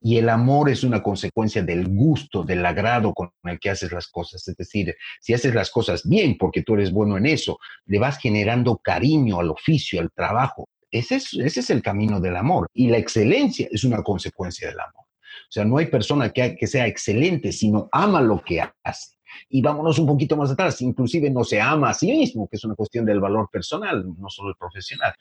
Y 0.00 0.16
el 0.16 0.28
amor 0.28 0.70
es 0.70 0.84
una 0.84 1.02
consecuencia 1.02 1.62
del 1.62 1.88
gusto, 1.88 2.42
del 2.42 2.64
agrado 2.64 3.12
con 3.14 3.30
el 3.44 3.58
que 3.58 3.70
haces 3.70 3.92
las 3.92 4.08
cosas. 4.08 4.46
Es 4.46 4.56
decir, 4.56 4.94
si 5.20 5.34
haces 5.34 5.54
las 5.54 5.70
cosas 5.70 6.08
bien 6.08 6.36
porque 6.38 6.62
tú 6.62 6.74
eres 6.74 6.92
bueno 6.92 7.16
en 7.16 7.26
eso, 7.26 7.58
le 7.86 7.98
vas 7.98 8.18
generando 8.18 8.78
cariño 8.78 9.40
al 9.40 9.50
oficio, 9.50 10.00
al 10.00 10.10
trabajo. 10.12 10.68
Ese 10.90 11.16
es, 11.16 11.34
ese 11.34 11.60
es 11.60 11.70
el 11.70 11.82
camino 11.82 12.20
del 12.20 12.36
amor. 12.36 12.68
Y 12.72 12.88
la 12.88 12.98
excelencia 12.98 13.68
es 13.70 13.84
una 13.84 14.02
consecuencia 14.02 14.68
del 14.68 14.80
amor. 14.80 15.04
O 15.04 15.50
sea, 15.50 15.64
no 15.64 15.78
hay 15.78 15.86
persona 15.86 16.30
que, 16.30 16.56
que 16.56 16.66
sea 16.66 16.86
excelente, 16.86 17.52
sino 17.52 17.88
ama 17.92 18.20
lo 18.20 18.42
que 18.42 18.62
hace. 18.82 19.17
Y 19.48 19.62
vámonos 19.62 19.98
un 19.98 20.06
poquito 20.06 20.36
más 20.36 20.50
atrás, 20.50 20.80
inclusive 20.82 21.30
no 21.30 21.44
se 21.44 21.60
ama 21.60 21.90
a 21.90 21.94
sí 21.94 22.10
mismo, 22.10 22.48
que 22.48 22.56
es 22.56 22.64
una 22.64 22.74
cuestión 22.74 23.04
del 23.04 23.20
valor 23.20 23.48
personal, 23.50 24.04
no 24.18 24.28
solo 24.28 24.50
el 24.50 24.56
profesional. 24.56 25.14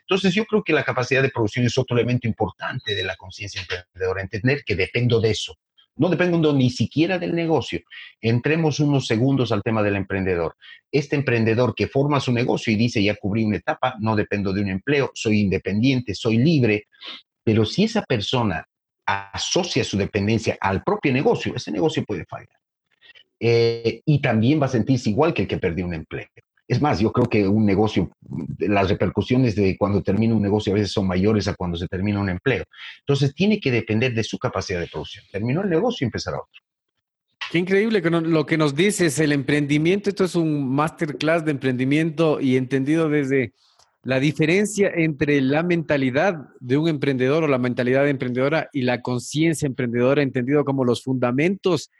Entonces 0.00 0.34
yo 0.34 0.44
creo 0.44 0.62
que 0.62 0.72
la 0.72 0.84
capacidad 0.84 1.22
de 1.22 1.30
producción 1.30 1.66
es 1.66 1.76
otro 1.78 1.96
elemento 1.96 2.26
importante 2.26 2.94
de 2.94 3.02
la 3.02 3.16
conciencia 3.16 3.60
emprendedora, 3.60 4.22
entender 4.22 4.62
que 4.64 4.76
dependo 4.76 5.20
de 5.20 5.30
eso. 5.30 5.56
No 5.96 6.08
dependo 6.08 6.52
ni 6.52 6.70
siquiera 6.70 7.18
del 7.18 7.34
negocio. 7.34 7.80
Entremos 8.20 8.78
unos 8.78 9.08
segundos 9.08 9.50
al 9.50 9.64
tema 9.64 9.82
del 9.82 9.96
emprendedor. 9.96 10.54
Este 10.92 11.16
emprendedor 11.16 11.74
que 11.74 11.88
forma 11.88 12.20
su 12.20 12.32
negocio 12.32 12.72
y 12.72 12.76
dice, 12.76 13.02
ya 13.02 13.16
cubrí 13.16 13.44
una 13.44 13.56
etapa, 13.56 13.96
no 13.98 14.14
dependo 14.14 14.52
de 14.52 14.60
un 14.60 14.68
empleo, 14.68 15.10
soy 15.12 15.40
independiente, 15.40 16.14
soy 16.14 16.38
libre, 16.38 16.86
pero 17.42 17.64
si 17.64 17.84
esa 17.84 18.02
persona 18.02 18.64
asocia 19.04 19.82
su 19.82 19.96
dependencia 19.96 20.56
al 20.60 20.84
propio 20.84 21.12
negocio, 21.12 21.54
ese 21.56 21.72
negocio 21.72 22.04
puede 22.04 22.26
fallar. 22.26 22.58
Eh, 23.40 24.02
y 24.04 24.20
también 24.20 24.60
va 24.60 24.66
a 24.66 24.70
sentirse 24.70 25.10
igual 25.10 25.32
que 25.32 25.42
el 25.42 25.48
que 25.48 25.58
perdió 25.58 25.86
un 25.86 25.94
empleo. 25.94 26.26
Es 26.66 26.82
más, 26.82 27.00
yo 27.00 27.10
creo 27.12 27.26
que 27.26 27.48
un 27.48 27.64
negocio, 27.64 28.10
las 28.58 28.90
repercusiones 28.90 29.56
de 29.56 29.76
cuando 29.78 30.02
termina 30.02 30.34
un 30.34 30.42
negocio 30.42 30.72
a 30.72 30.74
veces 30.74 30.92
son 30.92 31.06
mayores 31.06 31.48
a 31.48 31.54
cuando 31.54 31.78
se 31.78 31.88
termina 31.88 32.20
un 32.20 32.28
empleo. 32.28 32.64
Entonces 33.00 33.34
tiene 33.34 33.58
que 33.58 33.70
depender 33.70 34.12
de 34.12 34.22
su 34.22 34.38
capacidad 34.38 34.78
de 34.78 34.86
producción. 34.86 35.24
Terminó 35.32 35.62
el 35.62 35.70
negocio 35.70 36.04
y 36.04 36.08
empezará 36.08 36.36
otro. 36.36 36.62
Qué 37.50 37.56
increíble 37.56 38.02
que 38.02 38.10
lo 38.10 38.44
que 38.44 38.58
nos 38.58 38.74
dices, 38.74 39.18
el 39.18 39.32
emprendimiento, 39.32 40.10
esto 40.10 40.24
es 40.24 40.34
un 40.34 40.68
masterclass 40.68 41.46
de 41.46 41.52
emprendimiento 41.52 42.38
y 42.38 42.58
entendido 42.58 43.08
desde 43.08 43.54
la 44.02 44.20
diferencia 44.20 44.90
entre 44.94 45.40
la 45.40 45.62
mentalidad 45.62 46.34
de 46.60 46.76
un 46.76 46.88
emprendedor 46.88 47.44
o 47.44 47.48
la 47.48 47.56
mentalidad 47.56 48.06
emprendedora 48.06 48.68
y 48.74 48.82
la 48.82 49.00
conciencia 49.00 49.66
emprendedora, 49.66 50.22
entendido 50.22 50.66
como 50.66 50.84
los 50.84 51.02
fundamentos 51.02 51.90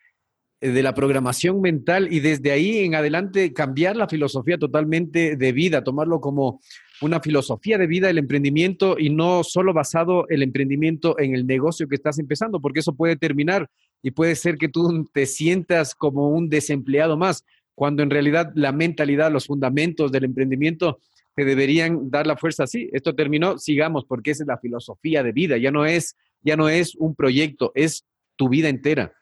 de 0.60 0.82
la 0.82 0.94
programación 0.94 1.60
mental 1.60 2.12
y 2.12 2.20
desde 2.20 2.50
ahí 2.50 2.78
en 2.78 2.94
adelante 2.94 3.52
cambiar 3.52 3.96
la 3.96 4.08
filosofía 4.08 4.58
totalmente 4.58 5.36
de 5.36 5.52
vida, 5.52 5.84
tomarlo 5.84 6.20
como 6.20 6.60
una 7.00 7.20
filosofía 7.20 7.78
de 7.78 7.86
vida 7.86 8.10
el 8.10 8.18
emprendimiento 8.18 8.96
y 8.98 9.10
no 9.10 9.44
solo 9.44 9.72
basado 9.72 10.26
el 10.28 10.42
emprendimiento 10.42 11.18
en 11.18 11.34
el 11.34 11.46
negocio 11.46 11.86
que 11.86 11.94
estás 11.94 12.18
empezando, 12.18 12.60
porque 12.60 12.80
eso 12.80 12.94
puede 12.94 13.16
terminar 13.16 13.68
y 14.02 14.10
puede 14.10 14.34
ser 14.34 14.58
que 14.58 14.68
tú 14.68 15.08
te 15.12 15.26
sientas 15.26 15.94
como 15.94 16.28
un 16.30 16.48
desempleado 16.48 17.16
más, 17.16 17.44
cuando 17.74 18.02
en 18.02 18.10
realidad 18.10 18.50
la 18.54 18.72
mentalidad, 18.72 19.30
los 19.30 19.46
fundamentos 19.46 20.10
del 20.10 20.24
emprendimiento 20.24 20.98
te 21.36 21.44
deberían 21.44 22.10
dar 22.10 22.26
la 22.26 22.36
fuerza 22.36 22.64
así. 22.64 22.90
Esto 22.92 23.14
terminó, 23.14 23.58
sigamos, 23.58 24.04
porque 24.04 24.32
esa 24.32 24.42
es 24.42 24.48
la 24.48 24.58
filosofía 24.58 25.22
de 25.22 25.30
vida, 25.30 25.56
ya 25.56 25.70
no 25.70 25.86
es 25.86 26.16
ya 26.42 26.56
no 26.56 26.68
es 26.68 26.94
un 26.94 27.14
proyecto, 27.14 27.72
es 27.74 28.04
tu 28.36 28.48
vida 28.48 28.68
entera. 28.68 29.12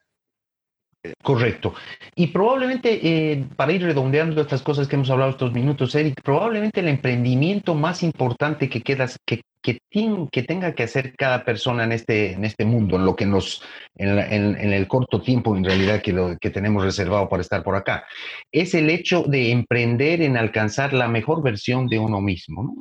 Correcto. 1.23 1.75
Y 2.15 2.29
probablemente, 2.29 3.01
eh, 3.03 3.45
para 3.57 3.73
ir 3.73 3.83
redondeando 3.83 4.41
estas 4.41 4.63
cosas 4.63 4.89
que 4.89 4.97
hemos 4.97 5.11
hablado 5.11 5.33
estos 5.33 5.53
minutos, 5.53 5.95
Eric, 5.95 6.23
probablemente 6.23 6.81
el 6.81 6.89
emprendimiento 6.89 7.75
más 7.75 8.03
importante 8.03 8.69
que, 8.69 8.83
queda, 8.83 9.09
que, 9.25 9.43
que, 9.61 10.43
tenga 10.43 10.75
que 10.75 10.85
hacer 10.85 11.15
cada 11.17 11.45
persona 11.45 11.85
en 11.85 11.93
este, 11.93 12.33
en 12.33 12.45
este 12.45 12.65
mundo, 12.65 12.97
en 12.97 13.05
lo 13.05 13.17
que 13.17 13.27
nos, 13.27 13.63
en, 13.97 14.19
en, 14.19 14.73
el 14.73 14.87
corto 14.87 15.21
tiempo 15.21 15.57
en 15.57 15.65
realidad 15.65 16.01
que, 16.01 16.13
lo, 16.13 16.37
que 16.39 16.51
tenemos 16.51 16.85
reservado 16.85 17.29
para 17.29 17.43
estar 17.43 17.63
por 17.63 17.75
acá, 17.75 18.05
es 18.53 18.75
el 18.75 18.89
hecho 18.91 19.25
de 19.25 19.51
emprender 19.51 20.23
en 20.23 20.37
alcanzar 20.37 20.93
la 20.93 21.09
mejor 21.09 21.43
versión 21.43 21.89
de 21.89 21.99
uno 21.99 22.21
mismo. 22.21 22.63
¿no? 22.63 22.75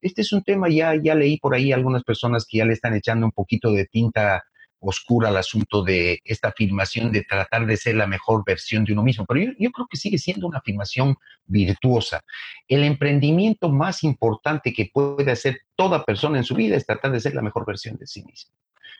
este 0.00 0.22
es 0.22 0.32
un 0.32 0.42
tema, 0.42 0.68
ya, 0.68 0.94
ya 1.02 1.14
leí 1.14 1.38
por 1.38 1.54
ahí 1.54 1.72
algunas 1.72 2.04
personas 2.04 2.46
que 2.48 2.58
ya 2.58 2.64
le 2.64 2.74
están 2.74 2.94
echando 2.94 3.26
un 3.26 3.32
poquito 3.32 3.72
de 3.72 3.86
tinta 3.86 4.44
oscura 4.82 5.30
el 5.30 5.36
asunto 5.36 5.82
de 5.82 6.20
esta 6.24 6.48
afirmación 6.48 7.12
de 7.12 7.22
tratar 7.22 7.66
de 7.66 7.76
ser 7.76 7.94
la 7.94 8.06
mejor 8.06 8.42
versión 8.44 8.84
de 8.84 8.92
uno 8.92 9.02
mismo, 9.02 9.24
pero 9.24 9.40
yo, 9.58 9.70
creo 9.70 9.86
que 9.88 9.96
sigue 9.96 10.18
siendo 10.18 10.46
una 10.48 10.58
afirmación 10.58 11.16
virtuosa. 11.46 12.22
El 12.66 12.82
emprendimiento 12.82 13.70
más 13.70 14.02
importante 14.02 14.72
que 14.72 14.90
puede 14.92 15.30
hacer 15.30 15.60
toda 15.76 16.04
persona 16.04 16.38
en 16.38 16.44
su 16.44 16.54
vida 16.54 16.76
es 16.76 16.84
tratar 16.84 17.12
de 17.12 17.20
ser 17.20 17.34
la 17.34 17.42
mejor 17.42 17.64
versión 17.64 17.96
de 17.96 18.06
sí 18.06 18.24
mismo. 18.24 18.52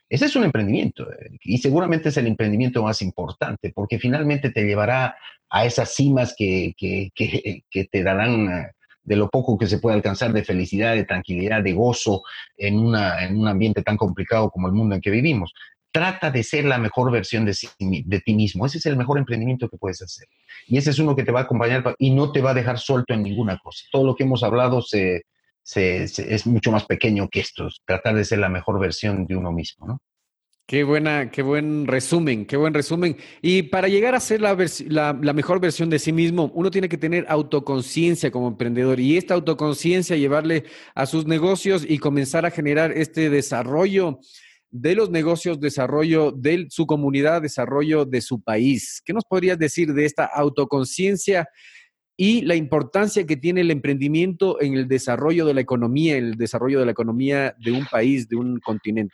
Ese 0.09 0.25
es 0.25 0.35
un 0.35 0.43
emprendimiento 0.43 1.11
eh, 1.11 1.37
y 1.43 1.57
seguramente 1.57 2.09
es 2.09 2.17
el 2.17 2.27
emprendimiento 2.27 2.83
más 2.83 3.01
importante 3.01 3.71
porque 3.73 3.99
finalmente 3.99 4.51
te 4.51 4.63
llevará 4.63 5.15
a 5.49 5.65
esas 5.65 5.93
cimas 5.93 6.33
que, 6.37 6.73
que, 6.77 7.11
que, 7.13 7.85
te 7.85 8.03
darán 8.03 8.47
eh, 8.49 8.71
de 9.03 9.15
lo 9.15 9.29
poco 9.29 9.57
que 9.57 9.67
se 9.67 9.79
puede 9.79 9.95
alcanzar 9.95 10.31
de 10.33 10.43
felicidad, 10.43 10.95
de 10.95 11.03
tranquilidad, 11.03 11.61
de 11.61 11.73
gozo 11.73 12.23
en, 12.57 12.79
una, 12.79 13.23
en 13.23 13.37
un 13.37 13.47
ambiente 13.47 13.81
tan 13.81 13.97
complicado 13.97 14.49
como 14.49 14.67
el 14.67 14.73
mundo 14.73 14.95
en 14.95 15.01
que 15.01 15.11
vivimos 15.11 15.53
trata 15.93 16.31
de 16.31 16.43
ser 16.43 16.65
la 16.65 16.79
mejor 16.79 17.11
versión 17.11 17.45
de, 17.45 17.53
ti 18.25 18.33
mismo. 18.33 18.65
Ese 18.65 18.79
es 18.79 18.85
el 18.87 18.97
mejor 18.97 19.19
emprendimiento 19.19 19.69
que 19.69 19.77
puedes 19.77 20.01
hacer. 20.01 20.27
Y 20.65 20.77
ese 20.77 20.89
es 20.89 20.97
uno 20.97 21.15
que 21.15 21.23
te 21.23 21.31
va 21.31 21.41
a 21.41 21.43
acompañar 21.43 21.95
y 21.99 22.09
no 22.09 22.31
te 22.31 22.41
va 22.41 22.49
a 22.49 22.55
dejar 22.55 22.79
suelto 22.79 23.13
en 23.13 23.21
ninguna 23.21 23.59
cosa. 23.59 23.85
Todo 23.91 24.03
lo 24.03 24.15
que 24.15 24.23
hemos 24.23 24.41
hablado 24.41 24.81
se, 24.81 25.21
se, 25.61 26.03
es 26.03 26.47
mucho 26.47 26.71
más 26.71 26.85
pequeño 26.85 27.29
que 27.29 27.41
esto. 27.41 27.69
Tratar 27.85 28.15
de 28.15 28.25
ser 28.25 28.39
la 28.39 28.49
mejor 28.49 28.79
versión 28.79 29.27
de 29.27 29.35
uno 29.35 29.51
mismo, 29.51 29.85
¿no? 29.85 30.01
Qué 30.65 30.85
buena, 30.85 31.29
qué 31.29 31.41
buen 31.41 31.87
resumen, 31.87 32.45
qué 32.45 32.55
buen 32.55 32.73
resumen. 32.73 33.17
Y 33.41 33.63
para 33.63 33.89
llegar 33.89 34.15
a 34.15 34.21
ser 34.21 34.39
la, 34.39 34.55
la, 34.87 35.19
la 35.21 35.33
mejor 35.33 35.59
versión 35.59 35.89
de 35.89 35.99
sí 35.99 36.13
mismo, 36.13 36.51
uno 36.55 36.71
tiene 36.71 36.87
que 36.87 36.97
tener 36.97 37.25
autoconciencia 37.27 38.31
como 38.31 38.47
emprendedor 38.47 38.97
y 38.97 39.17
esta 39.17 39.33
autoconciencia 39.33 40.15
llevarle 40.15 40.63
a 40.95 41.05
sus 41.05 41.27
negocios 41.27 41.85
y 41.87 41.97
comenzar 41.97 42.45
a 42.45 42.51
generar 42.51 42.93
este 42.93 43.29
desarrollo 43.29 44.19
de 44.71 44.95
los 44.95 45.09
negocios, 45.09 45.59
desarrollo 45.59 46.31
de 46.31 46.67
su 46.69 46.87
comunidad, 46.87 47.41
desarrollo 47.41 48.05
de 48.05 48.21
su 48.21 48.41
país. 48.41 49.01
¿Qué 49.03 49.11
nos 49.11 49.25
podrías 49.25 49.59
decir 49.59 49.93
de 49.93 50.05
esta 50.05 50.25
autoconciencia 50.25 51.49
y 52.15 52.41
la 52.41 52.55
importancia 52.55 53.25
que 53.25 53.35
tiene 53.35 53.61
el 53.61 53.71
emprendimiento 53.71 54.61
en 54.61 54.75
el 54.75 54.87
desarrollo 54.87 55.45
de 55.45 55.55
la 55.55 55.61
economía, 55.61 56.15
en 56.15 56.25
el 56.25 56.35
desarrollo 56.35 56.79
de 56.79 56.85
la 56.85 56.91
economía 56.91 57.53
de 57.59 57.73
un 57.73 57.85
país, 57.85 58.29
de 58.29 58.37
un 58.37 58.61
continente? 58.61 59.13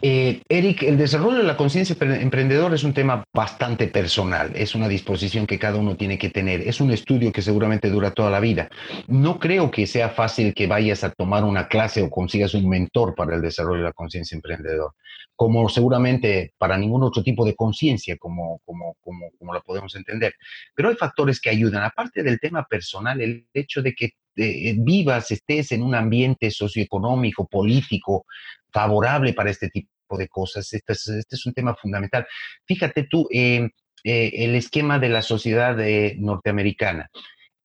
Eh, 0.00 0.42
Eric, 0.48 0.82
el 0.84 0.96
desarrollo 0.96 1.38
de 1.38 1.44
la 1.44 1.56
conciencia 1.56 1.96
emprendedora 2.00 2.74
es 2.74 2.84
un 2.84 2.94
tema 2.94 3.24
bastante 3.34 3.88
personal, 3.88 4.52
es 4.54 4.74
una 4.74 4.88
disposición 4.88 5.46
que 5.46 5.58
cada 5.58 5.78
uno 5.78 5.96
tiene 5.96 6.18
que 6.18 6.30
tener, 6.30 6.60
es 6.60 6.80
un 6.80 6.92
estudio 6.92 7.32
que 7.32 7.42
seguramente 7.42 7.90
dura 7.90 8.12
toda 8.12 8.30
la 8.30 8.40
vida. 8.40 8.68
No 9.08 9.38
creo 9.38 9.70
que 9.70 9.86
sea 9.86 10.08
fácil 10.10 10.54
que 10.54 10.66
vayas 10.66 11.02
a 11.04 11.10
tomar 11.10 11.44
una 11.44 11.68
clase 11.68 12.02
o 12.02 12.10
consigas 12.10 12.54
un 12.54 12.68
mentor 12.68 13.14
para 13.14 13.34
el 13.34 13.42
desarrollo 13.42 13.80
de 13.80 13.88
la 13.88 13.92
conciencia 13.92 14.36
emprendedora, 14.36 14.92
como 15.34 15.68
seguramente 15.68 16.54
para 16.58 16.78
ningún 16.78 17.02
otro 17.02 17.22
tipo 17.22 17.44
de 17.44 17.56
conciencia, 17.56 18.16
como, 18.18 18.60
como, 18.64 18.96
como, 19.00 19.30
como 19.38 19.54
la 19.54 19.60
podemos 19.60 19.94
entender. 19.96 20.34
Pero 20.74 20.90
hay 20.90 20.96
factores 20.96 21.40
que 21.40 21.50
ayudan, 21.50 21.82
aparte 21.82 22.22
del 22.22 22.38
tema 22.38 22.64
personal, 22.64 23.20
el 23.20 23.46
hecho 23.52 23.82
de 23.82 23.94
que 23.94 24.12
eh, 24.40 24.76
vivas, 24.78 25.32
estés 25.32 25.72
en 25.72 25.82
un 25.82 25.96
ambiente 25.96 26.52
socioeconómico, 26.52 27.48
político, 27.48 28.24
favorable 28.72 29.32
para 29.32 29.50
este 29.50 29.68
tipo 29.70 30.16
de 30.16 30.28
cosas. 30.28 30.72
Este 30.72 30.92
es, 30.92 31.08
este 31.08 31.36
es 31.36 31.46
un 31.46 31.52
tema 31.52 31.74
fundamental. 31.74 32.26
Fíjate 32.66 33.04
tú, 33.04 33.28
em, 33.30 33.70
eh, 34.04 34.30
el 34.34 34.54
esquema 34.54 34.98
de 34.98 35.08
la 35.08 35.22
sociedad 35.22 35.78
eh, 35.80 36.16
norteamericana. 36.18 37.10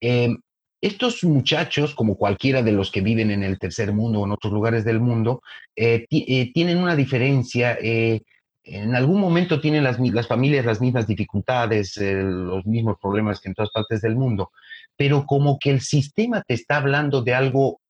Em, 0.01 0.37
estos 0.81 1.23
muchachos, 1.23 1.95
como 1.95 2.17
cualquiera 2.17 2.61
de 2.61 2.73
los 2.73 2.91
que 2.91 3.01
viven 3.01 3.31
en 3.31 3.43
el 3.43 3.57
tercer 3.57 3.93
mundo 3.93 4.19
o 4.19 4.25
en 4.25 4.33
otros 4.33 4.51
lugares 4.51 4.83
del 4.83 4.99
mundo, 4.99 5.41
eh, 5.75 6.05
tienen 6.09 6.77
una 6.77 6.95
diferencia. 6.95 7.77
en 8.65 8.95
algún 8.95 9.19
momento 9.19 9.59
tienen 9.59 9.83
las 9.83 10.27
familias 10.27 10.65
las 10.65 10.79
mismas 10.81 11.05
dificultades, 11.07 11.97
los 11.97 12.65
mismos 12.65 12.97
problemas 13.01 13.41
que 13.41 13.49
en 13.49 13.55
todas 13.55 13.71
partes 13.71 14.01
del 14.01 14.15
mundo, 14.15 14.51
pero 14.95 15.25
como 15.25 15.59
que 15.59 15.69
el 15.71 15.81
sistema 15.81 16.41
te 16.47 16.53
está 16.53 16.77
hablando 16.77 17.21
de 17.21 17.33
algo 17.33 17.81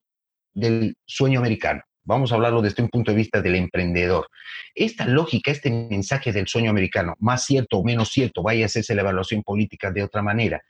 del 0.53 0.95
sueño 1.05 1.39
americano. 1.39 1.83
Vamos 2.05 2.31
a 2.31 2.35
hablarlo 2.35 2.61
desde 2.61 2.83
un 2.83 2.89
punto 2.89 3.11
de 3.11 3.17
vista 3.17 3.41
del 3.41 3.55
emprendedor. 3.55 4.27
Esta 4.75 5.05
lógica, 5.05 5.51
este 5.51 5.71
mensaje 5.71 6.33
del 6.33 6.47
sueño 6.47 6.69
americano, 6.69 7.15
más 7.19 7.45
cierto 7.45 7.77
o 7.77 7.83
menos 7.83 8.09
cierto, 8.09 8.43
vaya 8.43 8.63
a 8.63 8.65
hacerse 8.65 8.93
la 8.93 9.01
evaluación 9.01 9.41
política 9.43 9.91
de 9.91 10.03
otra 10.03 10.21
manera, 10.21 10.63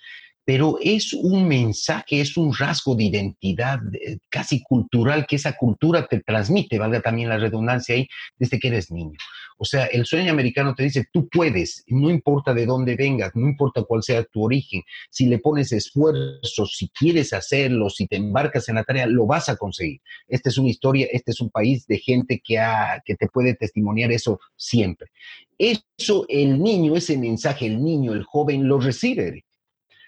pero 0.45 0.77
es 0.81 1.13
un 1.13 1.47
mensaje, 1.47 2.19
es 2.19 2.35
un 2.35 2.53
rasgo 2.53 2.95
de 2.95 3.05
identidad 3.05 3.79
eh, 3.93 4.17
casi 4.29 4.61
cultural 4.61 5.25
que 5.27 5.37
esa 5.37 5.55
cultura 5.55 6.07
te 6.07 6.19
transmite, 6.21 6.79
valga 6.79 7.01
también 7.01 7.29
la 7.29 7.37
redundancia 7.37 7.95
ahí, 7.95 8.07
desde 8.37 8.59
que 8.59 8.67
eres 8.67 8.91
niño. 8.91 9.17
O 9.57 9.65
sea, 9.65 9.85
el 9.85 10.05
sueño 10.05 10.31
americano 10.31 10.75
te 10.75 10.83
dice, 10.83 11.05
tú 11.13 11.29
puedes, 11.29 11.83
no 11.87 12.09
importa 12.09 12.53
de 12.53 12.65
dónde 12.65 12.95
vengas, 12.95 13.31
no 13.35 13.47
importa 13.47 13.83
cuál 13.83 14.03
sea 14.03 14.23
tu 14.25 14.43
origen, 14.43 14.81
si 15.09 15.27
le 15.27 15.39
pones 15.39 15.71
esfuerzo, 15.71 16.65
si 16.65 16.89
quieres 16.89 17.31
hacerlo, 17.31 17.89
si 17.89 18.07
te 18.07 18.17
embarcas 18.17 18.67
en 18.67 18.75
la 18.75 18.83
tarea, 18.83 19.05
lo 19.05 19.25
vas 19.25 19.47
a 19.47 19.55
conseguir. 19.55 20.01
Esta 20.27 20.49
es 20.49 20.57
una 20.57 20.69
historia, 20.69 21.07
este 21.11 21.31
es 21.31 21.39
un 21.39 21.49
país 21.49 21.87
de 21.87 21.99
gente 21.99 22.41
que, 22.43 22.59
ha, 22.59 23.01
que 23.05 23.15
te 23.15 23.27
puede 23.27 23.53
testimoniar 23.53 24.11
eso 24.11 24.39
siempre. 24.57 25.09
Eso 25.57 26.25
el 26.27 26.61
niño, 26.61 26.95
ese 26.95 27.17
mensaje, 27.17 27.67
el 27.67 27.81
niño, 27.81 28.13
el 28.13 28.23
joven 28.23 28.67
lo 28.67 28.79
recibe 28.79 29.45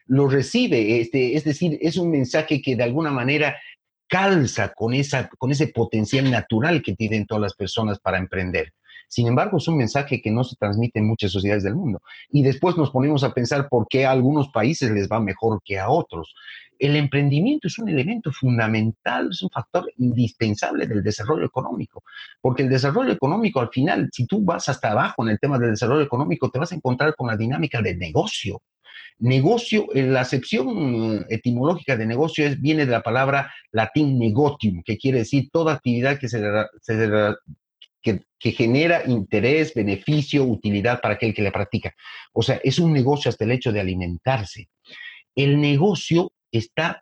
lo 0.07 0.27
recibe, 0.27 1.01
este, 1.01 1.35
es 1.35 1.43
decir, 1.43 1.77
es 1.81 1.97
un 1.97 2.11
mensaje 2.11 2.61
que 2.61 2.75
de 2.75 2.83
alguna 2.83 3.11
manera 3.11 3.55
calza 4.07 4.71
con, 4.73 4.93
esa, 4.93 5.29
con 5.37 5.51
ese 5.51 5.67
potencial 5.67 6.29
natural 6.29 6.81
que 6.81 6.93
tienen 6.93 7.25
todas 7.25 7.41
las 7.41 7.55
personas 7.55 7.99
para 7.99 8.17
emprender. 8.17 8.71
Sin 9.07 9.27
embargo, 9.27 9.57
es 9.57 9.67
un 9.67 9.77
mensaje 9.77 10.21
que 10.21 10.31
no 10.31 10.43
se 10.43 10.55
transmite 10.55 10.99
en 10.99 11.07
muchas 11.07 11.31
sociedades 11.31 11.63
del 11.63 11.75
mundo. 11.75 12.01
Y 12.29 12.43
después 12.43 12.75
nos 12.75 12.91
ponemos 12.91 13.23
a 13.23 13.33
pensar 13.33 13.69
por 13.69 13.87
qué 13.87 14.05
a 14.05 14.11
algunos 14.11 14.49
países 14.49 14.91
les 14.91 15.09
va 15.09 15.19
mejor 15.19 15.61
que 15.63 15.79
a 15.79 15.89
otros. 15.89 16.33
El 16.77 16.95
emprendimiento 16.95 17.67
es 17.67 17.79
un 17.79 17.87
elemento 17.87 18.31
fundamental, 18.31 19.29
es 19.31 19.41
un 19.41 19.49
factor 19.49 19.89
indispensable 19.97 20.87
del 20.87 21.03
desarrollo 21.03 21.45
económico, 21.45 22.03
porque 22.41 22.63
el 22.63 22.69
desarrollo 22.69 23.13
económico 23.13 23.61
al 23.61 23.69
final, 23.69 24.09
si 24.11 24.25
tú 24.25 24.43
vas 24.43 24.67
hasta 24.67 24.91
abajo 24.91 25.23
en 25.23 25.29
el 25.29 25.39
tema 25.39 25.57
del 25.57 25.71
desarrollo 25.71 26.03
económico, 26.03 26.49
te 26.49 26.59
vas 26.59 26.71
a 26.73 26.75
encontrar 26.75 27.15
con 27.15 27.27
la 27.27 27.37
dinámica 27.37 27.81
del 27.81 27.97
negocio. 27.97 28.61
Negocio, 29.19 29.87
eh, 29.93 30.03
la 30.03 30.21
acepción 30.21 31.25
etimológica 31.29 31.95
de 31.95 32.05
negocio 32.05 32.45
es, 32.45 32.59
viene 32.61 32.85
de 32.85 32.91
la 32.91 33.01
palabra 33.01 33.53
latín 33.71 34.19
negotium, 34.19 34.83
que 34.83 34.97
quiere 34.97 35.19
decir 35.19 35.49
toda 35.51 35.73
actividad 35.73 36.19
que, 36.19 36.27
se, 36.27 36.41
que, 38.01 38.51
genera 38.51 39.03
interés, 39.07 39.73
beneficio, 39.73 40.43
utilidad 40.43 41.01
para 41.01 41.15
aquel 41.15 41.33
que 41.33 41.41
la 41.41 41.51
practica. 41.51 41.95
O 42.33 42.43
sea, 42.43 42.59
es 42.63 42.77
un 42.79 42.93
negocio 42.93 43.29
hasta 43.29 43.45
el 43.45 43.51
hecho 43.51 43.71
de 43.71 43.79
alimentarse. 43.79 44.69
El 45.35 45.59
negocio 45.59 46.31
está 46.51 47.01